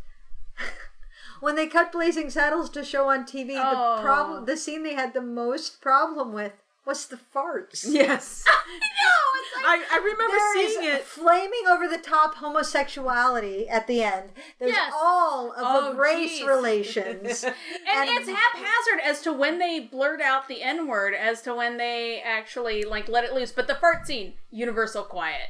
when 1.41 1.55
they 1.55 1.67
cut 1.67 1.91
Blazing 1.91 2.29
Saddles 2.29 2.69
to 2.71 2.83
show 2.85 3.09
on 3.09 3.25
TV, 3.25 3.51
Oh. 3.57 3.97
the 3.97 4.01
problem 4.01 4.45
the 4.45 4.57
scene 4.57 4.83
they 4.83 4.93
had 4.93 5.13
the 5.13 5.21
most 5.21 5.81
problem 5.81 6.31
with 6.33 6.53
was 6.85 7.05
the 7.07 7.17
farts. 7.33 7.85
Yes. 7.87 8.45
No, 8.71 9.67
like 9.69 9.81
I, 9.91 9.97
I 9.97 9.97
remember 9.97 10.37
seeing 10.77 10.89
it. 10.95 11.03
flaming 11.03 11.63
over 11.69 11.87
the 11.87 11.97
top 11.97 12.35
homosexuality 12.35 13.67
at 13.67 13.85
the 13.85 14.01
end. 14.01 14.29
There's 14.59 14.71
Yes. 14.71 14.93
all 14.95 15.51
of 15.51 15.57
Oh, 15.59 15.91
the 15.93 15.99
race 15.99 16.37
geez. 16.37 16.47
relations. 16.47 17.43
and, 17.43 17.53
and- 17.93 18.09
it's 18.09 18.29
haphazard 18.29 19.01
as 19.03 19.21
to 19.23 19.33
when 19.33 19.59
they 19.59 19.79
blurt 19.81 20.21
out 20.21 20.47
the 20.47 20.61
N 20.63 20.87
word, 20.87 21.13
as 21.13 21.41
to 21.43 21.53
when 21.53 21.77
they 21.77 22.21
actually 22.21 22.83
like 22.83 23.09
let 23.09 23.23
it 23.25 23.33
loose. 23.33 23.51
But 23.51 23.67
the 23.67 23.75
fart 23.75 24.07
scene, 24.07 24.33
universal 24.51 25.03
quiet. 25.03 25.49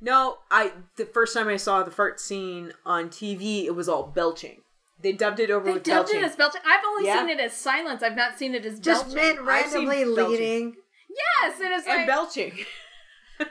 No, 0.00 0.38
I 0.50 0.72
the 0.96 1.06
first 1.06 1.34
time 1.34 1.48
I 1.48 1.56
saw 1.56 1.82
the 1.82 1.90
fart 1.90 2.20
scene 2.20 2.72
on 2.86 3.08
TV, 3.08 3.64
it 3.64 3.74
was 3.74 3.88
all 3.88 4.04
belching. 4.04 4.62
They 5.00 5.12
dubbed 5.12 5.38
it 5.40 5.50
over 5.50 5.64
They 5.66 5.72
with 5.74 5.82
dubbed 5.84 6.06
belching. 6.08 6.20
it 6.22 6.26
as 6.26 6.36
belching. 6.36 6.60
I've 6.66 6.84
only 6.84 7.06
Yeah. 7.06 7.20
seen 7.20 7.28
it 7.30 7.40
as 7.40 7.52
silence. 7.52 8.02
I've 8.02 8.16
not 8.16 8.38
seen 8.38 8.54
it 8.54 8.64
as 8.64 8.78
Just 8.80 9.14
belching. 9.14 9.36
men 9.36 9.44
randomly 9.44 10.04
belching. 10.04 10.30
leading. 10.30 10.76
Yes, 11.42 11.60
and 11.60 11.72
it's 11.72 11.86
and 11.86 11.98
like 11.98 12.06
belching. 12.06 12.52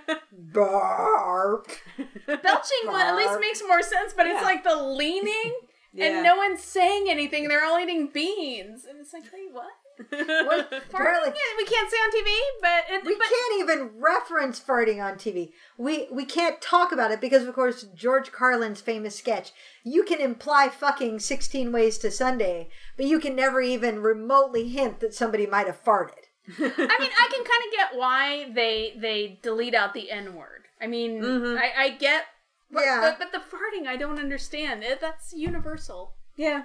Barp. 0.53 1.67
belching. 2.27 2.77
Well, 2.85 2.95
at 2.95 3.15
least 3.15 3.39
makes 3.39 3.61
more 3.67 3.81
sense. 3.81 4.13
But 4.15 4.27
it's 4.27 4.43
like 4.43 4.63
the 4.63 4.75
leaning, 4.75 5.55
Yeah. 5.93 6.05
and 6.07 6.23
no 6.23 6.35
one's 6.35 6.61
saying 6.63 7.07
anything. 7.09 7.47
They're 7.47 7.63
all 7.65 7.79
eating 7.79 8.07
beans, 8.13 8.85
and 8.85 8.99
it's 8.99 9.13
like, 9.13 9.23
wait, 9.33 9.51
what? 9.51 9.65
What? 9.97 10.71
Farting? 10.71 10.77
Apparently- 10.89 11.33
We 11.57 11.65
can't 11.65 11.89
say 11.91 11.97
on 11.97 12.11
TV, 12.11 12.37
but 12.61 12.83
it, 12.89 13.05
We 13.05 13.15
but 13.15 13.27
can't 13.27 13.59
even 13.61 13.89
reference 13.99 14.59
farting 14.59 15.03
on 15.03 15.15
TV. 15.15 15.51
We 15.77 16.07
we 16.11 16.25
can't 16.25 16.61
talk 16.61 16.91
about 16.91 17.11
it 17.11 17.19
because 17.21 17.45
of 17.47 17.55
course 17.55 17.83
George 17.95 18.31
Carlin's 18.31 18.81
famous 18.81 19.15
sketch. 19.17 19.51
You 19.83 20.03
can 20.03 20.19
imply 20.21 20.69
fucking 20.69 21.19
16 21.19 21.71
ways 21.71 21.97
to 21.99 22.11
Sunday, 22.11 22.69
but 22.95 23.05
you 23.07 23.19
can 23.19 23.35
never 23.35 23.61
even 23.61 24.01
remotely 24.01 24.67
hint 24.69 24.99
that 24.99 25.13
somebody 25.13 25.45
might 25.47 25.67
have 25.67 25.83
farted. 25.83 26.25
I 26.47 26.61
mean, 26.61 26.71
I 26.71 27.29
can 27.31 27.43
kind 27.43 27.63
of 27.65 27.71
get 27.75 27.95
why 27.95 28.51
they 28.53 28.93
they 28.99 29.39
delete 29.41 29.73
out 29.75 29.93
the 29.93 30.11
N 30.11 30.35
word. 30.35 30.65
I 30.79 30.87
mean, 30.87 31.21
Mhm. 31.21 31.57
I, 31.57 31.85
I 31.85 31.89
get, 31.89 32.25
but, 32.71 32.83
Yeah. 32.85 32.99
but 33.01 33.17
but 33.19 33.31
the 33.31 33.39
farting, 33.39 33.87
I 33.87 33.97
don't 33.97 34.19
understand. 34.19 34.83
It, 34.83 35.01
that's 35.01 35.33
universal. 35.33 36.13
yeah. 36.35 36.63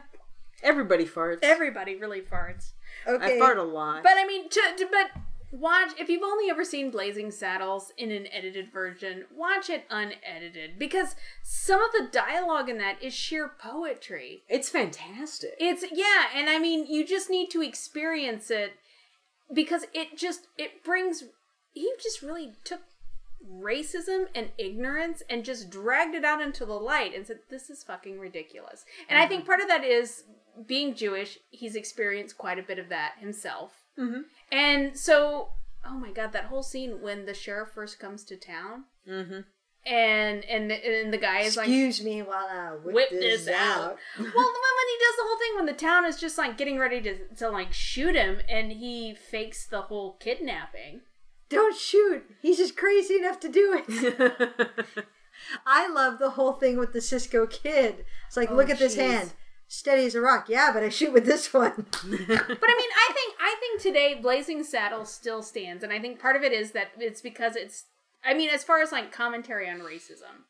Everybody 0.62 1.04
farts. 1.06 1.40
Everybody 1.42 1.96
really 1.96 2.20
farts. 2.20 2.70
Okay. 3.06 3.36
I 3.36 3.38
fart 3.38 3.58
a 3.58 3.62
lot. 3.62 4.02
But 4.02 4.14
I 4.16 4.26
mean, 4.26 4.48
to, 4.48 4.60
to 4.78 4.88
but 4.90 5.22
watch 5.52 5.90
if 5.98 6.08
you've 6.08 6.22
only 6.22 6.50
ever 6.50 6.64
seen 6.64 6.90
Blazing 6.90 7.30
Saddles 7.30 7.92
in 7.96 8.10
an 8.10 8.26
edited 8.32 8.72
version, 8.72 9.24
watch 9.34 9.70
it 9.70 9.84
unedited 9.90 10.78
because 10.78 11.14
some 11.42 11.82
of 11.82 11.92
the 11.92 12.08
dialogue 12.10 12.68
in 12.68 12.78
that 12.78 13.02
is 13.02 13.14
sheer 13.14 13.50
poetry. 13.58 14.42
it's 14.48 14.68
fantastic. 14.68 15.54
It's 15.58 15.84
yeah, 15.92 16.26
and 16.34 16.48
I 16.48 16.58
mean, 16.58 16.86
you 16.86 17.06
just 17.06 17.30
need 17.30 17.50
to 17.50 17.62
experience 17.62 18.50
it 18.50 18.72
because 19.52 19.84
it 19.92 20.16
just 20.16 20.48
it 20.56 20.82
brings 20.82 21.24
he 21.74 21.90
just 22.02 22.22
really 22.22 22.52
took 22.64 22.80
racism 23.50 24.26
and 24.34 24.50
ignorance 24.56 25.22
and 25.28 25.44
just 25.44 25.68
dragged 25.70 26.14
it 26.14 26.24
out 26.24 26.40
into 26.40 26.64
the 26.64 26.72
light 26.72 27.14
and 27.14 27.26
said 27.26 27.40
this 27.50 27.70
is 27.70 27.82
fucking 27.82 28.18
ridiculous. 28.18 28.84
And 29.08 29.18
I 29.18 29.26
think 29.26 29.42
mm-hmm. 29.42 29.48
part 29.48 29.60
of 29.60 29.68
that 29.68 29.84
is 29.84 30.24
being 30.66 30.94
Jewish, 30.94 31.38
he's 31.50 31.76
experienced 31.76 32.38
quite 32.38 32.58
a 32.58 32.62
bit 32.62 32.78
of 32.78 32.88
that 32.88 33.14
himself. 33.18 33.84
Mhm. 33.98 34.24
And 34.50 34.98
so, 34.98 35.50
oh 35.84 35.94
my 35.94 36.10
god, 36.10 36.32
that 36.32 36.44
whole 36.44 36.62
scene 36.62 37.00
when 37.00 37.26
the 37.26 37.34
sheriff 37.34 37.70
first 37.70 37.98
comes 37.98 38.24
to 38.24 38.36
town 38.36 38.84
mm-hmm. 39.08 39.40
and 39.86 40.44
and 40.44 40.72
and 40.72 41.12
the 41.12 41.18
guy 41.18 41.40
is 41.40 41.56
like 41.56 41.68
Excuse 41.68 42.02
me 42.02 42.22
while 42.22 42.46
I 42.46 42.74
whip, 42.76 42.94
whip 42.94 43.10
this, 43.10 43.46
this 43.46 43.54
out. 43.54 43.96
well, 44.18 44.26
when, 44.26 44.88
he 44.88 44.98
does 44.98 45.16
the 45.16 45.24
whole 45.24 45.38
thing, 45.38 45.56
when 45.56 45.66
the 45.66 45.72
town 45.72 46.04
is 46.04 46.20
just 46.20 46.38
like 46.38 46.56
getting 46.56 46.78
ready 46.78 47.00
to, 47.02 47.34
to 47.36 47.50
like 47.50 47.72
shoot 47.72 48.14
him, 48.14 48.40
and 48.48 48.72
he 48.72 49.14
fakes 49.14 49.66
the 49.66 49.82
whole 49.82 50.16
kidnapping. 50.20 51.02
Don't 51.48 51.76
shoot. 51.76 52.24
He's 52.40 52.56
just 52.56 52.76
crazy 52.76 53.16
enough 53.16 53.38
to 53.40 53.48
do 53.48 53.78
it. 53.86 54.82
I 55.66 55.86
love 55.88 56.18
the 56.18 56.30
whole 56.30 56.54
thing 56.54 56.78
with 56.78 56.94
the 56.94 57.00
Cisco 57.02 57.46
kid. 57.46 58.06
It's 58.26 58.36
like, 58.38 58.50
Oh, 58.50 58.54
look 58.54 58.70
at 58.70 58.78
this 58.78 58.94
hand. 58.94 59.34
Steady 59.72 60.04
as 60.04 60.14
a 60.14 60.20
rock. 60.20 60.50
Yeah, 60.50 60.70
but 60.70 60.82
I 60.82 60.90
shoot 60.90 61.14
with 61.14 61.24
this 61.24 61.50
one. 61.54 61.72
But 62.02 62.10
I 62.10 62.18
mean, 62.18 62.28
I 62.28 63.12
think 63.14 63.34
I 63.40 63.56
think 63.58 63.80
today 63.80 64.14
Blazing 64.20 64.64
Saddles 64.64 65.10
still 65.10 65.42
stands, 65.42 65.82
and 65.82 65.90
I 65.90 65.98
think 65.98 66.20
part 66.20 66.36
of 66.36 66.42
it 66.42 66.52
is 66.52 66.72
that 66.72 66.88
it's 66.98 67.22
because 67.22 67.56
it's. 67.56 67.84
I 68.22 68.34
mean, 68.34 68.50
as 68.50 68.62
far 68.62 68.82
as 68.82 68.92
like 68.92 69.12
commentary 69.12 69.70
on 69.70 69.78
racism, 69.78 70.44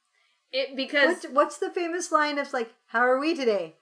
it 0.50 0.74
because 0.74 1.22
What's, 1.22 1.26
what's 1.30 1.58
the 1.58 1.70
famous 1.70 2.10
line 2.10 2.36
of 2.40 2.52
like, 2.52 2.72
how 2.86 3.02
are 3.02 3.20
we 3.20 3.36
today? 3.36 3.76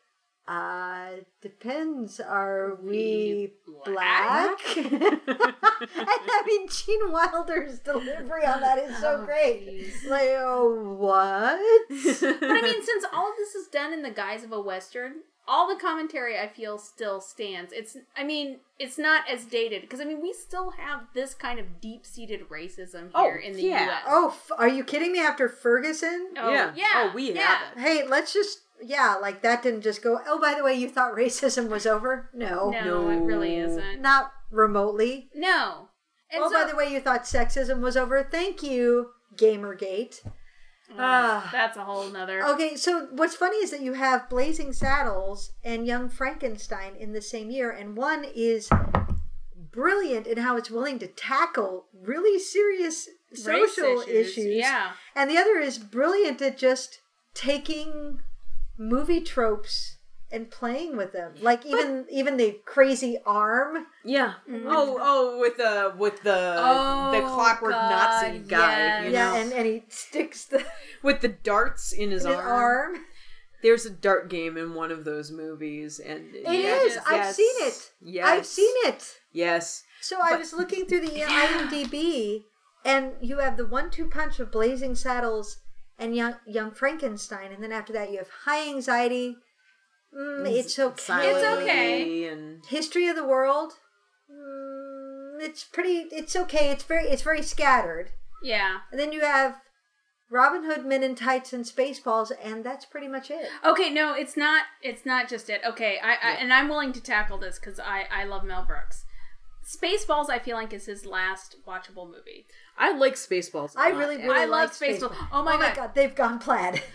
Uh, 0.46 1.10
depends. 1.40 2.20
Are 2.20 2.76
we 2.82 3.52
black? 3.84 4.58
and 4.76 5.20
I 5.22 6.42
mean, 6.46 6.68
Gene 6.68 7.12
Wilder's 7.12 7.78
delivery 7.78 8.44
on 8.44 8.60
that 8.60 8.78
is 8.78 8.96
so 8.98 9.20
Oh, 9.20 9.24
great. 9.24 9.66
jeez. 9.66 10.10
Like, 10.10 10.28
oh, 10.32 10.96
what? 10.98 11.60
But 12.40 12.50
I 12.50 12.62
mean, 12.62 12.82
since 12.84 13.04
all 13.12 13.30
of 13.30 13.36
this 13.38 13.54
is 13.54 13.68
done 13.68 13.92
in 13.92 14.02
the 14.02 14.10
guise 14.10 14.42
of 14.44 14.52
a 14.52 14.60
western, 14.60 15.20
all 15.52 15.66
the 15.68 15.80
commentary 15.80 16.38
I 16.38 16.46
feel 16.46 16.78
still 16.78 17.20
stands. 17.20 17.72
It's, 17.72 17.96
I 18.16 18.22
mean, 18.22 18.58
it's 18.78 18.96
not 18.98 19.28
as 19.28 19.44
dated 19.44 19.82
because 19.82 20.00
I 20.00 20.04
mean, 20.04 20.22
we 20.22 20.32
still 20.32 20.70
have 20.70 21.00
this 21.12 21.34
kind 21.34 21.58
of 21.58 21.80
deep-seated 21.80 22.48
racism 22.48 23.10
Oh, 23.14 23.24
here 23.24 23.36
in 23.36 23.54
the 23.54 23.62
yeah. 23.62 23.84
U.S. 23.86 24.02
oh, 24.06 24.28
f- 24.28 24.52
are 24.58 24.68
you 24.68 24.84
kidding 24.84 25.10
me? 25.12 25.18
After 25.20 25.48
Ferguson? 25.48 26.28
Oh, 26.38 26.52
Yeah. 26.52 26.72
yeah. 26.76 26.86
Oh, 26.94 27.12
we 27.14 27.32
yeah. 27.32 27.40
have 27.42 27.76
it. 27.76 27.80
Hey, 27.80 28.06
let's 28.06 28.32
just 28.32 28.60
yeah, 28.82 29.16
like 29.20 29.42
that 29.42 29.62
didn't 29.62 29.82
just 29.82 30.02
go. 30.02 30.20
Oh, 30.26 30.40
by 30.40 30.54
the 30.54 30.62
way, 30.64 30.74
you 30.74 30.88
thought 30.88 31.14
racism 31.16 31.68
was 31.68 31.84
over? 31.84 32.30
No, 32.32 32.70
No, 32.70 33.10
it 33.10 33.16
really 33.20 33.56
isn't. 33.56 34.00
not 34.00 34.32
remotely. 34.50 35.28
No. 35.34 35.88
And 36.32 36.42
oh, 36.44 36.48
so, 36.50 36.54
by 36.64 36.70
the 36.70 36.76
way, 36.76 36.92
you 36.92 37.00
thought 37.00 37.24
sexism 37.24 37.80
was 37.80 37.96
over? 37.96 38.22
Thank 38.22 38.62
you, 38.62 39.10
Gamergate. 39.36 40.20
Ah. 40.98 41.48
that's 41.52 41.76
a 41.76 41.84
whole 41.84 42.08
nother. 42.08 42.46
Okay, 42.48 42.76
so 42.76 43.06
what's 43.12 43.34
funny 43.34 43.58
is 43.58 43.70
that 43.70 43.80
you 43.80 43.94
have 43.94 44.28
Blazing 44.28 44.72
Saddles 44.72 45.52
and 45.64 45.86
Young 45.86 46.08
Frankenstein 46.08 46.96
in 46.98 47.12
the 47.12 47.22
same 47.22 47.50
year, 47.50 47.70
and 47.70 47.96
one 47.96 48.24
is 48.34 48.68
brilliant 49.54 50.26
in 50.26 50.38
how 50.38 50.56
it's 50.56 50.70
willing 50.70 50.98
to 50.98 51.06
tackle 51.06 51.86
really 51.92 52.38
serious 52.38 53.08
social 53.32 54.02
issues. 54.08 54.56
Yeah. 54.56 54.92
And 55.14 55.30
the 55.30 55.38
other 55.38 55.58
is 55.58 55.78
brilliant 55.78 56.42
at 56.42 56.58
just 56.58 57.00
taking 57.34 58.20
movie 58.76 59.20
tropes 59.20 59.98
and 60.32 60.50
playing 60.50 60.96
with 60.96 61.12
them. 61.12 61.32
Like 61.40 61.66
even 61.66 62.06
even 62.10 62.36
the 62.36 62.58
crazy 62.64 63.18
arm. 63.26 63.86
yeah. 64.04 64.34
Mm-hmm. 64.48 64.66
Oh, 64.68 64.98
oh, 65.00 65.38
with 65.40 65.56
the 65.56 65.92
with 65.96 66.22
the 66.22 66.54
Oh, 66.58 67.10
the 67.12 67.20
clockwork 67.20 67.72
Nazi 67.72 68.38
guy. 68.40 68.58
yes. 68.58 69.04
You 69.06 69.12
Yeah, 69.12 69.34
and, 69.36 69.52
and 69.52 69.66
he 69.66 69.82
sticks 69.88 70.44
the 70.44 70.64
with 71.02 71.20
the 71.20 71.28
darts 71.28 71.92
in 71.92 72.10
his, 72.10 72.24
his 72.24 72.34
arm. 72.34 72.46
arm. 72.48 72.96
There's 73.62 73.84
a 73.84 73.90
dart 73.90 74.30
game 74.30 74.56
in 74.56 74.72
one 74.72 74.90
of 74.90 75.04
those 75.04 75.30
movies, 75.30 75.98
and 76.00 76.34
It 76.34 76.44
yes, 76.46 76.92
is. 76.96 76.98
I've 77.06 77.34
seen 77.34 77.54
it. 77.60 77.90
Yes, 78.00 78.26
I've 78.26 78.46
seen 78.46 78.74
it. 78.84 79.04
Yes. 79.32 79.82
So 80.00 80.16
I 80.22 80.34
was 80.36 80.54
looking 80.54 80.86
through 80.86 81.02
the 81.02 81.20
IMDb, 81.20 82.44
and 82.86 83.12
you 83.20 83.38
have 83.38 83.58
the 83.58 83.66
one-two 83.66 84.06
punch 84.08 84.40
of 84.40 84.50
Blazing 84.50 84.94
Saddles 84.94 85.58
and 85.98 86.16
Young 86.16 86.36
Young 86.46 86.70
Frankenstein, 86.70 87.52
and 87.52 87.62
then 87.62 87.70
after 87.72 87.92
that 87.92 88.10
you 88.10 88.16
have 88.18 88.30
High 88.44 88.66
Anxiety. 88.68 89.36
Mm, 90.16 90.50
it's 90.50 90.78
okay. 90.78 91.30
It's 91.30 91.44
okay. 91.44 92.28
And 92.28 92.64
History 92.66 93.08
of 93.08 93.16
the 93.16 93.26
World. 93.26 93.74
Mm, 94.30 95.40
it's 95.40 95.64
pretty. 95.64 96.08
It's 96.12 96.34
okay. 96.36 96.70
It's 96.70 96.84
very. 96.84 97.04
It's 97.04 97.22
very 97.22 97.42
scattered. 97.42 98.10
Yeah. 98.42 98.78
And 98.90 98.98
then 98.98 99.12
you 99.12 99.20
have 99.20 99.56
Robin 100.30 100.64
Hood, 100.64 100.86
Men 100.86 101.02
in 101.02 101.14
Tights, 101.14 101.52
and 101.52 101.64
Spaceballs, 101.64 102.30
and 102.42 102.64
that's 102.64 102.84
pretty 102.84 103.08
much 103.08 103.30
it. 103.30 103.48
Okay, 103.64 103.90
no, 103.90 104.14
it's 104.14 104.36
not. 104.36 104.64
It's 104.82 105.04
not 105.04 105.28
just 105.28 105.50
it. 105.50 105.60
Okay, 105.66 105.98
I, 106.02 106.12
I 106.12 106.30
and 106.40 106.52
I'm 106.52 106.68
willing 106.68 106.92
to 106.92 107.02
tackle 107.02 107.38
this 107.38 107.58
because 107.58 107.78
I 107.78 108.06
I 108.10 108.24
love 108.24 108.44
Mel 108.44 108.64
Brooks. 108.64 109.04
Spaceballs, 109.64 110.30
I 110.30 110.38
feel 110.38 110.56
like 110.56 110.72
is 110.72 110.86
his 110.86 111.06
last 111.06 111.56
watchable 111.66 112.06
movie. 112.06 112.46
I 112.78 112.92
like 112.96 113.14
Spaceballs. 113.14 113.72
I 113.76 113.90
really, 113.90 114.16
actually. 114.16 114.28
really 114.28 114.40
I 114.40 114.44
love 114.46 114.80
like 114.80 114.98
Spaceballs. 115.00 115.14
Oh 115.32 115.42
my 115.44 115.72
God. 115.74 115.94
they've 115.94 116.14
gone 116.14 116.38
plaid. 116.38 116.82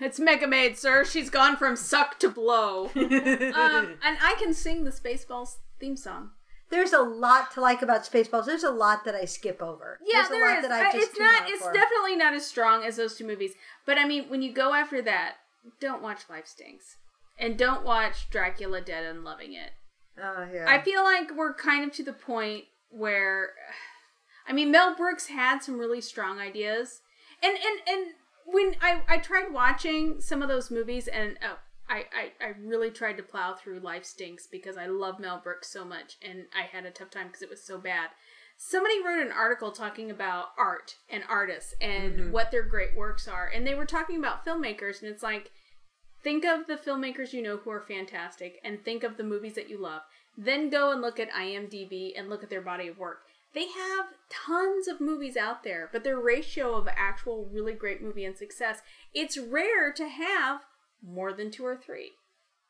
It's 0.00 0.20
Mega 0.20 0.46
Maid, 0.46 0.78
sir. 0.78 1.04
She's 1.04 1.28
gone 1.28 1.56
from 1.56 1.74
suck 1.74 2.20
to 2.20 2.28
blow. 2.28 2.84
um, 2.94 2.94
and 3.04 4.16
I 4.22 4.36
can 4.38 4.54
sing 4.54 4.84
the 4.84 4.92
Spaceballs 4.92 5.56
theme 5.80 5.96
song. 5.96 6.30
There's 6.70 6.92
a 6.92 7.00
lot 7.00 7.50
to 7.54 7.60
like 7.60 7.82
about 7.82 8.04
Spaceballs. 8.04 8.44
There's 8.46 8.62
a 8.62 8.70
lot 8.70 9.04
that 9.06 9.14
I 9.16 9.24
skip 9.24 9.60
over. 9.62 9.98
Yeah, 10.06 10.26
There's 10.28 10.40
a 10.40 10.44
lot 10.44 10.58
is. 10.58 10.62
that 10.62 10.70
I 10.72 10.88
I- 10.88 10.92
just 10.92 11.10
it's 11.10 11.18
not. 11.18 11.48
It's 11.48 11.64
for. 11.64 11.72
definitely 11.72 12.14
not 12.16 12.34
as 12.34 12.46
strong 12.46 12.84
as 12.84 12.96
those 12.96 13.16
two 13.16 13.26
movies. 13.26 13.54
But 13.86 13.98
I 13.98 14.04
mean, 14.04 14.28
when 14.28 14.40
you 14.40 14.52
go 14.52 14.72
after 14.72 15.02
that, 15.02 15.36
don't 15.80 16.02
watch 16.02 16.20
Life 16.30 16.46
Stinks, 16.46 16.96
and 17.38 17.58
don't 17.58 17.84
watch 17.84 18.30
Dracula 18.30 18.80
Dead 18.80 19.04
and 19.04 19.24
Loving 19.24 19.54
It. 19.54 19.70
Oh 20.22 20.46
yeah. 20.52 20.66
I 20.68 20.80
feel 20.80 21.04
like 21.04 21.34
we're 21.36 21.54
kind 21.54 21.84
of 21.84 21.92
to 21.96 22.02
the 22.02 22.12
point 22.12 22.64
where, 22.90 23.50
I 24.46 24.52
mean, 24.52 24.70
Mel 24.70 24.94
Brooks 24.96 25.26
had 25.26 25.60
some 25.60 25.78
really 25.78 26.00
strong 26.00 26.38
ideas, 26.38 27.00
and 27.42 27.56
and 27.56 27.80
and 27.88 28.06
when 28.46 28.76
I 28.80 29.02
I 29.08 29.18
tried 29.18 29.52
watching 29.52 30.20
some 30.20 30.42
of 30.42 30.48
those 30.48 30.70
movies, 30.70 31.08
and 31.08 31.36
uh, 31.42 31.56
I, 31.88 32.04
I 32.12 32.44
I 32.44 32.52
really 32.62 32.90
tried 32.90 33.16
to 33.18 33.22
plow 33.22 33.54
through 33.54 33.80
Life 33.80 34.04
Stinks 34.04 34.46
because 34.46 34.76
I 34.76 34.86
love 34.86 35.20
Mel 35.20 35.40
Brooks 35.42 35.70
so 35.70 35.84
much, 35.84 36.16
and 36.22 36.46
I 36.56 36.62
had 36.62 36.84
a 36.84 36.90
tough 36.90 37.10
time 37.10 37.28
because 37.28 37.42
it 37.42 37.50
was 37.50 37.62
so 37.62 37.78
bad. 37.78 38.10
Somebody 38.60 39.04
wrote 39.04 39.24
an 39.24 39.30
article 39.30 39.70
talking 39.70 40.10
about 40.10 40.46
art 40.58 40.96
and 41.08 41.22
artists 41.28 41.74
and 41.80 42.32
what 42.32 42.50
their 42.50 42.64
great 42.64 42.96
works 42.96 43.28
are, 43.28 43.48
and 43.54 43.64
they 43.64 43.74
were 43.74 43.86
talking 43.86 44.18
about 44.18 44.44
filmmakers, 44.44 45.00
and 45.00 45.10
it's 45.10 45.22
like 45.22 45.52
think 46.22 46.44
of 46.44 46.66
the 46.66 46.76
filmmakers 46.76 47.32
you 47.32 47.42
know 47.42 47.58
who 47.58 47.70
are 47.70 47.80
fantastic 47.80 48.60
and 48.64 48.82
think 48.84 49.02
of 49.02 49.16
the 49.16 49.24
movies 49.24 49.54
that 49.54 49.70
you 49.70 49.78
love. 49.78 50.02
Then 50.36 50.70
go 50.70 50.92
and 50.92 51.00
look 51.00 51.18
at 51.18 51.30
IMDb 51.30 52.12
and 52.16 52.28
look 52.28 52.42
at 52.42 52.50
their 52.50 52.60
body 52.60 52.88
of 52.88 52.98
work. 52.98 53.20
They 53.54 53.66
have 53.66 54.06
tons 54.30 54.86
of 54.88 55.00
movies 55.00 55.36
out 55.36 55.64
there, 55.64 55.88
but 55.92 56.04
their 56.04 56.18
ratio 56.18 56.74
of 56.74 56.86
actual 56.88 57.48
really 57.50 57.72
great 57.72 58.02
movie 58.02 58.24
and 58.24 58.36
success, 58.36 58.80
it's 59.14 59.38
rare 59.38 59.92
to 59.92 60.08
have 60.08 60.60
more 61.02 61.32
than 61.32 61.50
two 61.50 61.64
or 61.64 61.76
three. 61.76 62.12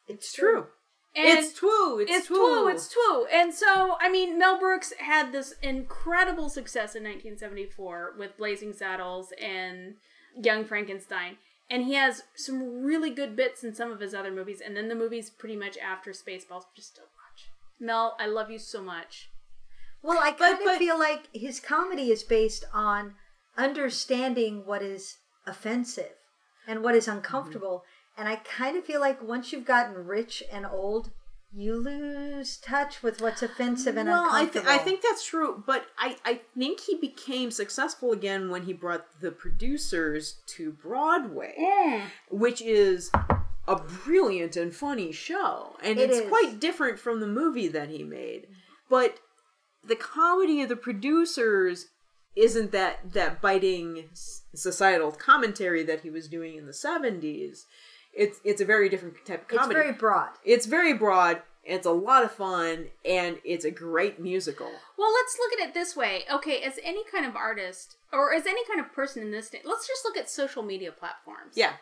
It's 0.06 0.32
True. 0.32 0.68
And 1.16 1.38
it's 1.38 1.52
true. 1.52 1.98
It's, 1.98 2.10
it's 2.10 2.26
true. 2.26 2.36
true. 2.36 2.68
It's 2.68 2.92
true. 2.92 3.26
And 3.26 3.52
so, 3.52 3.96
I 4.00 4.10
mean, 4.10 4.38
Mel 4.38 4.58
Brooks 4.58 4.92
had 4.98 5.32
this 5.32 5.54
incredible 5.62 6.48
success 6.48 6.94
in 6.94 7.02
1974 7.02 8.14
with 8.18 8.36
Blazing 8.36 8.72
Saddles 8.72 9.32
and 9.42 9.94
Young 10.36 10.64
Frankenstein. 10.64 11.38
And 11.70 11.84
he 11.84 11.94
has 11.94 12.22
some 12.34 12.82
really 12.82 13.10
good 13.10 13.36
bits 13.36 13.62
in 13.62 13.74
some 13.74 13.90
of 13.92 14.00
his 14.00 14.14
other 14.14 14.30
movies. 14.30 14.60
And 14.64 14.76
then 14.76 14.88
the 14.88 14.94
movies 14.94 15.28
pretty 15.30 15.56
much 15.56 15.76
after 15.76 16.12
Spaceballs, 16.12 16.64
just 16.74 16.96
don't 16.96 17.04
watch. 17.14 17.50
Mel, 17.78 18.16
I 18.18 18.26
love 18.26 18.50
you 18.50 18.58
so 18.58 18.80
much. 18.82 19.30
Well, 20.02 20.18
I 20.18 20.30
But- 20.30 20.38
kind 20.58 20.68
of 20.70 20.76
feel 20.78 20.98
like 20.98 21.28
his 21.34 21.60
comedy 21.60 22.10
is 22.10 22.22
based 22.22 22.64
on 22.72 23.16
understanding 23.56 24.64
what 24.64 24.82
is 24.82 25.18
offensive 25.46 26.14
and 26.66 26.82
what 26.82 26.94
is 26.94 27.06
Mm-hmm. 27.06 27.18
uncomfortable. 27.18 27.84
And 28.16 28.28
I 28.28 28.36
kind 28.36 28.76
of 28.76 28.84
feel 28.84 29.00
like 29.00 29.22
once 29.22 29.52
you've 29.52 29.64
gotten 29.66 30.06
rich 30.06 30.42
and 30.50 30.64
old, 30.66 31.10
you 31.52 31.74
lose 31.76 32.56
touch 32.58 33.02
with 33.02 33.20
what's 33.20 33.42
offensive 33.42 33.96
and 33.96 34.08
well, 34.08 34.28
I, 34.30 34.46
th- 34.46 34.66
I 34.66 34.78
think 34.78 35.00
that's 35.02 35.26
true, 35.26 35.62
but 35.66 35.86
I, 35.98 36.16
I 36.24 36.40
think 36.56 36.80
he 36.80 36.96
became 36.96 37.50
successful 37.50 38.12
again 38.12 38.50
when 38.50 38.62
he 38.62 38.72
brought 38.72 39.06
the 39.20 39.30
producers 39.30 40.40
to 40.56 40.72
Broadway, 40.72 41.54
mm. 41.58 42.02
which 42.30 42.60
is 42.60 43.10
a 43.66 43.76
brilliant 43.76 44.56
and 44.56 44.74
funny 44.74 45.10
show, 45.10 45.76
and 45.82 45.98
It 45.98 46.10
it's 46.10 46.18
is. 46.20 46.28
quite 46.28 46.60
different 46.60 46.98
from 46.98 47.20
the 47.20 47.26
movie 47.26 47.68
that 47.68 47.88
he 47.88 48.02
made. 48.04 48.46
But 48.90 49.18
the 49.84 49.96
comedy 49.96 50.62
of 50.62 50.68
the 50.68 50.76
producers 50.76 51.86
isn't 52.36 52.72
that 52.72 53.12
that 53.12 53.40
biting 53.40 54.04
societal 54.54 55.12
commentary 55.12 55.82
that 55.84 56.00
he 56.02 56.10
was 56.10 56.28
doing 56.28 56.56
in 56.56 56.66
the 56.66 56.72
seventies. 56.72 57.66
It's 58.14 58.40
it's 58.44 58.60
a 58.60 58.64
very 58.64 58.88
different 58.88 59.14
type 59.24 59.42
of 59.42 59.48
comedy. 59.48 59.56
it's 59.56 59.62
comedy. 59.62 59.80
very 59.80 59.92
broad. 59.92 60.30
It's 60.44 60.66
very 60.66 60.92
broad. 60.92 61.42
It's 61.64 61.86
a 61.86 61.90
lot 61.90 62.24
of 62.24 62.32
fun, 62.32 62.86
and 63.04 63.38
it's 63.44 63.64
a 63.66 63.70
great 63.70 64.18
musical. 64.18 64.70
Well, 64.96 65.12
let's 65.12 65.38
look 65.38 65.60
at 65.60 65.68
it 65.68 65.74
this 65.74 65.94
way. 65.94 66.22
Okay, 66.32 66.62
as 66.62 66.78
any 66.82 67.04
kind 67.04 67.26
of 67.26 67.36
artist 67.36 67.96
or 68.10 68.32
as 68.32 68.46
any 68.46 68.64
kind 68.66 68.80
of 68.80 68.90
person 68.92 69.22
in 69.22 69.30
this 69.30 69.50
day, 69.50 69.60
let's 69.64 69.86
just 69.86 70.02
look 70.04 70.16
at 70.16 70.30
social 70.30 70.62
media 70.62 70.92
platforms. 70.92 71.52
Yeah, 71.56 71.72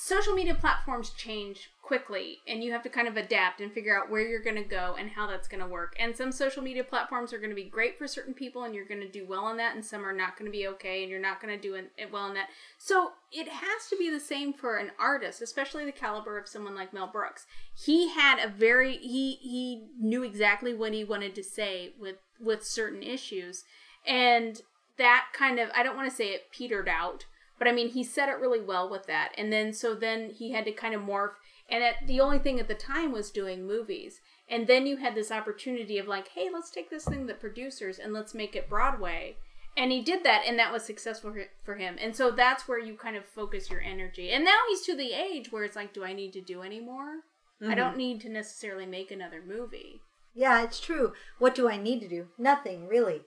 social 0.00 0.32
media 0.32 0.54
platforms 0.54 1.10
change 1.10 1.70
quickly 1.82 2.38
and 2.46 2.62
you 2.62 2.70
have 2.70 2.84
to 2.84 2.88
kind 2.88 3.08
of 3.08 3.16
adapt 3.16 3.60
and 3.60 3.72
figure 3.72 3.98
out 3.98 4.08
where 4.08 4.22
you're 4.22 4.40
going 4.40 4.54
to 4.54 4.62
go 4.62 4.94
and 4.96 5.10
how 5.10 5.26
that's 5.26 5.48
going 5.48 5.60
to 5.60 5.66
work. 5.66 5.96
And 5.98 6.16
some 6.16 6.30
social 6.30 6.62
media 6.62 6.84
platforms 6.84 7.32
are 7.32 7.38
going 7.38 7.50
to 7.50 7.56
be 7.56 7.64
great 7.64 7.98
for 7.98 8.06
certain 8.06 8.32
people 8.32 8.62
and 8.62 8.72
you're 8.72 8.86
going 8.86 9.00
to 9.00 9.08
do 9.08 9.26
well 9.26 9.44
on 9.44 9.56
that 9.56 9.74
and 9.74 9.84
some 9.84 10.06
are 10.06 10.12
not 10.12 10.38
going 10.38 10.48
to 10.48 10.56
be 10.56 10.68
okay 10.68 11.02
and 11.02 11.10
you're 11.10 11.20
not 11.20 11.42
going 11.42 11.52
to 11.52 11.60
do 11.60 11.74
it 11.74 11.90
well 12.12 12.22
on 12.22 12.34
that. 12.34 12.48
So 12.78 13.10
it 13.32 13.48
has 13.48 13.88
to 13.90 13.96
be 13.98 14.08
the 14.08 14.20
same 14.20 14.52
for 14.52 14.76
an 14.76 14.92
artist 15.00 15.42
especially 15.42 15.84
the 15.84 15.90
caliber 15.90 16.38
of 16.38 16.46
someone 16.46 16.76
like 16.76 16.94
mel 16.94 17.10
brooks. 17.12 17.46
He 17.74 18.10
had 18.10 18.38
a 18.38 18.48
very 18.48 18.98
he 18.98 19.32
he 19.40 19.88
knew 19.98 20.22
exactly 20.22 20.74
what 20.74 20.94
he 20.94 21.02
wanted 21.02 21.34
to 21.34 21.42
say 21.42 21.94
with 21.98 22.18
with 22.40 22.64
certain 22.64 23.02
issues 23.02 23.64
and 24.06 24.62
that 24.96 25.26
kind 25.32 25.58
of 25.58 25.70
i 25.74 25.82
don't 25.82 25.96
want 25.96 26.08
to 26.08 26.14
say 26.14 26.28
it 26.28 26.50
petered 26.52 26.88
out 26.88 27.24
but 27.58 27.68
I 27.68 27.72
mean, 27.72 27.90
he 27.90 28.04
said 28.04 28.28
it 28.28 28.40
really 28.40 28.60
well 28.60 28.88
with 28.88 29.06
that. 29.06 29.32
And 29.36 29.52
then, 29.52 29.72
so 29.72 29.94
then 29.94 30.30
he 30.30 30.52
had 30.52 30.64
to 30.66 30.72
kind 30.72 30.94
of 30.94 31.02
morph. 31.02 31.32
And 31.68 31.84
at, 31.84 32.06
the 32.06 32.20
only 32.20 32.38
thing 32.38 32.58
at 32.58 32.68
the 32.68 32.74
time 32.74 33.12
was 33.12 33.30
doing 33.30 33.66
movies. 33.66 34.20
And 34.48 34.66
then 34.66 34.86
you 34.86 34.96
had 34.96 35.14
this 35.14 35.30
opportunity 35.30 35.98
of 35.98 36.08
like, 36.08 36.28
hey, 36.28 36.48
let's 36.52 36.70
take 36.70 36.88
this 36.88 37.04
thing, 37.04 37.26
that 37.26 37.40
producers, 37.40 37.98
and 37.98 38.12
let's 38.12 38.34
make 38.34 38.56
it 38.56 38.70
Broadway. 38.70 39.36
And 39.76 39.92
he 39.92 40.02
did 40.02 40.24
that, 40.24 40.42
and 40.46 40.58
that 40.58 40.72
was 40.72 40.84
successful 40.84 41.32
for- 41.32 41.50
for 41.62 41.76
him. 41.76 41.96
And 42.00 42.16
so 42.16 42.30
that's 42.30 42.66
where 42.66 42.78
you 42.78 42.94
kind 42.94 43.16
of 43.16 43.24
focus 43.24 43.70
your 43.70 43.80
energy. 43.80 44.30
And 44.30 44.44
now 44.44 44.58
he's 44.68 44.80
to 44.86 44.96
the 44.96 45.12
age 45.12 45.52
where 45.52 45.64
it's 45.64 45.76
like, 45.76 45.92
do 45.92 46.04
I 46.04 46.14
need 46.14 46.32
to 46.32 46.40
do 46.40 46.62
any 46.62 46.80
more? 46.80 47.24
I 47.60 47.74
don't 47.74 47.90
mm-hmm. 47.90 47.98
need 47.98 48.20
to 48.22 48.28
necessarily 48.28 48.86
make 48.86 49.10
another 49.10 49.42
movie. 49.44 50.00
Yeah, 50.34 50.62
it's 50.62 50.78
true. 50.78 51.12
What 51.38 51.54
do 51.54 51.68
I 51.68 51.76
need 51.76 52.00
to 52.00 52.08
do? 52.08 52.28
Nothing 52.38 52.86
really. 52.86 53.22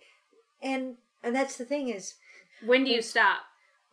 And 0.62 0.96
and 1.22 1.36
that's 1.36 1.58
the 1.58 1.66
thing 1.66 1.90
is 1.90 2.16
When 2.64 2.86
do 2.86 2.92
you 2.92 3.02
stop? 3.02 3.42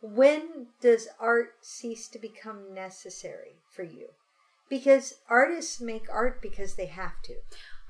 When 0.01 0.67
does 0.81 1.07
art 1.19 1.53
cease 1.61 2.07
to 2.09 2.19
become 2.19 2.73
necessary 2.73 3.61
for 3.69 3.83
you? 3.83 4.09
Because 4.69 5.15
artists 5.29 5.81
make 5.81 6.05
art 6.11 6.41
because 6.41 6.75
they 6.75 6.85
have 6.85 7.21
to. 7.23 7.35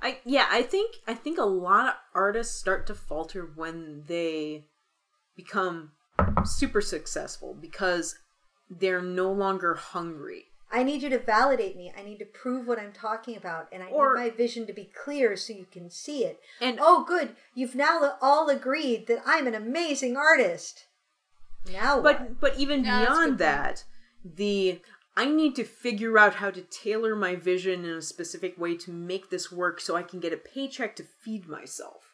I 0.01 0.19
yeah, 0.23 0.47
I 0.49 0.61
think 0.61 0.95
I 1.07 1.13
think 1.13 1.37
a 1.37 1.43
lot 1.45 1.87
of 1.87 1.93
artists 2.15 2.57
start 2.57 2.87
to 2.87 2.95
falter 2.95 3.43
when 3.53 4.03
they 4.07 4.63
become 5.35 5.91
super 6.45 6.81
successful 6.81 7.53
because 7.59 8.15
they're 8.69 9.01
no 9.01 9.31
longer 9.31 9.75
hungry. 9.75 10.45
I 10.71 10.83
need 10.83 11.01
you 11.01 11.09
to 11.09 11.17
validate 11.19 11.75
me. 11.75 11.91
I 11.97 12.03
need 12.03 12.19
to 12.19 12.25
prove 12.25 12.67
what 12.67 12.77
I'm 12.77 12.93
talking 12.93 13.35
about, 13.35 13.67
and 13.71 13.81
I 13.81 13.87
Or- 13.87 14.15
need 14.15 14.21
my 14.21 14.29
vision 14.29 14.67
to 14.67 14.73
be 14.73 14.85
clear 15.03 15.35
so 15.35 15.51
you 15.51 15.65
can 15.65 15.89
see 15.89 16.23
it. 16.23 16.39
And 16.61 16.77
Oh, 16.79 17.03
good. 17.03 17.35
You've 17.55 17.73
now 17.75 18.17
all 18.21 18.49
agreed 18.49 19.07
that 19.07 19.23
I'm 19.25 19.47
an 19.47 19.55
amazing 19.55 20.15
artist. 20.15 20.85
Now 21.71 21.99
what? 21.99 22.19
but 22.19 22.39
but 22.39 22.57
even 22.59 22.83
Yeah, 22.83 22.99
that's 22.99 23.03
a 23.03 23.05
good 23.05 23.15
beyond 23.15 23.29
point. 23.29 23.37
that, 23.39 23.83
the 24.23 24.81
I 25.17 25.25
need 25.25 25.55
to 25.57 25.63
figure 25.65 26.17
out 26.17 26.35
how 26.35 26.49
to 26.51 26.61
tailor 26.61 27.15
my 27.15 27.35
vision 27.35 27.83
in 27.83 27.91
a 27.91 28.01
specific 28.01 28.57
way 28.57 28.77
to 28.77 28.91
make 28.91 29.29
this 29.29 29.51
work 29.51 29.81
so 29.81 29.95
I 29.95 30.03
can 30.03 30.19
get 30.19 30.31
a 30.33 30.37
paycheck 30.37 30.95
to 30.97 31.03
feed 31.03 31.47
myself. 31.47 32.13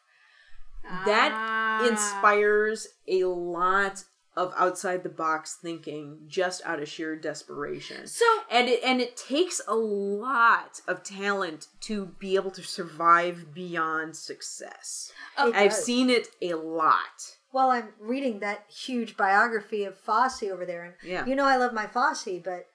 That 1.04 1.32
Ah. 1.34 1.86
inspires 1.88 2.88
a 3.08 3.24
lot 3.24 4.04
of 4.36 4.52
outside 4.56 5.02
the 5.02 5.08
box 5.08 5.56
thinking 5.60 6.18
just 6.26 6.62
out 6.64 6.80
of 6.80 6.88
sheer 6.88 7.16
desperation. 7.16 8.06
So 8.06 8.24
and 8.50 8.68
it 8.68 8.82
and 8.84 9.00
it 9.00 9.16
takes 9.16 9.60
a 9.66 9.74
lot 9.74 10.80
of 10.86 11.02
talent 11.02 11.68
to 11.82 12.06
be 12.18 12.34
able 12.36 12.50
to 12.52 12.62
survive 12.62 13.54
beyond 13.54 14.14
success. 14.16 15.12
It 15.38 15.54
I've 15.54 15.70
does. 15.70 15.84
seen 15.84 16.10
it 16.10 16.28
a 16.42 16.54
lot. 16.54 17.35
Well, 17.56 17.70
I'm 17.70 17.94
reading 17.98 18.40
that 18.40 18.66
huge 18.70 19.16
biography 19.16 19.84
of 19.84 19.96
Fosse 19.96 20.42
over 20.42 20.66
there, 20.66 20.84
and 20.84 20.94
Yeah. 21.02 21.24
you 21.24 21.34
know 21.34 21.46
I 21.46 21.56
love 21.56 21.72
my 21.72 21.86
Fosse, 21.86 22.38
but 22.44 22.66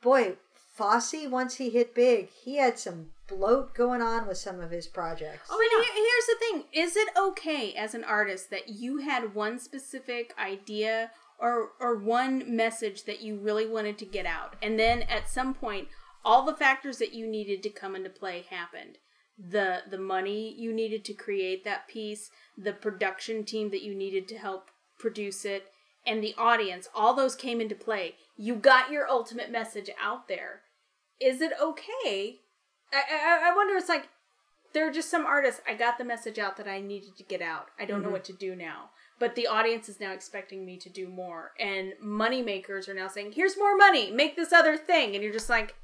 boy, 0.00 0.38
Fosse 0.54 1.26
once 1.26 1.56
he 1.56 1.68
hit 1.68 1.94
big, 1.94 2.30
he 2.30 2.56
had 2.56 2.78
some 2.78 3.12
bloat 3.26 3.74
going 3.74 4.00
on 4.00 4.26
with 4.26 4.38
some 4.38 4.58
of 4.58 4.70
his 4.70 4.86
projects. 4.86 5.46
Oh, 5.50 5.58
but 5.58 5.84
here- 5.84 5.92
here's 5.94 6.26
the 6.26 6.36
thing: 6.38 6.64
is 6.72 6.96
it 6.96 7.14
okay 7.14 7.74
as 7.74 7.94
an 7.94 8.02
artist 8.02 8.48
that 8.48 8.70
you 8.70 8.96
had 8.96 9.34
one 9.34 9.58
specific 9.58 10.32
idea 10.38 11.12
or 11.38 11.72
or 11.78 11.96
one 11.96 12.56
message 12.56 13.04
that 13.04 13.20
you 13.20 13.36
really 13.36 13.66
wanted 13.66 13.98
to 13.98 14.06
get 14.06 14.24
out, 14.24 14.56
and 14.62 14.78
then 14.78 15.02
at 15.02 15.28
some 15.28 15.52
point, 15.52 15.88
all 16.24 16.46
the 16.46 16.56
factors 16.56 16.96
that 16.96 17.12
you 17.12 17.26
needed 17.26 17.62
to 17.64 17.68
come 17.68 17.94
into 17.94 18.08
play 18.08 18.40
happened? 18.48 18.96
The 19.48 19.82
the 19.90 19.98
money 19.98 20.54
you 20.56 20.72
needed 20.72 21.04
to 21.06 21.14
create 21.14 21.64
that 21.64 21.88
piece, 21.88 22.30
the 22.58 22.72
production 22.72 23.44
team 23.44 23.70
that 23.70 23.82
you 23.82 23.94
needed 23.94 24.28
to 24.28 24.38
help 24.38 24.70
produce 24.98 25.44
it, 25.44 25.66
and 26.06 26.22
the 26.22 26.34
audience. 26.36 26.88
All 26.94 27.14
those 27.14 27.34
came 27.34 27.60
into 27.60 27.74
play. 27.74 28.16
You 28.36 28.54
got 28.54 28.90
your 28.90 29.08
ultimate 29.08 29.50
message 29.50 29.90
out 30.00 30.28
there. 30.28 30.62
Is 31.20 31.40
it 31.40 31.52
okay? 31.60 32.40
I, 32.92 33.02
I, 33.10 33.50
I 33.50 33.56
wonder. 33.56 33.76
It's 33.76 33.88
like 33.88 34.08
there 34.72 34.86
are 34.88 34.92
just 34.92 35.10
some 35.10 35.26
artists 35.26 35.60
i 35.68 35.74
got 35.74 35.98
the 35.98 36.04
message 36.04 36.38
out 36.38 36.56
that 36.56 36.68
i 36.68 36.80
needed 36.80 37.16
to 37.16 37.24
get 37.24 37.42
out 37.42 37.66
i 37.78 37.84
don't 37.84 38.00
know 38.00 38.06
mm-hmm. 38.06 38.14
what 38.14 38.24
to 38.24 38.32
do 38.32 38.54
now 38.54 38.90
but 39.18 39.34
the 39.34 39.46
audience 39.46 39.88
is 39.88 40.00
now 40.00 40.12
expecting 40.12 40.64
me 40.64 40.76
to 40.76 40.88
do 40.88 41.08
more 41.08 41.52
and 41.58 41.92
money 42.00 42.42
makers 42.42 42.88
are 42.88 42.94
now 42.94 43.08
saying 43.08 43.32
here's 43.32 43.58
more 43.58 43.76
money 43.76 44.10
make 44.10 44.36
this 44.36 44.52
other 44.52 44.76
thing 44.76 45.14
and 45.14 45.22
you're 45.22 45.32
just 45.32 45.50
like 45.50 45.74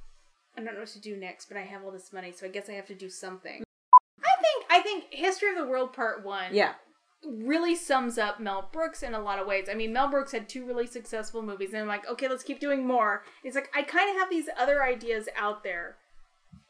i 0.56 0.62
don't 0.62 0.74
know 0.74 0.80
what 0.80 0.88
to 0.88 1.00
do 1.00 1.16
next 1.16 1.46
but 1.46 1.56
i 1.56 1.62
have 1.62 1.84
all 1.84 1.90
this 1.90 2.12
money 2.12 2.32
so 2.32 2.46
i 2.46 2.48
guess 2.48 2.68
i 2.68 2.72
have 2.72 2.86
to 2.86 2.94
do 2.94 3.08
something 3.10 3.62
i 4.22 4.42
think 4.42 4.64
i 4.70 4.80
think 4.80 5.04
history 5.10 5.50
of 5.50 5.56
the 5.56 5.66
world 5.66 5.92
part 5.92 6.24
one 6.24 6.54
Yeah. 6.54 6.74
really 7.24 7.74
sums 7.74 8.18
up 8.18 8.38
Mel 8.40 8.68
Brooks 8.72 9.02
in 9.02 9.14
a 9.14 9.18
lot 9.20 9.38
of 9.40 9.46
ways. 9.48 9.68
I 9.70 9.74
mean, 9.74 9.92
Mel 9.92 10.08
Brooks 10.08 10.32
had 10.32 10.48
two 10.48 10.64
really 10.64 10.86
successful 10.86 11.42
movies, 11.42 11.72
and 11.72 11.82
I'm 11.82 11.88
like, 11.88 12.08
okay, 12.08 12.28
let's 12.28 12.44
keep 12.44 12.60
doing 12.60 12.86
more. 12.86 13.24
He's 13.42 13.54
like, 13.56 13.68
I 13.74 13.82
kind 13.82 14.08
of 14.10 14.16
have 14.16 14.30
these 14.30 14.48
other 14.56 14.82
ideas 14.84 15.28
out 15.36 15.64
there. 15.64 15.96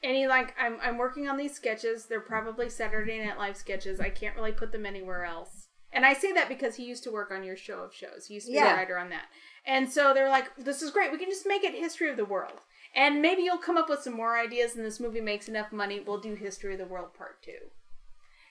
And 0.02 0.16
he 0.16 0.26
like, 0.26 0.54
I'm 0.58 0.78
I'm 0.82 0.96
working 0.98 1.28
on 1.28 1.36
these 1.36 1.54
sketches. 1.54 2.06
They're 2.06 2.20
probably 2.20 2.70
Saturday 2.70 3.22
Night 3.22 3.36
Live 3.38 3.56
sketches. 3.56 4.00
I 4.00 4.08
can't 4.08 4.36
really 4.36 4.52
put 4.52 4.72
them 4.72 4.86
anywhere 4.86 5.24
else. 5.24 5.68
And 5.92 6.06
I 6.06 6.14
say 6.14 6.32
that 6.32 6.48
because 6.48 6.76
he 6.76 6.84
used 6.84 7.04
to 7.04 7.12
work 7.12 7.30
on 7.30 7.44
your 7.44 7.56
show 7.56 7.80
of 7.80 7.94
shows. 7.94 8.26
He 8.28 8.34
used 8.34 8.46
to 8.46 8.52
be 8.52 8.56
Yeah. 8.58 8.72
a 8.72 8.76
writer 8.76 8.96
on 8.98 9.10
that. 9.10 9.26
And 9.66 9.90
so 9.92 10.14
they're 10.14 10.28
like, 10.30 10.54
this 10.56 10.80
is 10.80 10.90
great. 10.90 11.12
We 11.12 11.18
can 11.18 11.28
just 11.28 11.46
make 11.46 11.64
it 11.64 11.74
history 11.74 12.08
of 12.10 12.16
the 12.16 12.24
world. 12.24 12.60
And 12.96 13.20
maybe 13.20 13.42
you'll 13.42 13.58
come 13.58 13.76
up 13.76 13.90
with 13.90 14.00
some 14.00 14.14
more 14.16 14.38
ideas 14.38 14.74
and 14.74 14.84
this 14.84 14.98
movie 14.98 15.20
makes 15.20 15.48
enough 15.48 15.70
money. 15.70 16.00
We'll 16.00 16.18
do 16.18 16.34
history 16.34 16.72
of 16.72 16.78
the 16.78 16.86
world 16.86 17.12
part 17.16 17.42
two 17.42 17.52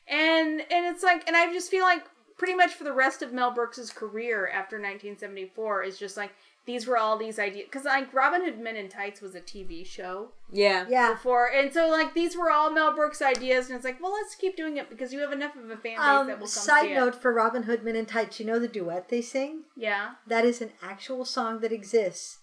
and 0.07 0.61
and 0.71 0.85
it's 0.85 1.03
like 1.03 1.27
and 1.27 1.35
i 1.35 1.51
just 1.51 1.71
feel 1.71 1.83
like 1.83 2.03
pretty 2.37 2.53
much 2.53 2.73
for 2.73 2.83
the 2.83 2.93
rest 2.93 3.21
of 3.23 3.33
mel 3.33 3.51
brooks's 3.51 3.89
career 3.89 4.47
after 4.47 4.75
1974 4.77 5.83
is 5.83 5.97
just 5.97 6.15
like 6.15 6.31
these 6.67 6.85
were 6.87 6.95
all 6.97 7.17
these 7.17 7.39
ideas 7.39 7.65
because 7.65 7.85
like 7.85 8.13
robin 8.13 8.43
hood 8.43 8.59
men 8.59 8.75
in 8.75 8.87
tights 8.87 9.19
was 9.21 9.33
a 9.33 9.41
tv 9.41 9.83
show 9.85 10.29
Yeah. 10.51 10.85
yeah. 10.87 11.13
before 11.13 11.47
and 11.51 11.73
so 11.73 11.89
like 11.89 12.13
these 12.13 12.37
were 12.37 12.51
all 12.51 12.71
mel 12.71 12.93
brooks 12.93 13.21
ideas 13.21 13.67
and 13.67 13.75
it's 13.75 13.85
like 13.85 13.99
well 13.99 14.13
let's 14.13 14.35
keep 14.35 14.55
doing 14.55 14.77
it 14.77 14.89
because 14.91 15.11
you 15.11 15.19
have 15.21 15.31
enough 15.31 15.55
of 15.55 15.63
a 15.71 15.77
fan 15.77 15.95
base 15.95 15.97
that 15.97 16.19
Um, 16.19 16.27
will 16.27 16.35
come 16.37 16.47
side 16.47 16.83
see 16.89 16.93
note 16.93 17.15
it. 17.15 17.21
for 17.21 17.33
Robin 17.33 17.63
Hood 17.63 17.83
Men 17.83 17.95
in 17.95 18.05
Tights, 18.05 18.39
you 18.39 18.45
know 18.45 18.59
the 18.59 18.67
duet 18.67 19.09
they 19.09 19.21
sing? 19.21 19.63
yeah 19.75 20.11
That 20.27 20.45
is 20.45 20.61
an 20.61 20.71
actual 20.83 21.25
song 21.25 21.61
that 21.61 21.71
exists. 21.71 22.39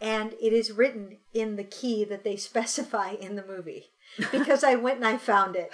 And 0.00 0.32
it 0.40 0.52
is 0.52 0.72
written 0.72 1.18
in 1.34 1.56
the 1.56 1.64
key 1.64 2.04
that 2.04 2.24
they 2.24 2.36
specify 2.50 3.10
in 3.12 3.36
the 3.36 3.44
movie 3.46 3.86
because 4.32 4.64
I 4.64 4.74
went 4.74 4.96
and 4.96 5.06
I 5.06 5.16
found 5.18 5.56
it. 5.56 5.70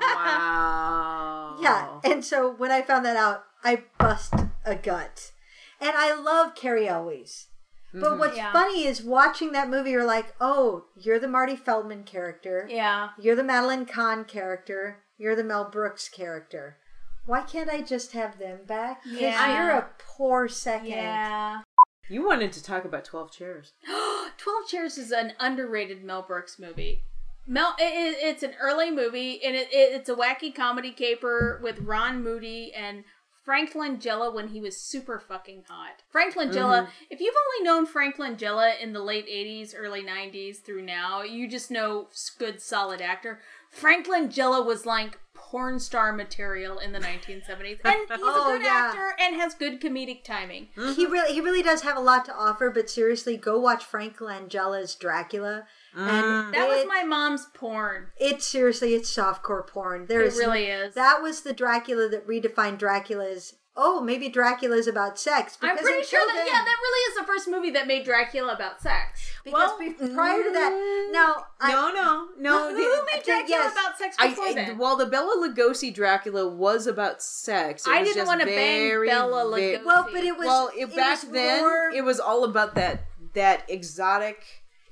Wow. 0.00 1.56
Yeah, 1.60 2.00
and 2.04 2.24
so 2.24 2.50
when 2.52 2.70
I 2.70 2.82
found 2.82 3.04
that 3.06 3.16
out, 3.16 3.44
I 3.64 3.84
bust 3.98 4.34
a 4.64 4.74
gut. 4.74 5.32
And 5.80 5.92
I 5.94 6.14
love 6.14 6.54
Cary 6.54 6.88
Elwes. 6.88 7.46
But 7.92 8.02
mm-hmm. 8.02 8.18
what's 8.18 8.36
Yeah. 8.36 8.52
funny 8.52 8.84
is 8.84 9.02
watching 9.02 9.52
that 9.52 9.70
movie, 9.70 9.90
you're 9.90 10.04
like, 10.04 10.34
oh, 10.40 10.84
you're 10.96 11.18
the 11.18 11.28
Marty 11.28 11.56
Feldman 11.56 12.04
character. 12.04 12.66
Yeah. 12.70 13.10
You're 13.18 13.36
the 13.36 13.44
Madeline 13.44 13.86
Kahn 13.86 14.24
character. 14.24 14.98
You're 15.18 15.36
the 15.36 15.44
Mel 15.44 15.70
Brooks 15.70 16.08
character. 16.08 16.76
Why 17.24 17.42
can't 17.42 17.70
I 17.70 17.80
just 17.82 18.12
have 18.12 18.38
them 18.38 18.60
back? 18.66 19.02
Because 19.02 19.20
Yeah. 19.20 19.56
you're 19.62 19.70
a 19.78 19.88
poor 19.98 20.46
second. 20.48 20.88
Yeah. 20.90 21.60
You 22.08 22.24
wanted 22.24 22.52
to 22.52 22.62
talk 22.62 22.84
about 22.84 23.04
12 23.04 23.32
chairs. 23.32 23.72
12 24.38 24.68
Chairs 24.68 24.98
is 24.98 25.10
an 25.10 25.32
underrated 25.40 26.04
Mel 26.04 26.22
Brooks 26.22 26.58
movie. 26.58 27.02
Mel, 27.46 27.74
it, 27.78 27.82
it- 27.82 28.18
it's 28.22 28.42
an 28.42 28.54
early 28.60 28.90
movie, 28.90 29.42
and 29.42 29.56
it, 29.56 29.68
it, 29.72 29.92
it's 29.92 30.08
a 30.08 30.14
wacky 30.14 30.54
comedy 30.54 30.92
caper 30.92 31.60
with 31.62 31.80
Ron 31.80 32.22
Moody 32.22 32.72
and 32.74 33.04
Frank 33.44 33.74
Langella 33.74 34.34
when 34.34 34.48
he 34.48 34.60
was 34.60 34.76
super 34.76 35.20
fucking 35.20 35.64
hot. 35.68 36.02
Frank 36.10 36.34
Langella, 36.34 36.82
mm-hmm. 36.82 36.90
if 37.10 37.20
you've 37.20 37.34
only 37.34 37.64
known 37.64 37.86
Frank 37.86 38.16
Langella 38.16 38.72
in 38.80 38.92
the 38.92 39.00
late 39.00 39.28
80s, 39.28 39.72
early 39.76 40.02
90s 40.02 40.58
through 40.58 40.82
now, 40.82 41.22
you 41.22 41.48
just 41.48 41.70
know 41.70 42.08
good, 42.40 42.60
solid 42.60 43.00
actor. 43.00 43.40
Frank 43.76 44.06
Langella 44.06 44.64
was 44.64 44.86
like 44.86 45.18
porn 45.34 45.78
star 45.78 46.12
material 46.12 46.78
in 46.78 46.92
the 46.92 46.98
1970s. 46.98 47.78
And 47.84 47.94
he's 48.08 48.20
Oh, 48.22 48.54
a 48.54 48.58
good 48.58 48.64
yeah. 48.64 48.90
actor 48.90 49.14
and 49.20 49.36
has 49.36 49.54
good 49.54 49.80
comedic 49.80 50.24
timing. 50.24 50.68
He 50.74 50.80
mm-hmm. 50.80 51.12
really 51.12 51.34
he 51.34 51.40
really 51.40 51.62
does 51.62 51.82
have 51.82 51.96
a 51.96 52.00
lot 52.00 52.24
to 52.24 52.34
offer, 52.34 52.70
but 52.70 52.90
seriously, 52.90 53.36
go 53.36 53.58
watch 53.58 53.84
Frank 53.84 54.20
Langella's 54.20 54.94
Dracula. 54.94 55.66
And 55.94 56.24
mm. 56.24 56.52
That 56.52 56.68
was 56.68 56.84
my 56.86 57.04
mom's 57.04 57.46
porn. 57.54 58.08
It's 58.18 58.46
seriously, 58.46 58.94
it's 58.94 59.14
softcore 59.14 59.66
porn. 59.66 60.06
There 60.06 60.20
It 60.20 60.28
is 60.28 60.36
really 60.36 60.64
is. 60.64 60.94
That 60.94 61.22
was 61.22 61.42
the 61.42 61.52
Dracula 61.52 62.08
that 62.08 62.26
redefined 62.26 62.78
Dracula 62.78 63.30
as 63.30 63.54
oh, 63.76 64.00
maybe 64.00 64.28
Dracula 64.28 64.76
is 64.76 64.86
about 64.86 65.18
sex. 65.18 65.58
I'm 65.60 65.76
pretty 65.76 66.02
sure 66.04 66.20
that 66.26 66.34
then- 66.34 66.46
yeah, 66.46 66.64
that 66.64 66.76
really 66.82 67.12
is 67.12 67.18
the 67.18 67.24
first 67.24 67.48
movie 67.48 67.70
that 67.70 67.86
made 67.86 68.04
Dracula 68.04 68.54
about 68.54 68.80
sex. 68.80 69.30
because 69.44 69.70
well, 69.78 69.78
be- 69.78 70.14
prior 70.14 70.42
to 70.42 70.50
that, 70.52 70.72
mm. 70.72 71.12
now 71.12 71.46
I, 71.60 71.72
no, 71.72 71.92
no, 71.92 72.28
no. 72.38 72.74
who, 72.74 72.76
who 72.82 73.04
made 73.12 73.22
Dracula 73.22 73.46
yes. 73.48 73.72
about 73.72 73.98
sex 73.98 74.16
I, 74.18 74.28
before 74.28 74.46
I- 74.46 74.54
then? 74.54 74.78
while 74.78 74.96
the 74.96 75.06
Bela 75.06 75.46
Lugosi 75.46 75.92
Dracula 75.94 76.48
was 76.48 76.86
about 76.86 77.22
sex, 77.22 77.86
it 77.86 77.90
I 77.90 78.00
was 78.00 78.08
didn't 78.14 78.26
wanna 78.26 78.46
bang 78.46 78.54
very, 78.88 79.08
Bela 79.08 79.44
ve- 79.54 79.62
Lugosi. 79.76 79.84
well, 79.84 80.08
but 80.12 80.24
it 80.24 80.36
was 80.36 80.46
well, 80.46 80.70
it, 80.76 80.82
it 80.88 80.96
back 80.96 81.22
was 81.22 81.30
then 81.32 81.60
more, 81.60 81.90
it 81.94 82.04
was 82.04 82.18
all 82.18 82.44
about 82.44 82.74
that 82.76 83.04
that 83.34 83.68
exotic. 83.68 84.42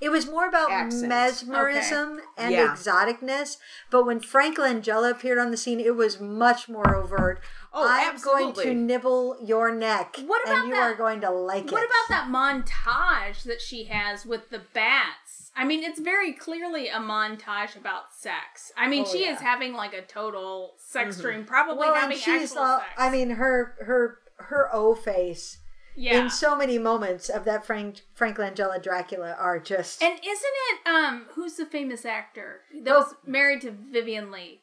It 0.00 0.10
was 0.10 0.26
more 0.26 0.46
about 0.46 0.70
accent. 0.70 1.08
mesmerism 1.08 2.20
and 2.36 2.52
Yeah. 2.52 2.66
exoticness. 2.66 3.56
But 3.90 4.04
when 4.04 4.20
Frank 4.20 4.58
Langella 4.58 5.10
appeared 5.10 5.38
on 5.38 5.50
the 5.50 5.56
scene, 5.56 5.80
it 5.80 5.94
was 5.96 6.20
much 6.20 6.68
more 6.68 6.94
overt. 6.94 7.40
Oh, 7.76 7.86
I'm 7.88 8.16
going 8.20 8.52
to 8.54 8.72
nibble 8.72 9.36
your 9.42 9.74
neck, 9.74 10.16
What 10.26 10.42
about 10.44 10.58
and 10.58 10.68
you 10.68 10.74
that- 10.74 10.82
are 10.82 10.94
going 10.94 11.20
to 11.22 11.30
like 11.30 11.64
what 11.70 11.82
it. 11.82 11.88
What 11.90 12.06
about 12.06 12.08
that 12.08 12.28
montage 12.30 13.42
that 13.44 13.60
she 13.60 13.84
has 13.84 14.24
with 14.24 14.50
the 14.50 14.60
bats? 14.72 15.50
I 15.56 15.64
mean, 15.64 15.82
it's 15.84 16.00
very 16.00 16.32
clearly 16.32 16.88
a 16.88 16.98
montage 16.98 17.76
about 17.76 18.12
sex. 18.12 18.72
I 18.76 18.88
mean, 18.88 19.04
Oh, 19.06 19.12
she 19.12 19.24
yeah. 19.24 19.34
is 19.34 19.40
having 19.40 19.72
like 19.72 19.92
a 19.92 20.02
total 20.02 20.74
sex 20.78 21.20
dream, 21.20 21.44
probably 21.44 21.78
Well, 21.78 21.94
having 21.94 22.16
she's 22.16 22.50
actual 22.52 22.78
sex. 22.78 22.84
I 22.98 23.10
mean, 23.10 23.30
her 23.30 23.74
her 23.84 24.18
her 24.38 24.68
O 24.72 24.96
face 24.96 25.58
yeah. 25.94 26.18
in 26.24 26.28
so 26.30 26.56
many 26.56 26.76
moments 26.78 27.28
of 27.28 27.44
that 27.44 27.64
Frank 27.64 28.00
Frank 28.14 28.36
Langella 28.38 28.82
Dracula 28.82 29.36
are 29.38 29.60
just 29.60 30.02
and 30.02 30.18
isn't 30.18 30.26
it 30.26 30.88
um 30.88 31.26
who's 31.34 31.54
the 31.54 31.66
famous 31.66 32.04
actor 32.04 32.62
that 32.82 32.92
Oh. 32.92 32.98
was 33.00 33.14
married 33.24 33.60
to 33.60 33.70
Vivien 33.70 34.32
Leigh? 34.32 34.60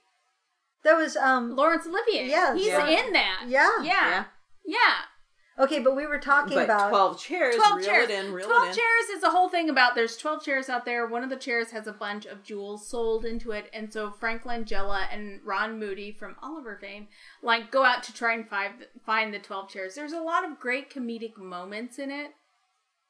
That 0.84 0.96
was 0.98 1.16
um 1.18 1.56
Laurence 1.56 1.86
Olivier. 1.86 2.28
Yeah, 2.30 2.54
he's 2.56 2.68
Yeah. 2.68 2.88
in 2.88 3.14
that. 3.14 3.46
Yeah. 3.48 3.70
yeah, 3.84 4.10
Yeah, 4.10 4.24
yeah. 4.66 5.64
okay, 5.64 5.80
but 5.80 5.96
we 5.96 6.06
were 6.08 6.18
talking 6.20 6.56
but 6.56 6.66
about 6.66 6.90
twelve 6.90 7.20
chairs. 7.20 7.56
12 7.56 7.78
reel 7.78 7.86
chairs. 7.86 8.10
it 8.10 8.26
in, 8.26 8.32
reel 8.34 8.48
12 8.48 8.64
it 8.64 8.68
in. 8.70 8.76
chairs 8.76 9.18
is 9.18 9.24
a 9.24 9.30
whole 9.30 9.50
thing 9.50 9.70
about 9.70 9.96
there's 9.96 10.18
12 10.18 10.44
chairs 10.44 10.70
out 10.70 10.86
there. 10.86 11.06
One 11.08 11.24
of 11.24 11.30
the 11.30 11.36
chairs 11.36 11.72
has 11.72 11.88
a 11.88 11.92
bunch 11.94 12.26
of 12.26 12.44
jewels 12.44 12.88
sold 12.88 13.26
into 13.26 13.52
it. 13.52 13.70
And 13.74 13.92
so 13.94 14.12
Frank 14.12 14.44
Langella 14.44 15.06
and 15.12 15.40
Ron 15.46 15.78
Moody 15.80 16.12
from 16.12 16.36
Oliver 16.42 16.78
fame 16.82 17.08
like 17.44 17.72
go 17.72 17.84
out 17.84 18.04
to 18.04 18.14
try 18.14 18.34
and 18.34 18.48
find, 18.48 18.74
find 19.06 19.34
the 19.34 19.40
12 19.40 19.70
chairs. 19.70 19.96
There's 19.96 20.14
a 20.14 20.22
lot 20.22 20.44
of 20.44 20.60
great 20.60 20.92
comedic 20.94 21.38
moments 21.38 22.00
in 22.00 22.10
it. 22.12 22.32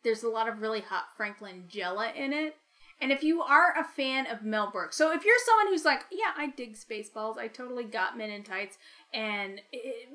There's 0.03 0.23
a 0.23 0.29
lot 0.29 0.47
of 0.49 0.61
really 0.61 0.81
hot 0.81 1.05
Frank 1.15 1.37
Langella 1.39 2.13
in 2.15 2.33
it. 2.33 2.55
And 3.01 3.11
if 3.11 3.23
you 3.23 3.41
are 3.41 3.73
a 3.77 3.83
fan 3.83 4.27
of 4.27 4.43
Mel 4.43 4.69
Brooks, 4.71 4.95
so 4.95 5.11
if 5.11 5.25
you're 5.25 5.35
someone 5.45 5.67
who's 5.67 5.85
like, 5.85 6.05
yeah, 6.11 6.33
I 6.37 6.47
dig 6.47 6.75
Spaceballs, 6.75 7.37
I 7.37 7.47
totally 7.47 7.83
got 7.83 8.17
Men 8.17 8.29
in 8.29 8.43
Tights, 8.43 8.77
and 9.11 9.59
it, 9.71 10.07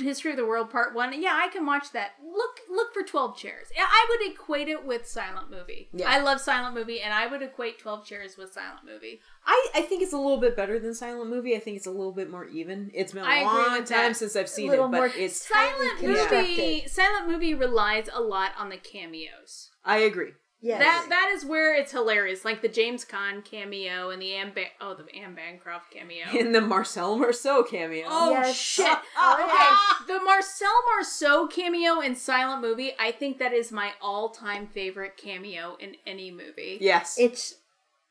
History 0.00 0.32
of 0.32 0.36
the 0.36 0.46
World 0.46 0.70
Part 0.70 0.94
One. 0.94 1.20
Yeah, 1.20 1.38
I 1.40 1.48
can 1.48 1.66
watch 1.66 1.92
that. 1.92 2.12
Look, 2.24 2.60
look 2.68 2.92
for 2.92 3.02
Twelve 3.02 3.36
Chairs. 3.36 3.68
Yeah, 3.76 3.84
I 3.86 4.06
would 4.08 4.32
equate 4.32 4.68
it 4.68 4.84
with 4.84 5.06
Silent 5.06 5.50
Movie. 5.50 5.88
Yeah. 5.92 6.10
I 6.10 6.20
love 6.20 6.40
Silent 6.40 6.74
Movie, 6.74 7.00
and 7.00 7.14
I 7.14 7.26
would 7.26 7.42
equate 7.42 7.78
Twelve 7.78 8.04
Chairs 8.04 8.36
with 8.36 8.52
Silent 8.52 8.84
Movie. 8.84 9.20
I, 9.46 9.68
I 9.76 9.82
think 9.82 10.02
it's 10.02 10.12
a 10.12 10.18
little 10.18 10.38
bit 10.38 10.56
better 10.56 10.78
than 10.78 10.94
Silent 10.94 11.30
Movie. 11.30 11.54
I 11.54 11.60
think 11.60 11.76
it's 11.76 11.86
a 11.86 11.92
little 11.92 12.12
bit 12.12 12.30
more 12.30 12.46
even. 12.46 12.90
It's 12.92 13.12
been 13.12 13.22
a 13.22 13.26
I 13.26 13.42
long 13.42 13.84
time 13.84 14.14
since 14.14 14.34
I've 14.34 14.48
seen 14.48 14.72
it, 14.72 14.78
but 14.78 14.90
more 14.90 15.10
it's. 15.14 15.46
Silent 15.46 16.02
Movie. 16.02 16.88
Silent 16.88 17.28
Movie 17.28 17.54
relies 17.54 18.08
a 18.12 18.20
lot 18.20 18.52
on 18.58 18.70
the 18.70 18.78
cameos. 18.78 19.70
I 19.84 19.98
agree. 19.98 20.32
Yes. 20.64 20.80
That 20.80 21.06
that 21.10 21.32
is 21.36 21.44
where 21.44 21.74
it's 21.76 21.92
hilarious, 21.92 22.44
like 22.44 22.62
the 22.62 22.68
James 22.68 23.04
Caan 23.04 23.44
cameo 23.44 24.10
and 24.10 24.20
the 24.20 24.32
Anne 24.34 24.52
ba- 24.54 24.72
oh 24.80 24.94
the 24.94 25.04
Anne 25.16 25.34
Bancroft 25.34 25.92
cameo. 25.92 26.24
In 26.38 26.52
the 26.52 26.60
Marcel 26.60 27.16
Marceau 27.16 27.62
cameo. 27.62 28.06
Oh 28.08 28.30
Yes. 28.30 28.56
shit! 28.56 28.86
Oh, 29.16 29.34
okay, 29.44 30.12
the 30.12 30.24
Marcel 30.24 30.72
Marceau 30.96 31.46
cameo 31.46 32.00
in 32.00 32.16
Silent 32.16 32.60
Movie. 32.62 32.92
I 32.98 33.12
think 33.12 33.38
that 33.38 33.52
is 33.52 33.70
my 33.70 33.92
all-time 34.02 34.66
favorite 34.66 35.16
cameo 35.16 35.76
in 35.78 35.94
any 36.06 36.30
movie. 36.30 36.78
Yes. 36.80 37.16
it's 37.18 37.54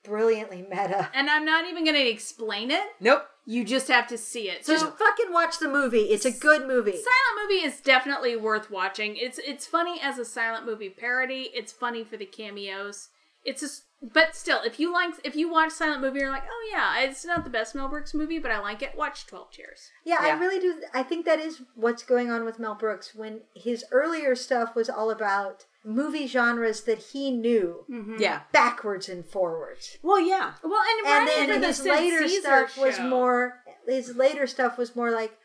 brilliantly 0.03 0.61
meta. 0.61 1.09
And 1.13 1.29
I'm 1.29 1.45
not 1.45 1.65
even 1.69 1.83
going 1.85 1.95
to 1.95 2.09
explain 2.09 2.71
it. 2.71 2.83
nope. 2.99 3.25
You 3.45 3.65
just 3.65 3.89
have 3.89 4.07
to 4.07 4.17
see 4.17 4.49
it. 4.49 4.65
So 4.65 4.73
Just 4.73 4.97
fucking 4.97 5.33
watch 5.33 5.59
the 5.59 5.67
movie. 5.67 6.03
It's 6.03 6.25
a 6.25 6.31
good 6.31 6.65
movie. 6.65 6.91
Silent 6.91 7.49
movie 7.49 7.65
is 7.65 7.81
definitely 7.81 8.35
worth 8.37 8.71
watching. 8.71 9.17
It's 9.17 9.37
it's 9.39 9.65
funny 9.65 9.99
as 10.01 10.17
a 10.17 10.25
silent 10.25 10.65
movie 10.65 10.89
parody. 10.89 11.49
It's 11.53 11.71
funny 11.71 12.03
for 12.03 12.15
the 12.15 12.25
cameos. 12.25 13.09
It's 13.43 13.59
just, 13.59 13.83
but 14.11 14.35
still, 14.35 14.61
if 14.63 14.79
you 14.79 14.91
like, 14.91 15.13
if 15.23 15.35
you 15.35 15.49
watch 15.49 15.71
silent 15.71 16.01
movie, 16.01 16.19
you're 16.19 16.29
like, 16.29 16.43
oh 16.49 16.69
yeah, 16.71 16.99
it's 17.01 17.23
not 17.25 17.43
the 17.43 17.49
best 17.49 17.73
Mel 17.73 17.87
Brooks 17.87 18.13
movie, 18.13 18.39
but 18.39 18.51
I 18.51 18.59
like 18.59 18.81
it. 18.81 18.97
Watch 18.97 19.25
Twelve 19.25 19.51
Chairs. 19.51 19.91
Yeah, 20.03 20.17
I 20.19 20.31
really 20.31 20.59
do. 20.59 20.81
I 20.93 21.03
think 21.03 21.25
that 21.25 21.39
is 21.39 21.61
what's 21.75 22.03
going 22.03 22.29
on 22.29 22.43
with 22.43 22.59
Mel 22.59 22.75
Brooks. 22.75 23.15
When 23.15 23.41
his 23.55 23.85
earlier 23.91 24.35
stuff 24.35 24.75
was 24.75 24.89
all 24.89 25.09
about 25.09 25.65
movie 25.85 26.27
genres 26.27 26.81
that 26.81 26.99
he 26.99 27.31
knew 27.31 27.85
mm-hmm. 27.89 28.15
Yeah. 28.19 28.41
backwards 28.51 29.09
and 29.09 29.25
forwards. 29.25 29.97
Well, 30.01 30.19
yeah. 30.19 30.53
Well, 30.63 30.81
and, 30.81 31.07
And 31.07 31.27
right 31.27 31.47
then 31.47 31.49
after 31.49 31.67
his 31.67 31.77
Sid 31.77 31.91
later 31.91 32.27
Caesar 32.27 32.41
stuff 32.41 32.77
was 32.77 32.99
more. 32.99 33.59
His 33.87 34.15
later 34.15 34.47
stuff 34.47 34.77
was 34.77 34.95
more 34.95 35.11
like, 35.11 35.37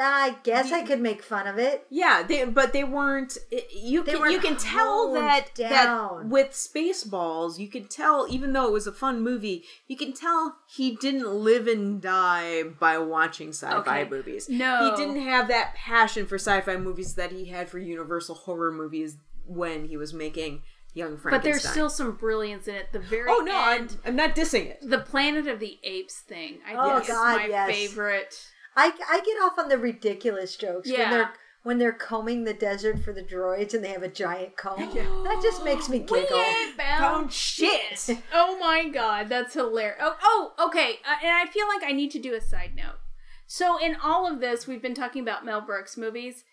I 0.00 0.36
guess 0.42 0.72
I 0.72 0.82
could 0.82 1.00
make 1.00 1.22
fun 1.22 1.46
of 1.46 1.58
it. 1.58 1.86
Yeah, 1.88 2.22
they, 2.26 2.44
but 2.44 2.72
they 2.72 2.82
weren't. 2.84 3.38
You 3.72 4.02
They 4.02 4.12
can 4.12 4.20
weren't 4.20 4.32
you 4.32 4.40
can 4.40 4.56
tell 4.56 5.12
that 5.14 5.54
down. 5.54 6.22
that 6.22 6.26
with 6.28 6.50
Spaceballs, 6.50 7.58
you 7.58 7.68
can 7.68 7.86
tell 7.86 8.26
even 8.28 8.52
though 8.52 8.66
it 8.66 8.72
was 8.72 8.86
a 8.86 8.92
fun 8.92 9.22
movie, 9.22 9.64
you 9.86 9.96
can 9.96 10.12
tell 10.12 10.56
he 10.68 10.96
didn't 10.96 11.28
live 11.32 11.66
and 11.68 12.00
die 12.02 12.62
by 12.64 12.98
watching 12.98 13.50
sci-fi 13.50 14.00
Okay. 14.02 14.10
movies. 14.10 14.48
No. 14.48 14.90
he 14.90 14.96
didn't 15.04 15.22
have 15.22 15.48
that 15.48 15.74
passion 15.74 16.26
for 16.26 16.36
sci-fi 16.36 16.76
movies 16.76 17.14
that 17.14 17.30
he 17.32 17.46
had 17.46 17.68
for 17.70 17.78
Universal 17.78 18.34
horror 18.34 18.72
movies 18.72 19.16
when 19.46 19.84
he 19.86 19.96
was 19.96 20.12
making 20.12 20.62
Young 20.94 21.16
Frankenstein. 21.16 21.30
But 21.38 21.44
there's 21.44 21.68
still 21.68 21.90
some 21.90 22.12
brilliance 22.16 22.66
in 22.68 22.74
it. 22.76 22.92
The 22.92 23.00
very 23.00 23.28
oh 23.28 23.40
no, 23.40 23.56
I'm, 23.56 23.88
I'm 24.04 24.16
not 24.16 24.34
dissing 24.34 24.66
it. 24.66 24.78
the 24.82 24.98
Planet 24.98 25.46
of 25.48 25.60
the 25.60 25.78
Apes 25.84 26.20
thing. 26.20 26.58
I 26.66 26.74
Oh, 26.76 26.90
think 26.94 27.02
is 27.02 27.08
God, 27.14 27.36
my 27.36 27.46
yes. 27.46 27.68
favorite. 27.70 28.46
I, 28.76 28.92
I 29.08 29.20
get 29.20 29.36
off 29.42 29.58
on 29.58 29.68
the 29.68 29.78
ridiculous 29.78 30.56
jokes 30.56 30.90
when 30.90 31.10
they're 31.10 31.32
when 31.62 31.78
they're 31.78 31.92
combing 31.92 32.44
the 32.44 32.52
desert 32.52 32.98
for 33.02 33.12
the 33.12 33.22
droids 33.22 33.72
and 33.72 33.82
they 33.82 33.88
have 33.88 34.02
a 34.02 34.08
giant 34.08 34.56
comb. 34.56 34.78
That 35.24 35.40
just 35.42 35.64
makes 35.64 35.88
me 35.88 36.00
We 36.00 36.20
giggle. 36.20 36.38
ain't 36.38 36.76
bound 36.76 37.00
Bound 37.00 37.32
shit. 37.32 38.18
oh 38.34 38.58
my 38.58 38.88
god, 38.88 39.28
that's 39.30 39.54
hilarious. 39.54 39.96
Oh, 40.00 40.14
oh 40.22 40.66
okay. 40.66 40.98
Uh, 41.08 41.16
and 41.22 41.30
I 41.32 41.46
feel 41.50 41.66
like 41.66 41.82
I 41.82 41.92
need 41.92 42.10
to 42.12 42.18
do 42.18 42.34
a 42.34 42.40
side 42.40 42.72
note. 42.76 42.98
So 43.46 43.78
in 43.78 43.96
all 44.02 44.30
of 44.30 44.40
this, 44.40 44.66
we've 44.66 44.82
been 44.82 44.94
talking 44.94 45.22
about 45.22 45.44
Mel 45.44 45.60
Brooks 45.62 45.96
movies. 45.96 46.44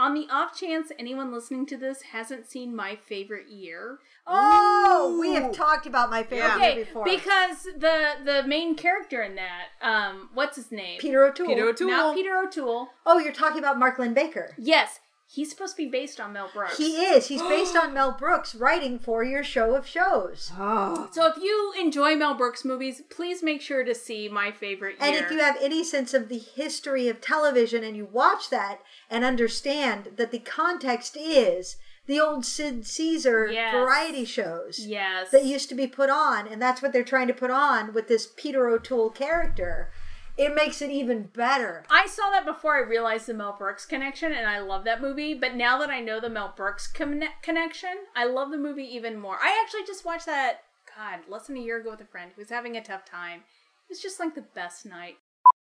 On 0.00 0.14
the 0.14 0.26
off 0.30 0.58
chance 0.58 0.90
anyone 0.98 1.30
listening 1.30 1.66
to 1.66 1.76
this 1.76 2.00
hasn't 2.12 2.48
seen 2.50 2.74
my 2.74 2.96
favorite 2.96 3.48
year, 3.48 3.98
Oh, 4.26 5.18
we 5.20 5.34
have 5.34 5.52
talked 5.52 5.86
about 5.86 6.08
my 6.08 6.22
favorite 6.22 6.58
Yeah. 6.58 6.68
year 6.74 6.84
before. 6.86 7.04
because 7.04 7.64
the 7.64 8.12
the 8.24 8.42
main 8.46 8.74
character 8.76 9.22
in 9.22 9.34
that, 9.34 9.66
um, 9.82 10.30
what's 10.32 10.56
his 10.56 10.70
name? 10.72 10.98
Peter 11.00 11.24
O'Toole. 11.24 11.48
Peter 11.48 11.68
O'Toole. 11.68 11.88
Not 11.90 12.14
Peter 12.14 12.36
O'Toole. 12.36 12.88
Oh, 13.04 13.18
you're 13.18 13.32
talking 13.32 13.58
about 13.58 13.78
Mark 13.78 13.98
Linn-Baker. 13.98 14.54
Yes, 14.56 15.00
He's 15.32 15.48
supposed 15.50 15.76
to 15.76 15.82
be 15.84 15.88
based 15.88 16.18
on 16.18 16.32
Mel 16.32 16.50
Brooks. 16.52 16.76
He 16.76 16.96
is. 16.96 17.28
He's 17.28 17.40
based 17.42 17.76
on 17.80 17.94
Mel 17.94 18.10
Brooks 18.18 18.52
writing 18.54 18.98
for 18.98 19.22
your 19.22 19.44
show 19.44 19.76
of 19.76 19.86
shows. 19.86 20.50
Oh. 20.58 21.08
So 21.12 21.26
if 21.26 21.36
you 21.42 21.72
enjoy 21.78 22.16
Mel 22.16 22.34
Brooks 22.34 22.64
movies, 22.64 23.02
please 23.10 23.42
make 23.42 23.60
sure 23.60 23.84
to 23.84 23.94
see 23.94 24.28
My 24.28 24.50
Favorite 24.50 24.96
Year. 25.00 25.08
And 25.08 25.16
if 25.16 25.30
you 25.30 25.38
have 25.38 25.56
any 25.62 25.84
sense 25.84 26.12
of 26.14 26.28
the 26.28 26.38
history 26.38 27.08
of 27.08 27.20
television 27.20 27.84
and 27.84 27.96
you 27.96 28.06
watch 28.10 28.50
that 28.50 28.80
and 29.08 29.24
understand 29.24 30.08
that 30.16 30.32
the 30.32 30.38
context 30.40 31.16
is 31.18 31.76
the 32.06 32.18
old 32.20 32.44
Sid 32.44 32.86
Caesar 32.86 33.48
Yes. 33.52 33.72
variety 33.72 34.24
shows 34.24 34.84
yes, 34.84 35.30
that 35.30 35.44
used 35.44 35.68
to 35.68 35.74
be 35.76 35.86
put 35.86 36.10
on, 36.10 36.48
and 36.48 36.60
that's 36.60 36.82
what 36.82 36.92
they're 36.92 37.04
trying 37.04 37.28
to 37.28 37.32
put 37.34 37.50
on 37.50 37.92
with 37.94 38.08
this 38.08 38.26
Peter 38.36 38.68
O'Toole 38.68 39.10
character, 39.10 39.90
it 40.36 40.54
makes 40.54 40.80
it 40.82 40.90
even 40.90 41.24
better. 41.24 41.84
I 41.90 42.06
saw 42.06 42.30
that 42.30 42.44
before 42.46 42.74
I 42.76 42.88
realized 42.88 43.26
the 43.26 43.34
Mel 43.34 43.56
Brooks 43.58 43.84
connection, 43.86 44.32
and 44.32 44.46
I 44.46 44.60
love 44.60 44.84
that 44.84 45.00
movie. 45.00 45.34
But 45.34 45.54
now 45.54 45.78
that 45.78 45.90
I 45.90 46.00
know 46.00 46.20
the 46.20 46.30
Mel 46.30 46.52
Brooks 46.56 46.86
conne- 46.86 47.28
connection, 47.42 47.94
I 48.16 48.24
love 48.24 48.50
the 48.50 48.58
movie 48.58 48.84
even 48.94 49.18
more. 49.18 49.36
I 49.42 49.60
actually 49.64 49.84
just 49.86 50.04
watched 50.04 50.26
that, 50.26 50.62
God, 50.96 51.20
less 51.28 51.46
than 51.46 51.56
a 51.56 51.60
year 51.60 51.80
ago 51.80 51.90
with 51.90 52.00
a 52.00 52.04
friend 52.06 52.30
who 52.34 52.40
was 52.40 52.50
having 52.50 52.76
a 52.76 52.82
tough 52.82 53.04
time. 53.04 53.40
It 53.40 53.90
was 53.94 54.00
just 54.00 54.20
like 54.20 54.34
the 54.34 54.44
best 54.54 54.86
night. 54.86 55.16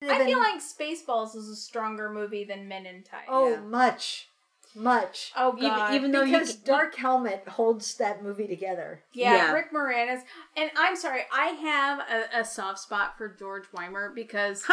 I 0.03 0.25
feel 0.25 0.39
like 0.39 0.59
Spaceballs 0.61 1.35
is 1.35 1.47
a 1.47 1.55
stronger 1.55 2.09
movie 2.09 2.43
than 2.43 2.67
Men 2.67 2.85
in 2.87 3.03
Tights. 3.03 3.27
oh, 3.29 3.51
Yeah. 3.51 3.59
much, 3.61 4.29
much. 4.75 5.31
Oh 5.35 5.55
Even, 5.57 5.69
God! 5.69 5.93
even 5.93 6.11
though 6.11 6.25
because 6.25 6.55
you 6.55 6.61
Dark 6.65 6.95
Helmet 6.95 7.47
holds 7.47 7.95
that 7.97 8.23
movie 8.23 8.47
together. 8.47 9.03
yeah, 9.13 9.35
Yeah. 9.35 9.51
Rick 9.53 9.71
Moranis, 9.73 10.21
and 10.55 10.71
I'm 10.77 10.95
sorry, 10.95 11.21
I 11.33 11.47
have 11.47 11.99
a, 11.99 12.39
a 12.41 12.45
soft 12.45 12.79
spot 12.79 13.17
for 13.17 13.27
George 13.29 13.65
Wyner 13.75 14.13
because 14.15 14.65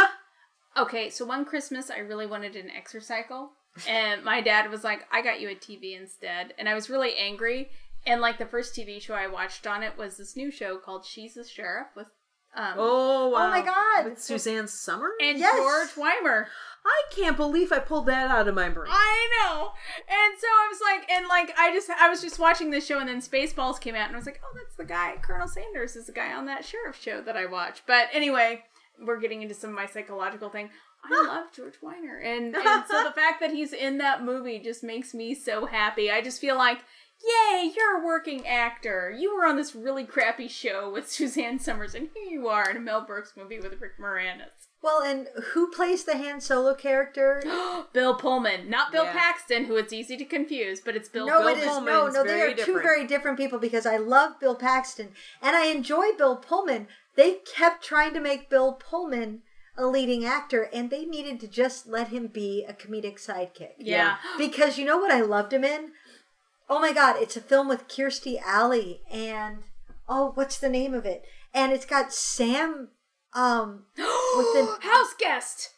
okay, 0.77 1.11
so 1.11 1.25
one 1.25 1.45
Christmas 1.45 1.91
I 1.91 1.99
really 1.99 2.27
wanted 2.27 2.57
an 2.57 2.69
exercycle, 2.71 3.49
and 3.89 4.25
my 4.25 4.41
dad 4.41 4.71
was 4.71 4.85
like, 4.85 5.07
"I 5.13 5.23
got 5.23 5.41
you 5.41 5.49
a 5.49 5.55
TV 5.55 5.99
instead," 5.99 6.55
and 6.59 6.69
I 6.69 6.75
was 6.75 6.91
really 6.91 7.17
angry. 7.17 7.71
And 8.07 8.21
like 8.21 8.39
the 8.39 8.47
first 8.47 8.75
TV 8.75 9.01
show 9.03 9.15
I 9.15 9.27
watched 9.27 9.67
on 9.67 9.83
it 9.83 9.99
was 9.99 10.17
this 10.17 10.37
new 10.37 10.51
show 10.51 10.79
called 10.79 11.05
She's 11.05 11.35
the 11.35 11.45
Sheriff 11.45 11.89
with 11.97 12.07
um 12.55 12.75
Oh 12.79 13.29
wow. 13.29 13.47
oh 13.47 13.51
my 13.51 13.63
God. 13.63 14.05
With 14.11 14.21
Suzanne 14.23 14.69
Summer? 14.69 15.11
and 15.21 15.39
Yes. 15.39 15.57
George 15.57 16.07
Wyner. 16.07 16.47
I 16.89 17.03
can't 17.15 17.37
believe 17.37 17.71
I 17.71 17.81
pulled 17.81 18.07
that 18.07 18.31
out 18.31 18.49
of 18.49 18.55
my 18.55 18.71
brain. 18.71 18.91
I 18.91 19.29
know. 19.41 19.73
And 20.09 20.39
so 20.39 20.47
I 20.47 20.69
was 20.71 20.81
like, 20.81 21.11
and 21.11 21.27
like, 21.29 21.53
I 21.59 21.73
just, 21.73 21.91
I 21.91 22.09
was 22.09 22.23
just 22.23 22.39
watching 22.39 22.71
this 22.71 22.87
show, 22.87 22.99
and 22.99 23.09
then 23.09 23.21
Spaceballs 23.21 23.79
came 23.79 23.95
out, 23.95 24.07
and 24.07 24.17
I 24.17 24.19
was 24.19 24.27
like, 24.27 24.41
oh, 24.43 24.57
that's 24.57 24.77
the 24.77 24.85
guy. 24.85 25.17
Colonel 25.23 25.49
Sanders 25.49 25.97
is 25.97 26.07
the 26.07 26.13
guy 26.13 26.33
on 26.33 26.47
that 26.47 26.65
sheriff 26.65 27.01
show 27.01 27.21
that 27.21 27.37
I 27.37 27.45
watch. 27.45 27.83
But 27.87 28.09
anyway, 28.13 28.65
we're 29.05 29.21
getting 29.21 29.43
into 29.43 29.55
some 29.55 29.71
of 29.71 29.77
my 29.77 29.87
psychological 29.87 30.49
thing. 30.49 30.71
I 31.05 31.25
love 31.29 31.53
George 31.55 31.75
Wyner, 31.83 32.25
and, 32.25 32.57
and 32.57 32.85
so 32.89 33.05
the 33.05 33.13
fact 33.13 33.41
that 33.41 33.53
he's 33.53 33.73
in 33.73 33.99
that 33.99 34.25
movie 34.25 34.59
just 34.59 34.83
makes 34.83 35.13
me 35.13 35.35
so 35.35 35.67
happy. 35.67 36.11
I 36.11 36.23
just 36.23 36.41
feel 36.41 36.57
like, 36.57 36.79
yay, 37.23 37.71
you're 37.77 38.03
a 38.03 38.07
working 38.07 38.47
actor. 38.47 39.15
You 39.17 39.37
were 39.37 39.45
on 39.47 39.57
this 39.57 39.75
really 39.75 40.05
crappy 40.05 40.49
show 40.49 40.91
with 40.91 41.09
Suzanne 41.11 41.59
Somers, 41.59 41.95
and 41.95 42.09
here 42.15 42.31
you 42.31 42.49
are 42.49 42.71
in 42.71 42.79
a 42.79 42.81
Mel 42.81 43.05
Brooks 43.05 43.35
movie 43.37 43.61
with 43.61 43.79
Rick 43.79 43.99
Moranis. 44.01 44.68
Well, 44.81 45.03
and 45.03 45.27
who 45.53 45.71
plays 45.71 46.05
the 46.05 46.17
Han 46.17 46.41
Solo 46.41 46.75
character? 46.75 47.43
Bill 47.93 48.15
Pullman, 48.15 48.71
not 48.71 48.93
Bill 48.93 49.05
Yeah. 49.05 49.13
Paxton, 49.13 49.65
who 49.65 49.77
it's 49.77 49.93
easy 49.93 50.17
to 50.17 50.25
confuse, 50.25 50.81
but 50.81 50.95
it's 50.95 51.09
Bill. 51.09 51.27
no, 51.27 51.41
Bill 51.41 51.49
it 51.49 51.59
is 51.59 51.67
no, 51.67 51.81
Pullman's 51.81 52.15
no. 52.15 52.23
They 52.23 52.29
very 52.29 52.53
are 52.53 52.57
two 52.57 52.81
very 52.81 53.07
different 53.07 53.39
people 53.39 53.59
because 53.59 53.87
I 53.87 53.97
love 53.97 54.39
Bill 54.39 54.55
Paxton 54.55 55.09
and 55.43 55.57
I 55.57 55.67
enjoy 55.67 56.13
Bill 56.17 56.37
Pullman. 56.37 56.87
They 57.17 57.39
kept 57.57 57.85
trying 57.85 58.15
to 58.15 58.21
make 58.21 58.49
Bill 58.49 58.75
Pullman 58.75 59.43
a 59.77 59.87
leading 59.87 60.25
actor, 60.25 60.69
and 60.73 60.91
they 60.91 61.05
needed 61.05 61.39
to 61.41 61.47
just 61.49 61.87
let 61.87 62.09
him 62.09 62.27
be 62.27 62.65
a 62.69 62.73
comedic 62.73 63.25
sidekick. 63.25 63.75
Yeah. 63.79 64.17
Because 64.37 64.77
you 64.77 64.85
know 64.85 64.99
what 64.99 65.13
I 65.13 65.21
loved 65.21 65.53
him 65.53 65.63
in? 65.65 65.93
Oh 66.69 66.81
my 66.81 66.93
god, 66.93 67.17
it's 67.19 67.37
a 67.37 67.41
film 67.41 67.69
with 67.69 67.89
Kirstie 67.89 68.41
Alley 68.45 69.01
and 69.11 69.59
oh, 70.09 70.33
what's 70.35 70.59
the 70.59 70.69
name 70.69 70.95
of 70.95 71.07
it? 71.07 71.23
And 71.55 71.73
it's 71.73 71.87
got 71.87 72.13
Sam 72.13 72.89
um 73.35 73.85
with 73.97 74.07
the 74.55 74.79
House 74.83 75.15
guest. 75.19 75.71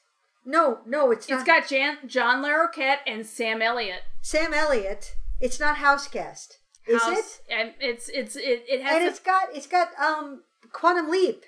no, 0.45 0.81
no, 0.87 1.11
it's 1.11 1.29
not 1.29 1.41
It's 1.41 1.47
got 1.47 1.69
Jan- 1.69 1.99
John 2.07 2.43
Larroquette 2.45 2.99
and 3.07 3.27
Sam 3.27 3.61
Elliott. 3.63 4.03
Sam 4.23 4.53
Elliott. 4.55 5.15
It's 5.41 5.59
not 5.61 5.77
House 5.79 6.07
Guest. 6.09 6.59
Is 6.87 7.03
House, 7.03 7.41
it? 7.49 7.53
And 7.55 7.73
it's 7.81 8.09
it's 8.09 8.37
it, 8.37 8.65
it 8.69 8.83
has 8.83 8.97
And 8.97 9.05
a- 9.05 9.09
it's 9.09 9.19
got 9.21 9.49
it's 9.55 9.67
got 9.67 9.89
um 9.99 10.43
Quantum 10.73 11.11
Leap 11.11 11.45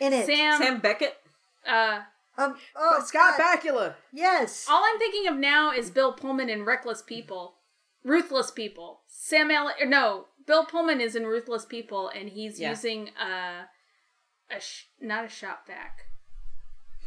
in 0.00 0.12
it. 0.12 0.26
Sam. 0.26 0.58
Sam 0.58 0.80
Beckett? 0.80 1.14
uh, 1.66 2.00
Um 2.38 2.56
oh 2.74 3.02
Scott 3.04 3.34
God. 3.38 3.58
Bakula. 3.60 3.94
Yes. 4.12 4.66
all 4.70 4.82
I'm 4.84 4.98
thinking 4.98 5.26
of 5.28 5.36
now 5.38 5.72
is 5.72 5.90
Bill 5.90 6.12
Pullman 6.12 6.48
in 6.50 6.64
Reckless 6.64 7.02
People, 7.02 7.54
Ruthless 8.04 8.50
People. 8.50 9.00
Sam 9.08 9.50
Elliott. 9.50 9.88
No, 9.88 10.26
Bill 10.46 10.64
Pullman 10.64 11.00
is 11.00 11.16
in 11.16 11.26
Ruthless 11.26 11.64
People, 11.66 12.08
and 12.08 12.28
he's 12.30 12.58
Yeah. 12.60 12.70
using 12.70 13.08
a 13.20 13.68
a 14.54 14.60
sh- 14.60 14.86
not 15.00 15.24
a 15.24 15.28
shop 15.28 15.66
vac, 15.66 16.06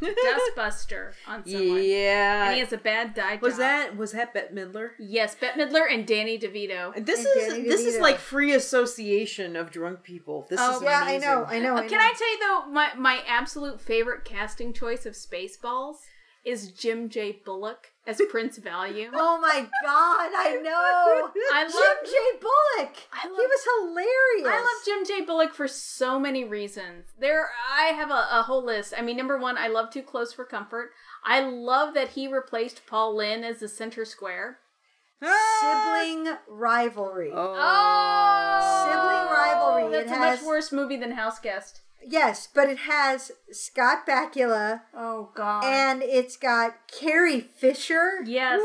dustbuster 0.02 1.12
on 1.28 1.44
someone. 1.46 1.82
Yeah, 1.84 2.46
and 2.46 2.54
he 2.54 2.60
has 2.60 2.72
a 2.72 2.78
bad 2.78 3.14
dye 3.14 3.38
Was 3.40 3.54
job. 3.54 3.58
that 3.60 3.96
was 3.96 4.12
that 4.12 4.32
Bette 4.32 4.54
Midler? 4.54 4.90
Yes, 4.98 5.34
Bette 5.34 5.58
Midler 5.60 5.92
and 5.92 6.06
Danny 6.06 6.38
DeVito. 6.38 6.94
This 7.04 7.20
And 7.24 7.28
is 7.36 7.52
Danny 7.52 7.68
this 7.68 7.84
is 7.84 7.98
like 8.00 8.18
free 8.18 8.52
association 8.54 9.56
of 9.56 9.70
drunk 9.70 10.02
people. 10.02 10.46
This 10.48 10.58
Oh, 10.62 10.76
is 10.76 10.82
yeah, 10.82 11.02
amazing. 11.02 11.28
I 11.28 11.32
know, 11.34 11.44
I 11.44 11.58
know. 11.58 11.74
Uh, 11.76 11.80
I 11.80 11.88
Can 11.88 11.98
know. 11.98 12.04
I 12.04 12.14
tell 12.16 12.30
you 12.30 12.38
though, 12.38 12.70
my 12.72 12.90
my 12.96 13.20
absolute 13.26 13.80
favorite 13.80 14.24
casting 14.24 14.72
choice 14.72 15.04
of 15.06 15.14
Spaceballs 15.14 15.96
is 16.44 16.72
Jim 16.72 17.08
J. 17.08 17.40
Bullock 17.44 17.88
as 18.06 18.20
Prince 18.30 18.58
Valium. 18.58 19.10
Oh 19.14 19.38
my 19.40 19.66
god, 19.84 20.30
I 20.34 20.58
know. 20.62 21.30
I 21.52 21.64
Jim 21.64 22.12
J. 22.12 22.38
Bullock. 22.40 22.96
I 23.12 23.22
he 23.22 23.28
was 23.28 24.42
hilarious. 24.42 24.48
I 24.48 24.60
love 24.60 24.84
Jim 24.84 25.04
J. 25.18 25.24
Bullock 25.24 25.54
for 25.54 25.68
so 25.68 26.18
many 26.18 26.44
reasons. 26.44 27.06
There, 27.18 27.50
I 27.70 27.86
have 27.88 28.10
a, 28.10 28.28
a 28.32 28.42
whole 28.46 28.64
list. 28.64 28.94
I 28.96 29.02
mean, 29.02 29.16
number 29.16 29.38
one, 29.38 29.58
I 29.58 29.68
love 29.68 29.90
Too 29.90 30.02
Close 30.02 30.32
for 30.32 30.44
Comfort. 30.44 30.90
I 31.24 31.40
love 31.40 31.94
that 31.94 32.10
he 32.10 32.26
replaced 32.26 32.86
Paul 32.86 33.16
Lynde 33.16 33.44
as 33.44 33.60
the 33.60 33.68
center 33.68 34.04
square. 34.04 34.58
Ah! 35.22 35.90
Sibling 36.16 36.34
rivalry. 36.48 37.30
Oh. 37.34 37.54
oh. 37.56 38.84
Sibling 38.86 39.36
rivalry. 39.38 39.92
That's 39.92 40.10
It 40.10 40.14
a 40.14 40.18
has- 40.18 40.40
much 40.40 40.46
worse 40.46 40.72
movie 40.72 40.96
than 40.96 41.12
House 41.12 41.38
Guest. 41.38 41.82
Yes, 42.06 42.48
but 42.52 42.68
it 42.68 42.78
has 42.78 43.30
Scott 43.52 44.06
Bakula 44.06 44.82
Oh 44.94 45.30
God. 45.34 45.64
and 45.64 46.02
it's 46.02 46.36
got 46.36 46.74
Carrie 46.90 47.40
Fisher, 47.40 48.22
yes, 48.24 48.60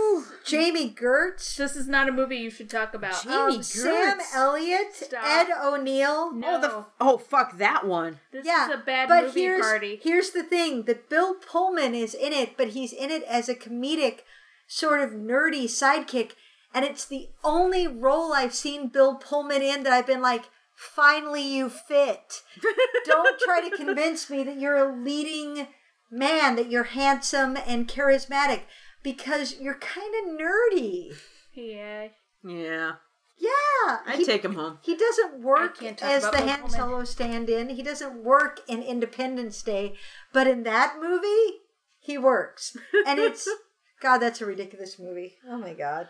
Jami 0.45 0.89
Gertz, 0.91 1.55
this 1.57 1.75
is 1.75 1.87
not 1.87 2.07
a 2.07 2.11
movie 2.11 2.37
you 2.37 2.49
should 2.49 2.69
talk 2.69 2.93
about. 2.93 3.23
Jami 3.23 3.55
um, 3.55 3.59
Gertz. 3.61 3.65
Sam 3.65 4.19
Elliott, 4.33 4.93
Stop. 4.95 5.23
Ed 5.25 5.47
O'Neill. 5.63 6.31
no, 6.33 6.55
Oh 6.55 6.61
the 6.61 6.85
oh 7.01 7.17
fuck 7.17 7.57
that 7.57 7.85
one. 7.85 8.19
this 8.31 8.45
yeah, 8.45 8.67
is 8.69 8.75
a 8.75 8.77
bad 8.77 9.09
but 9.09 9.25
movie 9.25 9.41
here's, 9.41 9.61
party. 9.65 9.99
Here's 10.01 10.31
the 10.31 10.43
thing: 10.43 10.83
that 10.83 11.09
Bill 11.09 11.35
Pullman 11.35 11.93
is 11.93 12.13
in 12.13 12.31
it, 12.33 12.55
but 12.57 12.69
he's 12.69 12.93
in 12.93 13.11
it 13.11 13.23
as 13.23 13.49
a 13.49 13.55
comedic, 13.55 14.19
sort 14.67 15.01
of 15.01 15.11
nerdy 15.11 15.65
sidekick, 15.65 16.31
and 16.73 16.85
it's 16.85 17.05
the 17.05 17.29
only 17.43 17.85
role 17.87 18.33
I've 18.33 18.53
seen 18.55 18.87
Bill 18.87 19.15
Pullman 19.15 19.61
in 19.61 19.83
that 19.83 19.93
I've 19.93 20.07
been 20.07 20.21
like, 20.21 20.43
finally 20.75 21.41
you 21.41 21.69
fit. 21.69 22.41
Don't 23.05 23.39
try 23.39 23.67
to 23.67 23.75
convince 23.75 24.29
me 24.29 24.43
that 24.43 24.59
you're 24.59 24.77
a 24.77 24.95
leading 24.95 25.67
man, 26.11 26.55
that 26.55 26.69
you're 26.69 26.83
handsome 26.83 27.57
and 27.57 27.87
charismatic, 27.87 28.61
because 29.03 29.59
you're 29.59 29.79
kind 29.79 30.13
of 30.15 30.39
nerdy. 30.39 31.15
Yeah. 31.53 32.07
Yeah. 32.43 32.91
Yeah, 33.37 33.97
I'd 34.07 34.23
take 34.25 34.45
him 34.45 34.55
home. 34.55 34.79
he 34.81 34.95
doesn't 34.95 35.41
work 35.41 35.79
can't 35.79 36.01
as 36.01 36.23
the 36.23 36.31
Bill 36.31 36.47
Han 36.47 36.69
Solo 36.69 37.03
stand-in. 37.03 37.67
He 37.69 37.83
doesn't 37.83 38.23
work 38.23 38.61
in 38.67 38.81
Independence 38.81 39.61
Day, 39.61 39.95
but 40.31 40.47
in 40.47 40.63
that 40.63 40.97
movie, 41.01 41.59
he 41.99 42.17
works. 42.17 42.77
And 43.05 43.19
it's 43.19 43.47
God, 44.01 44.19
that's 44.19 44.39
a 44.39 44.45
ridiculous 44.45 44.97
movie. 44.99 45.35
Oh 45.49 45.57
my 45.57 45.73
God. 45.73 46.07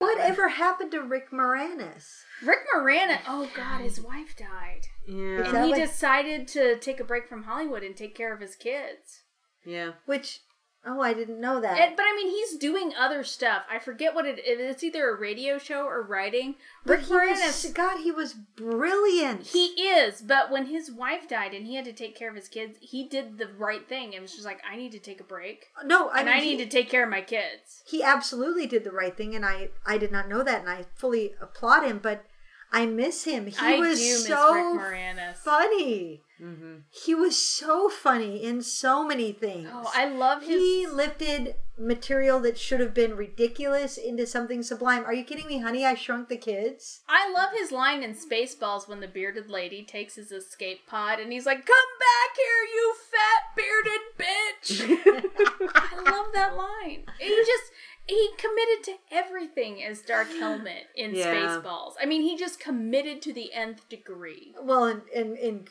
Whatever 0.00 0.48
happened 0.48 0.90
to 0.92 1.00
Rick 1.02 1.30
Moranis? 1.30 2.22
Rick 2.42 2.60
Moranis. 2.74 3.20
Oh, 3.28 3.42
oh 3.44 3.50
God, 3.54 3.82
his 3.82 4.00
wife 4.00 4.34
died, 4.34 4.86
Yeah. 5.06 5.42
And 5.46 5.64
he 5.66 5.70
what- 5.72 5.76
decided 5.78 6.48
to 6.48 6.78
take 6.78 7.00
a 7.00 7.04
break 7.04 7.28
from 7.28 7.42
Hollywood 7.42 7.82
and 7.82 7.94
take 7.94 8.14
care 8.14 8.32
of 8.32 8.40
his 8.40 8.56
kids. 8.56 9.24
Yeah. 9.62 9.92
Which, 10.06 10.40
oh, 10.86 11.00
I 11.00 11.12
didn't 11.12 11.40
know 11.40 11.60
that. 11.60 11.78
And, 11.78 11.96
but 11.96 12.04
I 12.04 12.14
mean, 12.16 12.28
he's 12.28 12.56
doing 12.56 12.92
other 12.98 13.22
stuff. 13.24 13.62
I 13.70 13.78
forget 13.78 14.14
what 14.14 14.26
it 14.26 14.38
is. 14.38 14.58
It's 14.60 14.84
either 14.84 15.08
a 15.08 15.18
radio 15.18 15.58
show 15.58 15.84
or 15.84 16.02
writing. 16.02 16.54
but 16.84 16.98
Rick 16.98 17.06
he 17.06 17.14
was. 17.14 17.66
God, 17.74 18.00
he 18.00 18.10
was 18.10 18.34
brilliant. 18.34 19.46
He 19.48 19.66
is, 19.82 20.22
but 20.22 20.50
when 20.50 20.66
his 20.66 20.90
wife 20.90 21.28
died 21.28 21.54
and 21.54 21.66
he 21.66 21.74
had 21.74 21.84
to 21.84 21.92
take 21.92 22.16
care 22.16 22.30
of 22.30 22.36
his 22.36 22.48
kids, 22.48 22.78
he 22.80 23.06
did 23.08 23.38
the 23.38 23.48
right 23.58 23.88
thing. 23.88 24.12
It 24.12 24.22
was 24.22 24.32
just 24.32 24.44
like, 24.44 24.60
I 24.70 24.76
need 24.76 24.92
to 24.92 24.98
take 24.98 25.20
a 25.20 25.24
break, 25.24 25.66
no, 25.84 26.08
I 26.08 26.18
and 26.20 26.26
mean, 26.28 26.36
I 26.36 26.40
need 26.40 26.58
he, 26.58 26.64
to 26.64 26.70
take 26.70 26.88
care 26.88 27.04
of 27.04 27.10
my 27.10 27.20
kids. 27.20 27.82
he 27.86 28.02
absolutely 28.02 28.66
did 28.66 28.84
the 28.84 28.90
right 28.92 29.16
thing, 29.16 29.34
and 29.34 29.44
I, 29.44 29.68
I 29.86 29.98
did 29.98 30.12
not 30.12 30.28
know 30.28 30.42
that, 30.42 30.60
and 30.60 30.70
I 30.70 30.84
fully 30.96 31.34
applaud 31.40 31.84
him. 31.84 32.00
But 32.02 32.24
I 32.72 32.86
miss 32.86 33.24
him. 33.24 33.46
He 33.46 33.56
I 33.58 33.78
was 33.78 33.98
do 33.98 34.04
miss 34.04 34.26
so 34.26 34.74
Rick 34.74 35.36
funny. 35.36 36.22
Mm-hmm. 36.40 36.74
He 36.88 37.14
was 37.14 37.36
so 37.36 37.88
funny 37.88 38.42
in 38.42 38.62
so 38.62 39.04
many 39.04 39.32
things. 39.32 39.68
Oh, 39.72 39.90
I 39.94 40.06
love 40.06 40.42
his. 40.42 40.60
he 40.60 40.86
lifted 40.86 41.56
material 41.78 42.40
that 42.40 42.58
should 42.58 42.80
have 42.80 42.94
been 42.94 43.16
ridiculous 43.16 43.96
into 43.98 44.26
something 44.26 44.62
sublime. 44.62 45.04
Are 45.04 45.12
you 45.14 45.24
kidding 45.24 45.46
me, 45.46 45.58
honey? 45.58 45.84
I 45.84 45.94
shrunk 45.94 46.28
the 46.28 46.36
kids. 46.36 47.00
I 47.08 47.30
love 47.32 47.50
his 47.58 47.72
line 47.72 48.02
in 48.02 48.14
Spaceballs 48.14 48.88
when 48.88 49.00
the 49.00 49.08
bearded 49.08 49.50
lady 49.50 49.82
takes 49.84 50.14
his 50.14 50.30
escape 50.32 50.86
pod 50.86 51.18
and 51.20 51.32
he's 51.32 51.46
like, 51.46 51.66
"Come 51.66 51.76
back 51.98 52.36
here, 52.36 52.64
you 52.74 52.94
fat 53.10 53.42
bearded 53.56 54.02
bitch." 54.18 55.70
I 55.74 56.10
love 56.10 56.26
that 56.32 56.56
line. 56.56 57.04
He 57.18 57.28
just 57.28 57.72
he 58.10 58.28
committed 58.36 58.84
to 58.84 58.94
everything 59.10 59.82
as 59.82 60.02
Dark 60.02 60.28
Helmet 60.28 60.86
in 60.94 61.14
Yeah. 61.14 61.26
Spaceballs. 61.34 61.94
I 62.00 62.06
mean, 62.06 62.22
he 62.22 62.36
just 62.36 62.58
committed 62.60 63.22
to 63.22 63.32
the 63.32 63.52
nth 63.52 63.88
degree. 63.88 64.54
Well, 64.60 64.86
in, 64.86 65.02
in 65.14 65.36
in 65.36 65.64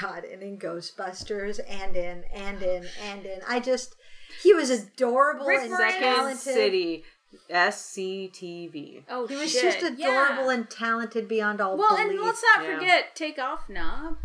God, 0.00 0.24
and 0.24 0.42
in 0.42 0.58
Ghostbusters, 0.58 1.60
and 1.68 1.96
in 1.96 2.24
and 2.34 2.62
in 2.62 2.84
oh, 2.84 3.02
and 3.04 3.26
in. 3.26 3.40
I 3.48 3.60
just 3.60 3.96
he 4.42 4.52
was 4.54 4.70
adorable 4.70 5.46
Rick 5.46 5.62
and 5.62 5.72
Moranis. 5.72 5.78
Second 5.78 6.02
talented. 6.02 6.40
City, 6.42 7.04
SCTV. 7.50 9.02
Oh, 9.08 9.26
He 9.26 9.36
was 9.36 9.50
shit. 9.52 9.62
just 9.62 9.78
adorable 9.78 10.46
Yeah. 10.46 10.52
and 10.54 10.70
talented 10.70 11.28
beyond 11.28 11.60
all 11.60 11.76
well, 11.76 11.96
belief. 11.96 12.12
and 12.12 12.20
let's 12.20 12.42
not 12.42 12.64
Yeah. 12.64 12.74
forget, 12.78 13.14
take 13.16 13.38
off 13.38 13.68
knob. 13.68 14.18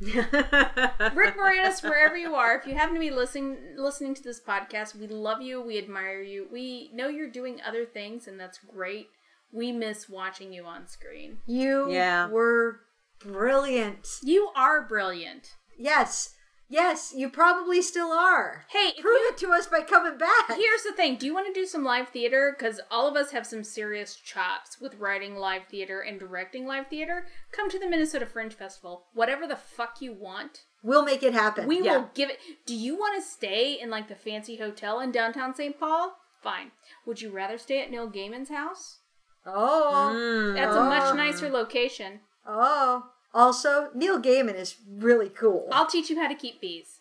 Rick 0.00 1.36
Moranis, 1.36 1.82
wherever 1.82 2.16
you 2.16 2.34
are, 2.34 2.56
if 2.56 2.66
you 2.66 2.74
happen 2.74 2.94
to 2.94 3.00
be 3.00 3.10
listening 3.10 3.56
listening 3.76 4.14
to 4.14 4.22
this 4.22 4.40
podcast, 4.40 4.94
we 4.94 5.06
love 5.08 5.42
you. 5.42 5.60
We 5.60 5.78
admire 5.78 6.22
you. 6.22 6.46
We 6.52 6.90
know 6.94 7.08
you're 7.08 7.30
doing 7.30 7.60
other 7.66 7.84
things, 7.84 8.26
and 8.28 8.38
that's 8.38 8.58
great. 8.58 9.08
We 9.52 9.72
miss 9.72 10.08
watching 10.08 10.52
you 10.52 10.64
on 10.64 10.86
screen. 10.86 11.38
you 11.46 11.90
Yeah. 11.90 12.28
were 12.28 12.80
brilliant. 13.20 14.06
You 14.22 14.50
are 14.54 14.82
brilliant. 14.86 15.54
Yes, 15.76 16.34
yes, 16.68 17.12
you 17.16 17.28
probably 17.30 17.80
still 17.82 18.12
are. 18.12 18.64
Hey, 18.68 18.92
Prove 19.00 19.20
you- 19.22 19.28
it 19.30 19.38
to 19.38 19.50
us 19.52 19.66
by 19.66 19.80
coming 19.82 20.16
back. 20.18 20.48
Here's 20.48 20.82
the 20.82 20.92
thing. 20.92 21.16
Do 21.16 21.26
you 21.26 21.34
want 21.34 21.46
to 21.46 21.52
do 21.52 21.66
some 21.66 21.84
live 21.84 22.08
theater? 22.08 22.54
Because 22.56 22.80
all 22.90 23.06
of 23.08 23.16
us 23.16 23.30
have 23.32 23.46
some 23.46 23.64
serious 23.64 24.16
chops 24.16 24.80
with 24.80 24.94
writing 24.96 25.36
live 25.36 25.62
theater 25.70 26.00
and 26.00 26.18
directing 26.20 26.66
live 26.66 26.88
theater. 26.88 27.26
Come 27.52 27.70
to 27.70 27.78
the 27.78 27.88
Minnesota 27.88 28.26
Fringe 28.26 28.54
Festival. 28.54 29.06
Whatever 29.14 29.46
the 29.46 29.56
fuck 29.56 30.00
you 30.00 30.12
want, 30.12 30.64
We'll 30.82 31.04
make 31.04 31.22
it 31.22 31.32
happen. 31.34 31.66
we 31.66 31.80
Yeah. 31.80 31.96
will 31.98 32.10
give 32.14 32.30
it. 32.30 32.38
Do 32.66 32.74
you 32.74 32.96
want 32.96 33.16
to 33.16 33.22
stay 33.28 33.72
in 33.80 33.90
like 33.90 34.08
the 34.08 34.14
fancy 34.14 34.56
hotel 34.56 35.00
in 35.00 35.10
downtown 35.10 35.54
St. 35.54 35.78
Paul? 35.78 36.16
Fine. 36.42 36.70
Would 37.04 37.20
you 37.20 37.30
rather 37.30 37.58
stay 37.58 37.82
at 37.82 37.90
Neil 37.90 38.08
Gaiman's 38.08 38.48
house? 38.50 39.00
oh, 39.46 40.10
Mm. 40.14 40.54
That's 40.54 40.76
a 40.76 40.84
much 40.84 41.12
Oh. 41.12 41.14
nicer 41.14 41.48
location. 41.48 42.20
oh. 42.46 43.10
Also, 43.34 43.90
Neil 43.94 44.20
Gaiman 44.20 44.54
is 44.56 44.76
really 44.90 45.28
cool. 45.28 45.68
I'll 45.70 45.86
teach 45.86 46.10
you 46.10 46.18
how 46.20 46.28
to 46.28 46.34
keep 46.34 46.60
bees. 46.60 47.00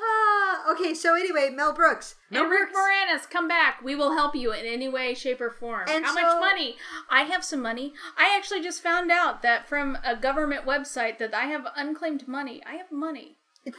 Ah, 0.00 0.72
okay, 0.72 0.92
so 0.94 1.14
anyway, 1.14 1.50
Mel 1.50 1.72
Brooks. 1.72 2.16
and 2.30 2.50
Rick 2.50 2.70
Moranis, 2.74 3.28
come 3.30 3.46
back. 3.46 3.80
We 3.82 3.94
will 3.94 4.14
help 4.14 4.34
you 4.34 4.52
in 4.52 4.66
any 4.66 4.88
way, 4.88 5.14
shape, 5.14 5.40
or 5.40 5.50
form. 5.50 5.84
And 5.88 6.04
How 6.04 6.14
so- 6.14 6.22
much 6.22 6.40
money? 6.40 6.76
I 7.10 7.22
have 7.22 7.44
some 7.44 7.62
money. 7.62 7.92
I 8.18 8.34
actually 8.36 8.62
just 8.62 8.82
found 8.82 9.10
out 9.10 9.42
that 9.42 9.68
from 9.68 9.98
a 10.04 10.16
government 10.16 10.66
website 10.66 11.18
that 11.18 11.34
I 11.34 11.44
have 11.46 11.66
unclaimed 11.76 12.26
money. 12.26 12.60
I 12.66 12.74
have 12.74 12.90
money. 12.90 13.36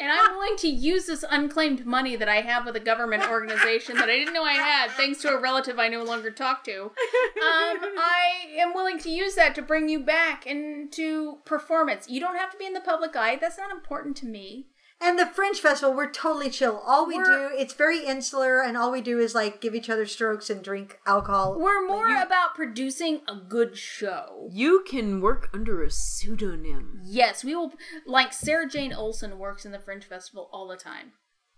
and 0.00 0.10
I'm 0.10 0.36
willing 0.36 0.56
to 0.58 0.68
use 0.68 1.06
this 1.06 1.24
unclaimed 1.28 1.84
money 1.86 2.16
that 2.16 2.28
I 2.28 2.42
have 2.42 2.66
with 2.66 2.76
a 2.76 2.80
government 2.80 3.28
organization 3.28 3.96
that 3.96 4.08
I 4.08 4.16
didn't 4.16 4.34
know 4.34 4.44
I 4.44 4.54
had, 4.54 4.90
thanks 4.92 5.20
to 5.22 5.28
a 5.28 5.40
relative 5.40 5.78
I 5.78 5.88
no 5.88 6.02
longer 6.04 6.30
talk 6.30 6.64
to. 6.64 6.82
Um, 6.82 7.78
I 7.98 8.46
am 8.58 8.74
willing 8.74 8.98
to 9.00 9.10
use 9.10 9.34
that 9.34 9.54
to 9.54 9.62
bring 9.62 9.88
you 9.88 10.00
back 10.00 10.46
into 10.46 11.38
performance. 11.44 12.08
You 12.08 12.20
don't 12.20 12.36
have 12.36 12.50
to 12.52 12.58
be 12.58 12.66
in 12.66 12.74
the 12.74 12.80
public 12.80 13.16
eye. 13.16 13.36
That's 13.36 13.58
not 13.58 13.70
important 13.70 14.16
to 14.18 14.26
me. 14.26 14.66
And 15.02 15.18
the 15.18 15.26
Fringe 15.26 15.58
Festival, 15.58 15.94
we're 15.94 16.10
totally 16.10 16.50
chill. 16.50 16.82
All 16.84 17.06
we 17.06 17.16
We're- 17.16 17.48
do, 17.48 17.56
it's 17.56 17.72
very 17.72 18.04
insular, 18.04 18.60
and 18.60 18.76
all 18.76 18.92
we 18.92 19.00
do 19.00 19.18
is 19.18 19.34
like 19.34 19.60
give 19.60 19.74
each 19.74 19.88
other 19.88 20.04
strokes 20.04 20.50
and 20.50 20.62
drink 20.62 20.98
alcohol. 21.06 21.58
We're 21.58 21.86
more 21.86 22.20
about 22.20 22.54
producing 22.54 23.22
a 23.26 23.34
good 23.36 23.78
show. 23.78 24.48
You 24.52 24.84
can 24.86 25.22
work 25.22 25.48
under 25.54 25.82
a 25.82 25.90
pseudonym. 25.90 27.00
Yes, 27.02 27.42
we 27.42 27.54
will. 27.54 27.72
Like 28.06 28.34
Sarah 28.34 28.68
Jane 28.68 28.92
Olsen 28.92 29.38
works 29.38 29.64
in 29.64 29.72
the 29.72 29.78
Fringe 29.78 30.04
Festival 30.04 30.50
all 30.52 30.68
the 30.68 30.76
time. 30.76 31.12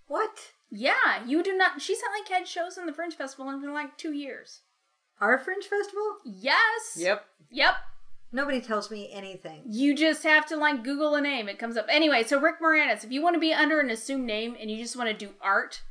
What? 0.06 0.52
Yeah, 0.70 1.24
you 1.26 1.42
do 1.42 1.56
not. 1.56 1.82
She's 1.82 2.00
not 2.00 2.12
like 2.18 2.28
had 2.28 2.46
shows 2.46 2.78
in 2.78 2.86
the 2.86 2.92
Fringe 2.92 3.14
Festival 3.14 3.50
in 3.50 3.72
like 3.72 3.98
two 3.98 4.12
years. 4.12 4.60
Our 5.20 5.36
Fringe 5.38 5.64
Festival? 5.64 6.18
Yes. 6.24 6.96
Yep. 6.96 7.24
Yep. 7.50 7.74
Nobody 8.32 8.60
tells 8.60 8.90
me 8.90 9.10
anything. 9.12 9.62
You 9.68 9.94
just 9.94 10.22
have 10.22 10.46
to 10.46 10.56
like 10.56 10.82
Google 10.82 11.14
a 11.14 11.20
name. 11.20 11.48
It 11.48 11.58
comes 11.58 11.76
up. 11.76 11.86
Anyway, 11.90 12.24
so 12.24 12.40
Rick 12.40 12.60
Moranis, 12.62 13.04
if 13.04 13.12
you 13.12 13.22
want 13.22 13.34
to 13.34 13.40
be 13.40 13.52
under 13.52 13.78
an 13.80 13.90
assumed 13.90 14.24
name 14.24 14.56
and 14.58 14.70
you 14.70 14.78
just 14.78 14.96
want 14.96 15.10
to 15.10 15.26
do 15.26 15.34
art 15.42 15.82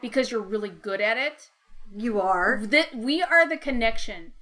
because 0.00 0.30
you're 0.30 0.40
really 0.40 0.68
good 0.70 1.00
at 1.00 1.16
it, 1.18 1.50
You 1.96 2.20
are. 2.20 2.60
that 2.66 2.94
we 2.94 3.22
are 3.22 3.48
the 3.48 3.56
connection. 3.56 4.32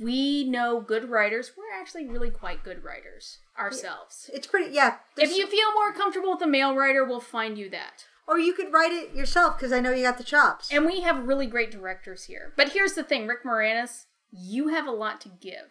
We 0.00 0.44
know 0.44 0.80
good 0.80 1.10
writers. 1.10 1.52
We're 1.56 1.78
actually 1.80 2.06
really 2.06 2.30
quite 2.30 2.62
good 2.64 2.82
writers 2.84 3.38
ourselves. 3.58 4.30
It's 4.32 4.46
pretty, 4.46 4.72
yeah. 4.74 4.96
If 5.16 5.36
you 5.36 5.46
feel 5.46 5.72
more 5.74 5.92
comfortable 5.92 6.32
with 6.32 6.42
a 6.42 6.46
male 6.46 6.74
writer, 6.74 7.04
we'll 7.04 7.20
find 7.20 7.58
you 7.58 7.68
that. 7.70 8.04
Or 8.26 8.38
you 8.38 8.54
could 8.54 8.72
write 8.72 8.90
it 8.92 9.14
yourself 9.14 9.56
because 9.56 9.72
I 9.72 9.80
know 9.80 9.92
you 9.92 10.02
got 10.04 10.18
the 10.18 10.24
chops. 10.24 10.72
And 10.72 10.86
we 10.86 11.02
have 11.02 11.28
really 11.28 11.46
great 11.46 11.70
directors 11.70 12.24
here. 12.24 12.52
But 12.56 12.70
here's 12.70 12.94
the 12.94 13.02
thing, 13.04 13.26
Rick 13.26 13.44
Moranis, 13.44 14.04
you 14.32 14.68
have 14.68 14.86
a 14.86 14.90
lot 14.92 15.20
to 15.22 15.28
give. 15.28 15.70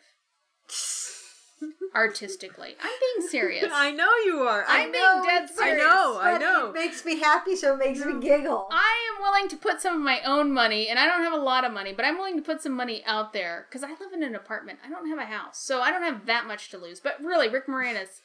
Artistically. 1.96 2.76
I'm 2.82 2.92
being 3.00 3.30
serious. 3.30 3.70
I 3.74 3.92
know 3.92 4.10
you 4.26 4.40
are. 4.40 4.66
I 4.68 4.84
I'm 4.84 4.92
being 4.92 5.04
know, 5.04 5.24
dead 5.26 5.44
it's- 5.44 5.60
I 5.60 5.74
know. 5.76 6.20
I 6.20 6.38
know. 6.38 6.70
It 6.70 6.74
makes 6.74 7.06
me 7.06 7.20
happy, 7.20 7.56
so 7.56 7.76
it 7.76 7.78
makes 7.78 8.04
me 8.04 8.20
giggle. 8.20 8.68
I 8.72 9.12
am 9.16 9.22
willing 9.22 9.48
to 9.50 9.56
put 9.58 9.80
some 9.82 9.96
of 9.96 10.02
my 10.02 10.20
own 10.22 10.52
money, 10.52 10.88
and 10.90 10.98
I 10.98 11.06
don't 11.06 11.22
have 11.24 11.34
a 11.34 11.38
lot 11.38 11.64
of 11.64 11.72
money, 11.72 11.94
but 11.94 12.06
I'm 12.06 12.18
willing 12.18 12.36
to 12.38 12.42
put 12.42 12.62
some 12.62 12.74
money 12.74 13.04
out 13.06 13.32
there 13.32 13.68
because 13.70 13.84
I 13.84 13.90
live 13.92 14.12
in 14.14 14.24
an 14.24 14.36
apartment. 14.36 14.80
I 14.86 14.90
don't 14.90 15.08
have 15.08 15.20
a 15.20 15.26
house, 15.26 15.60
so 15.60 15.82
I 15.82 15.92
don't 15.92 16.04
have 16.04 16.26
that 16.26 16.48
much 16.48 16.70
to 16.72 16.78
lose. 16.78 17.00
But 17.00 17.22
really, 17.24 17.48
Rick 17.48 17.68
Moranis, 17.68 18.22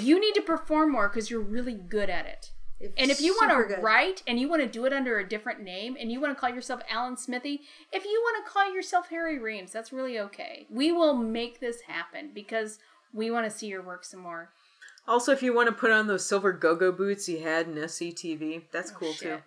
you 0.00 0.20
need 0.20 0.34
to 0.34 0.42
perform 0.42 0.92
more 0.92 1.08
because 1.08 1.30
you're 1.30 1.40
really 1.40 1.74
good 1.74 2.08
at 2.10 2.26
it. 2.26 2.52
It's 2.80 2.94
And 2.96 3.10
if 3.10 3.20
you 3.20 3.36
want 3.38 3.50
to 3.50 3.74
good. 3.74 3.82
write 3.82 4.22
and 4.26 4.40
you 4.40 4.48
want 4.48 4.62
to 4.62 4.68
do 4.68 4.86
it 4.86 4.92
under 4.92 5.18
a 5.18 5.28
different 5.28 5.60
name 5.60 5.96
and 6.00 6.10
you 6.10 6.18
want 6.20 6.34
to 6.34 6.40
call 6.40 6.48
yourself 6.50 6.80
Alan 6.88 7.16
Smithee, 7.16 7.60
if 7.92 8.04
you 8.04 8.20
want 8.24 8.44
to 8.44 8.50
call 8.50 8.72
yourself 8.74 9.10
Harry 9.10 9.38
Reems, 9.38 9.70
that's 9.70 9.92
really 9.92 10.18
okay. 10.18 10.66
We 10.70 10.90
will 10.90 11.14
make 11.14 11.60
this 11.60 11.82
happen 11.82 12.30
because 12.34 12.78
we 13.12 13.30
want 13.30 13.50
to 13.50 13.56
see 13.56 13.66
your 13.66 13.82
work 13.82 14.04
some 14.04 14.20
more. 14.20 14.50
Also, 15.06 15.32
if 15.32 15.42
you 15.42 15.54
want 15.54 15.68
to 15.68 15.74
put 15.74 15.90
on 15.90 16.06
those 16.06 16.24
silver 16.26 16.52
go-go 16.52 16.90
boots 16.90 17.28
you 17.28 17.42
had 17.42 17.66
in 17.66 17.74
SCTV, 17.74 18.62
that's 18.72 18.92
oh, 18.92 18.94
cool 18.98 19.12
too. 19.12 19.38
Oh, 19.38 19.42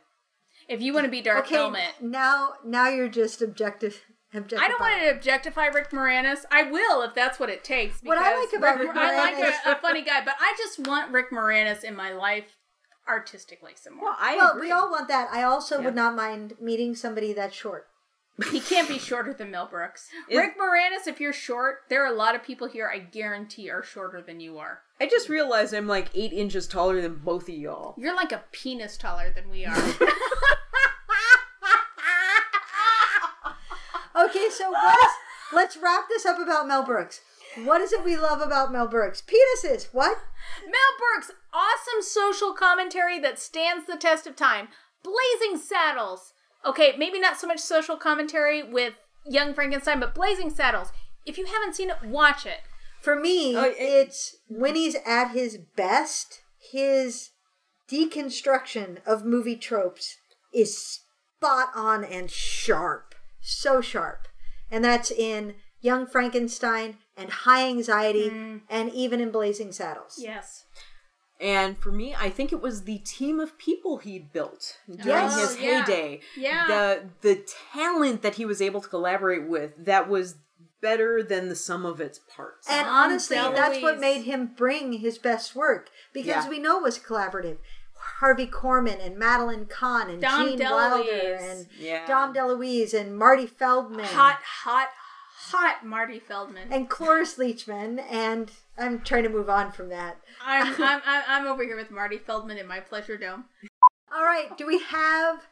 If 0.68 0.82
you 0.82 0.94
want 0.94 1.06
to 1.06 1.12
be 1.12 1.22
Dark 1.22 1.46
okay, 1.46 1.56
Helmet, 1.56 2.02
now 2.02 2.54
now 2.64 2.90
you're 2.90 3.08
just 3.10 3.42
objective. 3.42 4.02
objective 4.34 4.60
I 4.60 4.68
don't 4.68 4.80
want 4.80 5.02
to 5.02 5.10
objectify 5.12 5.68
Rick 5.68 5.90
Moranis. 5.92 6.40
I 6.52 6.64
will 6.64 7.02
if 7.02 7.16
that's 7.16 7.40
what 7.40 7.50
it 7.50 7.64
takes. 7.64 8.00
What 8.04 8.18
I 8.18 8.38
like 8.40 8.54
about 8.56 8.78
Rick, 8.80 8.90
Rick 8.90 8.98
I 8.98 9.18
like 9.18 9.36
Moranis- 9.36 9.66
a, 9.66 9.72
a 9.72 9.82
funny 9.82 10.04
guy, 10.04 10.24
but 10.24 10.36
I 10.40 10.54
just 10.58 10.80
want 10.88 11.12
Rick 11.12 11.32
Moranis 11.32 11.84
in 11.84 11.96
my 11.96 12.12
life 12.14 12.46
artistically 13.08 13.74
some 13.76 13.96
more. 13.98 14.06
Well, 14.06 14.18
I 14.20 14.36
Well, 14.38 14.52
agree. 14.52 14.68
we 14.68 14.72
all 14.72 14.90
want 14.90 15.08
that. 15.10 15.30
I 15.32 15.44
also 15.44 15.78
Yeah. 15.80 15.86
would 15.86 15.96
not 15.96 16.16
mind 16.16 16.56
meeting 16.60 16.96
somebody 16.96 17.34
that's 17.34 17.56
short. 17.56 17.88
He 18.52 18.60
can't 18.60 18.88
be 18.88 18.98
shorter 18.98 19.32
than 19.34 19.52
Mel 19.52 19.68
Brooks. 19.68 20.10
Is- 20.30 20.38
Rick 20.38 20.58
Moranis, 20.60 21.06
if 21.08 21.20
you're 21.22 21.34
short, 21.34 21.82
there 21.90 22.04
are 22.04 22.12
a 22.12 22.16
lot 22.16 22.34
of 22.34 22.42
people 22.44 22.68
here 22.68 22.90
I 22.92 22.98
guarantee 23.00 23.70
are 23.70 23.84
shorter 23.84 24.22
than 24.22 24.40
you 24.40 24.58
are. 24.58 24.82
I 25.00 25.06
just 25.08 25.30
realized 25.30 25.74
I'm 25.74 25.88
like 25.88 26.10
eight 26.16 26.34
inches 26.34 26.68
taller 26.68 27.00
than 27.02 27.16
both 27.18 27.44
of 27.44 27.56
y'all. 27.56 27.94
You're 27.98 28.16
like 28.16 28.32
a 28.32 28.44
penis 28.52 28.98
taller 28.98 29.32
than 29.32 29.50
we 29.50 29.66
are. 29.66 29.76
Okay, 34.16 34.48
so 34.52 34.70
what 34.70 34.96
is, 35.06 35.12
let's 35.54 35.76
wrap 35.76 36.08
this 36.08 36.24
up 36.26 36.40
about 36.40 36.68
Mel 36.68 36.84
Brooks. 36.84 37.22
What 37.58 37.82
is 37.82 37.94
it 37.94 38.04
we 38.04 38.18
love 38.18 38.42
about 38.42 38.72
Mel 38.72 38.88
Brooks? 38.88 39.22
Penises. 39.22 39.88
What? 39.92 40.18
Mel 40.64 40.98
Brooks, 41.00 41.32
awesome 41.54 42.02
social 42.02 42.54
commentary 42.54 43.20
that 43.20 43.40
stands 43.40 43.86
the 43.86 43.98
test 43.98 44.26
of 44.28 44.36
time. 44.36 44.70
Blazing 45.04 45.58
Saddles. 45.58 46.34
Okay, 46.66 46.96
maybe 46.98 47.20
not 47.20 47.38
so 47.40 47.48
much 47.48 47.60
social 47.60 47.98
commentary 47.98 48.64
with 48.64 48.96
Young 49.26 49.54
Frankenstein, 49.54 50.00
but 50.00 50.16
Blazing 50.16 50.50
Saddles. 50.50 50.92
If 51.26 51.38
you 51.38 51.46
haven't 51.46 51.76
seen 51.76 51.90
it, 51.90 51.98
watch 52.04 52.46
it. 52.46 52.62
For 53.02 53.16
me, 53.16 53.56
Oh, 53.56 53.64
it- 53.66 53.76
it's 53.78 54.36
when 54.48 54.76
he's 54.76 54.96
at 55.06 55.32
his 55.32 55.58
best, 55.58 56.42
his 56.58 57.32
deconstruction 57.90 59.06
of 59.06 59.26
movie 59.26 59.58
tropes 59.58 60.18
is 60.54 60.78
spot 60.78 61.70
on 61.76 62.04
and 62.04 62.32
sharp. 62.32 63.14
So 63.42 63.82
sharp. 63.82 64.28
And 64.72 64.84
that's 64.84 65.12
in 65.12 65.56
Young 65.82 66.08
Frankenstein 66.08 66.98
and 67.18 67.30
High 67.30 67.68
Anxiety 67.68 68.30
mm. 68.30 68.62
and 68.70 68.92
even 68.94 69.20
in 69.20 69.32
Blazing 69.32 69.72
Saddles. 69.72 70.16
Yes. 70.20 70.66
And 71.40 71.78
for 71.78 71.92
me, 71.92 72.16
I 72.18 72.30
think 72.30 72.54
it 72.54 72.62
was 72.62 72.84
the 72.84 73.00
team 73.00 73.40
of 73.40 73.58
people 73.58 73.98
he 73.98 74.18
built 74.20 74.78
during 74.88 75.08
Yes. 75.08 75.36
his 75.40 75.58
Oh, 75.60 75.62
yeah. 75.64 75.86
heyday. 75.86 76.22
Yeah. 76.38 76.68
The 76.68 77.10
the 77.22 77.46
talent 77.74 78.22
that 78.22 78.36
he 78.36 78.46
was 78.46 78.62
able 78.62 78.82
to 78.82 78.88
collaborate 78.88 79.48
with 79.48 79.72
that 79.86 80.08
was 80.08 80.36
better 80.82 81.24
than 81.24 81.50
the 81.50 81.56
sum 81.56 81.86
of 81.86 82.00
its 82.02 82.20
parts. 82.20 82.70
And 82.70 82.86
Dom 82.86 82.94
honestly, 82.96 83.38
that's 83.38 83.82
what 83.82 84.00
made 84.00 84.24
him 84.24 84.52
bring 84.56 84.94
his 84.94 85.18
best 85.18 85.56
work 85.56 85.90
because 86.14 86.46
Yeah. 86.46 86.50
we 86.50 86.60
know 86.60 86.78
it 86.78 86.84
was 86.84 87.00
collaborative. 87.00 87.58
Harvey 88.20 88.48
Korman 88.48 89.04
and 89.06 89.18
Madeline 89.18 89.66
Kahn 89.66 90.10
and 90.10 90.22
Dom 90.22 90.46
Gene 90.48 90.60
DeLuise. 90.60 90.72
Wilder 90.72 91.36
and 91.40 91.68
Yeah. 91.78 92.06
Dom 92.06 92.34
DeLuise 92.34 92.94
and 92.94 93.18
Marty 93.18 93.48
Feldman 93.48 94.04
Hot, 94.06 94.40
hot, 94.64 94.90
hot 95.54 95.86
Marty 95.86 96.20
Feldman. 96.20 96.68
and 96.72 96.90
Cloris 96.90 97.36
Leachman 97.38 98.04
and 98.10 98.52
I'm 98.78 99.02
trying 99.02 99.24
to 99.24 99.30
move 99.30 99.50
on 99.50 99.72
from 99.72 99.90
that. 99.90 100.18
I'm, 100.44 100.74
I'm, 100.82 101.02
I'm, 101.06 101.24
I'm 101.28 101.48
over 101.48 101.64
here 101.64 101.78
with 101.78 101.92
Marty 101.92 102.18
Feldman 102.18 102.58
in 102.58 102.68
my 102.68 102.80
pleasure 102.80 103.18
dome. 103.18 103.46
All 104.14 104.24
right, 104.24 104.56
do 104.58 104.66
we 104.68 104.80
have? 104.80 105.44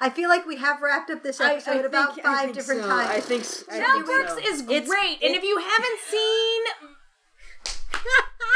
I 0.00 0.10
feel 0.10 0.28
like 0.28 0.46
we 0.46 0.56
have 0.56 0.82
wrapped 0.82 1.10
up 1.10 1.22
this 1.22 1.40
episode 1.40 1.84
about 1.86 2.20
five 2.20 2.52
different 2.52 2.82
so. 2.82 2.88
times. 2.88 3.10
I 3.10 3.20
think. 3.20 3.40
s- 3.42 3.64
I 3.70 3.78
Mel 3.78 4.02
think 4.06 4.28
so. 4.28 4.38
is 4.38 4.60
It's- 4.62 4.88
great, 4.88 5.22
and 5.22 5.34
it- 5.34 5.38
if 5.38 5.42
you 5.42 5.58
haven't 5.58 6.00
seen 6.00 6.62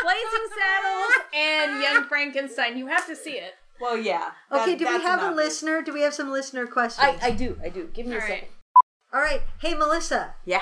Blazing 0.03 0.49
Saddles 0.59 1.25
and 1.35 1.83
Young 1.83 2.05
Frankenstein, 2.05 2.77
you 2.79 2.87
have 2.89 3.07
to 3.07 3.17
see 3.17 3.33
it. 3.33 3.55
Well, 3.81 3.97
yeah. 3.97 4.33
okay, 4.53 4.77
do 4.77 4.85
we 4.87 5.01
have 5.03 5.21
a 5.23 5.27
enough. 5.27 5.37
listener? 5.37 5.81
Do 5.83 5.93
we 5.95 6.03
have 6.03 6.13
some 6.15 6.31
listener 6.31 6.67
questions? 6.67 7.19
I, 7.23 7.29
I 7.29 7.31
do. 7.31 7.59
I 7.65 7.71
do. 7.71 7.89
Give 7.95 8.07
me 8.07 8.13
All 8.17 8.19
a 8.19 8.21
right. 8.21 8.29
second. 8.29 8.49
All 9.13 9.21
right, 9.21 9.41
hey 9.61 9.75
Melissa, 9.75 10.35
Yeah. 10.45 10.61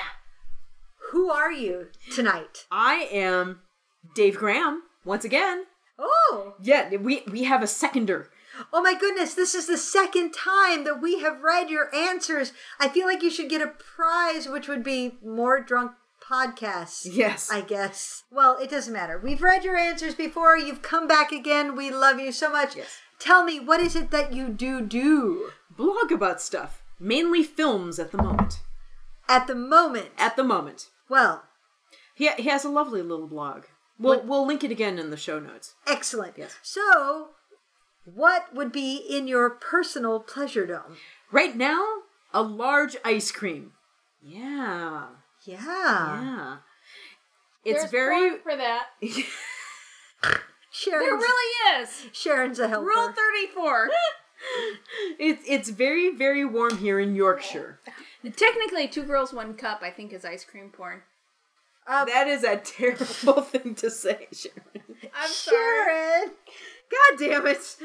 Who 1.11 1.29
are 1.31 1.51
you 1.51 1.87
tonight? 2.11 2.65
I 2.71 3.07
am 3.11 3.61
Dave 4.15 4.37
Graham 4.37 4.83
once 5.05 5.25
again. 5.25 5.65
Oh, 5.97 6.55
Yeah, 6.61 6.95
we 6.95 7.23
we 7.29 7.43
have 7.43 7.61
a 7.61 7.67
seconder. 7.67 8.29
oh 8.73 8.81
my 8.81 8.93
goodness! 8.93 9.33
This 9.33 9.53
is 9.53 9.67
the 9.67 9.77
second 9.77 10.33
time 10.33 10.83
that 10.85 11.01
we 11.01 11.19
have 11.19 11.41
read 11.41 11.69
your 11.69 11.93
answers. 11.93 12.53
I 12.79 12.87
feel 12.89 13.05
like 13.05 13.21
you 13.21 13.29
should 13.29 13.49
get 13.49 13.61
a 13.61 13.67
prize, 13.67 14.47
which 14.47 14.67
would 14.67 14.83
be 14.83 15.17
more 15.23 15.59
drunk 15.61 15.91
podcasts. 16.25 17.07
Yes. 17.11 17.49
I 17.51 17.61
guess. 17.61 18.23
Well, 18.31 18.57
it 18.57 18.69
doesn't 18.69 18.93
matter. 18.93 19.19
We've 19.21 19.41
read 19.41 19.63
your 19.63 19.77
answers 19.77 20.15
before. 20.15 20.57
You've 20.57 20.81
come 20.81 21.07
back 21.07 21.31
again. 21.31 21.75
We 21.75 21.89
love 21.91 22.19
you 22.19 22.31
so 22.31 22.49
much. 22.51 22.75
Yes. 22.75 22.97
Tell 23.19 23.43
me, 23.43 23.59
what 23.59 23.79
is 23.81 23.95
it 23.95 24.11
that 24.11 24.31
you 24.33 24.47
do 24.49 24.81
do 24.81 25.51
blog 25.75 26.11
about 26.11 26.39
stuff, 26.41 26.81
mainly 26.99 27.43
films 27.43 27.99
at 27.99 28.11
the 28.11 28.17
moment. 28.17 28.59
at 29.27 29.47
the 29.47 29.55
moment? 29.55 30.09
At 30.17 30.35
the 30.35 30.43
moment, 30.43 30.87
well, 31.09 31.43
he 32.15 32.29
he 32.37 32.49
has 32.49 32.63
a 32.65 32.69
lovely 32.69 33.01
little 33.01 33.27
blog. 33.27 33.63
We'll 33.97 34.23
we'll 34.23 34.45
link 34.47 34.63
it 34.63 34.71
again 34.71 34.97
in 34.99 35.09
the 35.09 35.17
show 35.17 35.39
notes. 35.39 35.75
excellent. 35.87 36.35
Yes. 36.37 36.55
So, 36.63 37.29
what 38.05 38.53
would 38.55 38.71
be 38.71 38.95
in 38.95 39.27
your 39.27 39.49
personal 39.49 40.19
pleasure 40.19 40.65
dome? 40.65 40.97
Right 41.31 41.55
now, 41.55 41.85
a 42.33 42.41
large 42.41 42.95
ice 43.03 43.31
cream. 43.31 43.73
Yeah, 44.21 45.07
Yeah. 45.45 45.57
yeah. 45.65 46.57
It's 47.65 47.81
There's 47.81 47.91
very. 47.91 48.37
for 48.39 48.55
that. 48.55 48.87
Sharon's, 50.71 51.07
There 51.07 51.17
really 51.17 51.81
is. 51.83 52.05
Sharon's 52.13 52.59
a 52.59 52.67
helper. 52.67 52.85
Rule 52.85 53.11
34. 53.11 53.89
It's 55.19 55.43
it's 55.45 55.67
very 55.69 56.15
very 56.15 56.45
warm 56.45 56.77
here 56.77 56.97
in 56.97 57.13
Yorkshire. 57.13 57.81
Technically, 58.35 58.87
two 58.87 59.03
girls, 59.03 59.33
one 59.33 59.53
cup, 59.53 59.81
I 59.81 59.91
think, 59.91 60.11
is 60.13 60.25
ice 60.25 60.43
cream 60.45 60.69
porn. 60.71 61.01
Um, 61.87 62.07
That 62.07 62.27
is 62.27 62.43
a 62.43 62.57
terrible 62.57 63.41
thing 63.43 63.75
to 63.75 63.89
say, 63.89 64.27
Sharon. 64.33 64.83
I'm 65.15 65.29
sorry. 65.29 65.55
Sharon! 65.55 66.31
God 66.91 67.19
damn 67.19 67.47
it! 67.47 67.77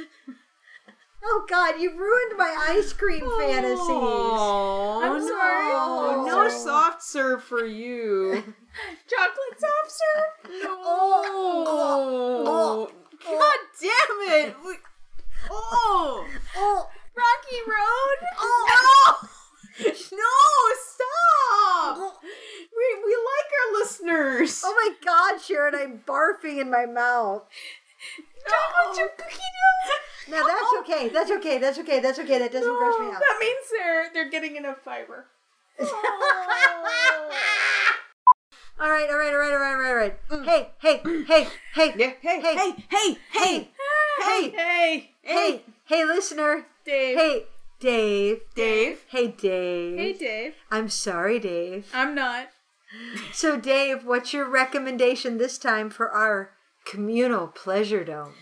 Oh 1.26 1.47
God, 1.49 1.80
you 1.80 1.91
ruined 1.97 2.37
my 2.37 2.55
ice 2.68 2.93
cream 2.93 3.20
fantasies. 3.20 3.78
Oh, 3.80 5.01
I'm 5.03 5.18
no. 5.20 5.26
sorry. 5.26 6.28
No 6.28 6.41
I'm 6.45 6.51
soft 6.51 7.03
serve 7.03 7.43
for 7.43 7.64
you. 7.64 8.32
Chocolate 9.09 9.59
soft 9.59 9.91
serve? 9.91 10.61
Oh, 11.66 12.91
God 13.24 13.59
damn 13.80 14.20
it! 14.47 14.55
Oh, 15.51 16.26
Oh, 16.57 16.89
Rocky 17.16 17.61
Road? 17.66 18.28
oh 18.39 19.16
no! 19.22 19.28
No, 20.12 20.37
stop! 20.76 22.22
We 22.22 22.87
we 23.05 23.12
like 23.16 23.51
our 23.59 23.68
listeners. 23.80 24.62
oh 24.64 24.74
my 24.76 24.91
God, 25.05 25.41
Sharon! 25.41 25.74
I'm 25.85 26.01
barfing 26.07 26.61
in 26.61 26.70
my 26.70 26.87
mouth. 26.87 27.43
Chocolate 28.45 28.87
oh. 28.87 28.95
chip 28.97 29.16
cookie 29.18 29.37
dough? 29.37 30.35
Now 30.37 30.43
that's 30.47 30.72
okay. 30.80 31.09
That's 31.09 31.30
okay. 31.30 31.59
That's 31.59 31.78
okay. 31.78 32.01
That's 32.01 32.18
okay. 32.18 32.39
That 32.39 32.53
doesn't 32.53 32.76
gross 32.78 32.99
me 32.99 33.07
out. 33.07 33.20
That 33.20 33.37
means 33.39 33.66
they're 33.70 34.11
they're 34.12 34.30
getting 34.30 34.57
enough 34.57 34.78
fiber. 34.78 35.26
All 38.80 38.91
right. 38.91 39.09
All 39.09 39.16
right. 39.18 39.32
All 39.32 39.39
right. 39.39 39.53
All 39.53 39.59
right. 39.59 39.74
All 39.74 39.85
right. 39.85 39.89
All 39.89 39.95
right. 39.95 40.28
Mm. 40.28 40.45
Hey. 40.45 40.68
Hey. 40.80 41.01
Hey. 41.26 41.49
Hey. 41.74 41.95
Yeah, 41.97 42.12
hey, 42.20 42.41
hey, 42.41 42.55
hey, 42.55 42.74
hey, 42.91 43.18
hey, 43.32 43.70
ah, 43.78 44.24
Hey. 44.24 44.51
Hey, 44.51 45.11
Hey. 45.22 45.62
Hey, 45.85 46.05
listener. 46.05 46.66
Dave. 46.85 47.16
Hey, 47.16 47.45
Dave. 47.80 48.41
Dave. 48.55 49.05
Hey, 49.09 49.28
Dave. 49.28 49.99
Hey, 49.99 50.12
Dave. 50.12 50.55
I'm 50.70 50.89
sorry, 50.89 51.39
Dave. 51.39 51.91
I'm 51.95 52.14
not. 52.14 52.49
So, 53.32 53.59
Dave, 53.59 54.05
what's 54.05 54.32
your 54.32 54.49
recommendation 54.49 55.38
this 55.38 55.59
time 55.59 55.90
for 55.90 56.11
our 56.11 56.51
communal 56.86 57.49
pleasure 57.49 58.05
dome? 58.05 58.34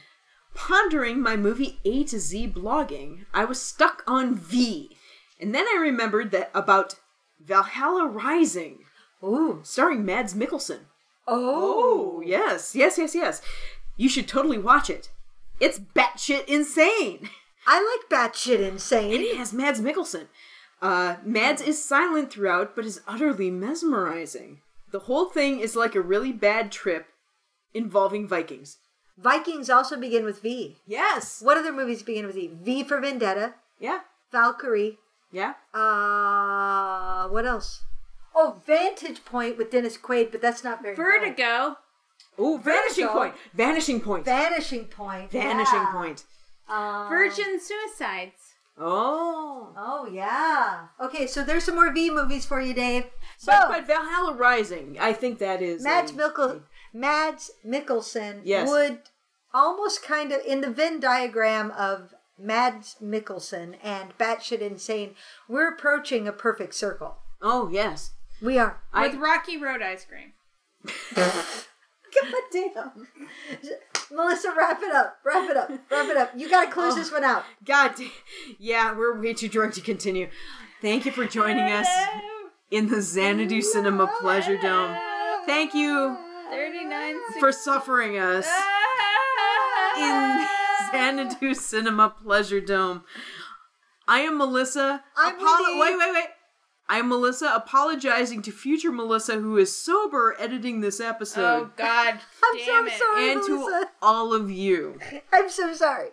Pondering 0.54 1.20
my 1.22 1.36
movie 1.36 1.78
A 1.84 2.04
to 2.04 2.18
Z 2.18 2.48
blogging, 2.54 3.24
I 3.32 3.44
was 3.44 3.60
stuck 3.60 4.02
on 4.06 4.34
V, 4.36 4.96
and 5.40 5.54
then 5.54 5.64
I 5.66 5.78
remembered 5.80 6.30
that 6.32 6.50
about 6.54 6.96
Valhalla 7.40 8.06
Rising, 8.06 8.80
Ooh. 9.24 9.60
starring 9.62 10.04
Mads 10.04 10.34
Mikkelsen. 10.34 10.80
Oh. 11.26 12.18
Oh, 12.18 12.22
yes, 12.24 12.74
yes, 12.74 12.98
yes, 12.98 13.14
yes. 13.14 13.40
You 13.96 14.08
should 14.08 14.28
totally 14.28 14.58
watch 14.58 14.90
it. 14.90 15.10
It's 15.60 15.78
batshit 15.78 16.44
insane. 16.46 17.28
I 17.66 17.78
like 18.10 18.10
batshit 18.10 18.56
And 18.56 18.64
insane. 18.74 19.12
it 19.22 19.36
has 19.36 19.52
Mads 19.52 19.80
Mikkelsen. 19.80 20.26
Uh, 20.82 21.16
Mads 21.24 21.62
is 21.62 21.82
silent 21.82 22.32
throughout, 22.32 22.74
but 22.74 22.84
is 22.84 23.00
utterly 23.06 23.50
mesmerizing. 23.50 24.60
The 24.90 24.98
whole 25.00 25.26
thing 25.30 25.60
is 25.60 25.76
like 25.76 25.94
a 25.94 26.00
really 26.00 26.32
bad 26.32 26.72
trip 26.72 27.06
involving 27.72 28.26
Vikings. 28.28 28.78
Vikings 29.16 29.70
also 29.70 29.96
begin 29.96 30.24
with 30.24 30.42
V. 30.42 30.78
Yes. 30.86 31.40
What 31.40 31.56
other 31.56 31.72
movies 31.72 32.02
begin 32.02 32.26
with 32.26 32.34
V? 32.34 32.50
V 32.60 32.82
for 32.84 33.00
Vendetta, 33.00 33.54
Yeah. 33.78 34.00
Valkyrie. 34.32 34.98
Yeah. 35.30 35.54
Uh, 35.72 37.28
what 37.28 37.46
else? 37.46 37.82
Oh, 38.34 38.60
Vantage 38.66 39.24
Point 39.24 39.56
with 39.58 39.70
Dennis 39.70 39.96
Quaid, 39.96 40.32
but 40.32 40.40
that's 40.42 40.64
not 40.64 40.82
very 40.82 40.96
good. 40.96 41.02
Vertigo. 41.04 41.76
Oh, 42.38 42.56
vanishing 42.58 43.04
Vertigo. 43.06 43.12
point. 43.12 43.34
Vanishing 43.54 44.00
point. 44.00 44.24
Vanishing 44.24 44.84
Point. 44.86 45.30
vanishing 45.30 45.74
yeah. 45.78 45.92
point. 45.92 46.24
Um, 46.68 47.08
Virgin 47.08 47.60
Suicides. 47.60 48.51
Oh. 48.78 49.72
Oh 49.76 50.06
yeah. 50.12 50.86
Okay, 51.00 51.26
so 51.26 51.42
there's 51.44 51.64
some 51.64 51.74
more 51.74 51.92
V 51.92 52.10
movies 52.10 52.44
for 52.46 52.60
you, 52.60 52.74
Dave. 52.74 53.04
So 53.38 53.52
But, 53.52 53.68
but 53.68 53.86
Valhalla 53.86 54.34
Rising, 54.34 54.96
I 55.00 55.12
think 55.12 55.38
that 55.38 55.62
is. 55.62 55.82
Mads 55.82 56.12
a- 56.12 56.14
Mikkel, 56.14 56.62
Mads 56.92 57.50
Mikkelsen 57.66 58.40
Yes. 58.44 58.68
would 58.68 59.00
almost 59.54 60.02
kind 60.02 60.32
of 60.32 60.40
in 60.46 60.60
the 60.62 60.70
Venn 60.70 61.00
diagram 61.00 61.70
of 61.72 62.14
Mads 62.38 62.96
Mikkelsen 63.02 63.76
and 63.82 64.16
batshit 64.18 64.60
insane. 64.60 65.14
We're 65.48 65.68
approaching 65.68 66.26
a 66.26 66.32
perfect 66.32 66.74
circle. 66.74 67.18
Oh 67.40 67.68
yes. 67.70 68.12
We 68.40 68.58
are. 68.58 68.80
I- 68.92 69.06
With 69.08 69.16
Rocky 69.16 69.56
Road 69.56 69.82
ice 69.82 70.04
cream. 70.06 70.32
Damn. 72.52 73.08
Melissa, 74.12 74.52
wrap 74.56 74.82
it 74.82 74.92
up. 74.92 75.16
Wrap 75.24 75.48
it 75.48 75.56
up. 75.56 75.70
Wrap 75.90 76.08
it 76.08 76.16
up. 76.16 76.32
You 76.36 76.50
got 76.50 76.66
to 76.66 76.70
close 76.70 76.92
oh, 76.92 76.96
this 76.96 77.10
one 77.10 77.24
out. 77.24 77.44
God. 77.64 77.94
damn. 77.96 78.10
Yeah, 78.58 78.96
we're 78.96 79.20
way 79.20 79.32
too 79.32 79.48
drunk 79.48 79.74
to 79.74 79.80
continue. 79.80 80.28
Thank 80.82 81.06
you 81.06 81.12
for 81.12 81.26
joining 81.26 81.72
us 81.72 81.88
in 82.70 82.88
the 82.88 83.00
Xanadu 83.00 83.62
Cinema 83.62 84.10
Pleasure 84.20 84.58
Dome. 84.58 84.96
Thank 85.46 85.74
you 85.74 86.16
39 86.50 87.16
for 87.40 87.52
suffering 87.52 88.18
us 88.18 88.46
in 88.46 88.50
ah. 90.02 90.90
Xanadu 90.92 91.54
Cinema 91.54 92.10
Pleasure 92.10 92.60
Dome. 92.60 93.04
I 94.06 94.20
am 94.20 94.38
Melissa. 94.38 95.02
I'm 95.16 95.36
Wendy. 95.36 95.80
wait, 95.80 95.98
wait, 95.98 96.12
wait. 96.12 96.26
I 96.92 96.98
am 96.98 97.08
Melissa 97.08 97.50
apologizing 97.54 98.42
to 98.42 98.52
future 98.52 98.92
Melissa 98.92 99.36
who 99.36 99.56
is 99.56 99.74
sober 99.74 100.36
editing 100.38 100.82
this 100.82 101.00
episode. 101.00 101.42
Oh 101.42 101.70
God! 101.74 102.20
I'm 102.44 102.58
damn 102.58 102.86
so 102.86 102.94
it. 102.94 102.98
sorry, 102.98 103.32
and 103.32 103.42
to 103.46 103.86
all 104.02 104.34
of 104.34 104.50
you. 104.50 104.98
I'm 105.32 105.48
so 105.48 105.72
sorry. 105.72 106.10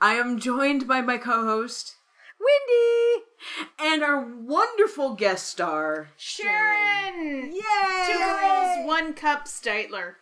I 0.00 0.14
am 0.14 0.40
joined 0.40 0.88
by 0.88 1.00
my 1.00 1.16
co-host 1.16 1.94
Wendy. 2.40 3.24
and 3.78 4.02
our 4.02 4.20
wonderful 4.20 5.14
guest 5.14 5.46
star. 5.46 6.08
Sharon. 6.16 7.52
Yay! 7.52 8.12
Two 8.12 8.18
girls, 8.18 8.84
one 8.84 9.14
cup. 9.14 9.44
Steitler. 9.44 10.14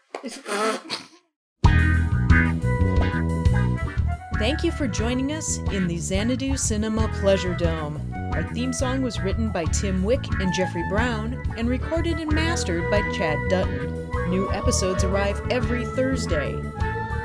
Thank 4.38 4.64
you 4.64 4.70
for 4.70 4.86
joining 4.86 5.32
us 5.32 5.60
in 5.72 5.86
the 5.86 5.96
Xanadu 5.96 6.58
Cinema 6.58 7.08
Pleasure 7.22 7.54
Dome. 7.54 8.13
Our 8.34 8.42
theme 8.52 8.72
song 8.72 9.00
was 9.00 9.20
written 9.20 9.50
by 9.50 9.64
Tim 9.66 10.02
Wick 10.02 10.26
and 10.40 10.52
Jeffrey 10.52 10.82
Brown 10.88 11.40
and 11.56 11.68
recorded 11.68 12.18
and 12.18 12.32
mastered 12.32 12.90
by 12.90 13.00
Chad 13.12 13.38
Dutton. 13.48 14.10
New 14.28 14.50
episodes 14.50 15.04
arrive 15.04 15.40
every 15.52 15.86
Thursday. 15.86 16.50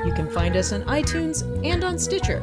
You 0.06 0.12
can 0.14 0.30
find 0.30 0.56
us 0.56 0.72
on 0.72 0.82
iTunes 0.84 1.42
and 1.66 1.82
on 1.82 1.98
Stitcher. 1.98 2.38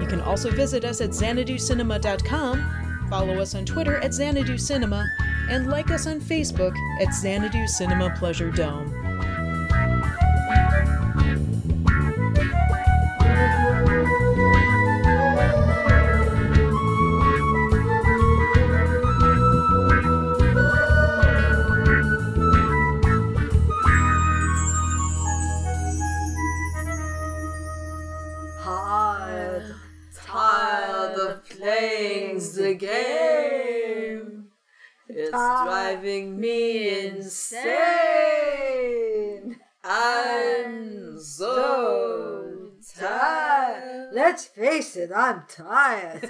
You 0.00 0.06
can 0.06 0.20
also 0.20 0.52
visit 0.52 0.84
us 0.84 1.00
at 1.00 1.10
xanaducinema.com, 1.10 3.06
follow 3.10 3.40
us 3.40 3.56
on 3.56 3.64
Twitter 3.64 3.96
at 3.96 4.12
xanaducinema, 4.12 5.04
and 5.50 5.68
like 5.68 5.90
us 5.90 6.06
on 6.06 6.20
Facebook 6.20 6.76
at 7.02 7.08
Xanadu 7.12 7.66
Cinema 7.66 8.14
Pleasure 8.16 8.52
Dome. 8.52 8.99
The 32.70 32.86
game. 32.86 34.46
It's 35.08 35.30
Tired. 35.32 35.66
driving 35.66 36.40
me 36.40 37.06
Insane. 37.08 37.66
I'm 39.82 41.18
so 41.20 42.70
tired. 42.96 44.10
Let's 44.12 44.44
face 44.44 44.96
it, 44.96 45.10
I'm 45.14 45.42
tired. 45.48 46.28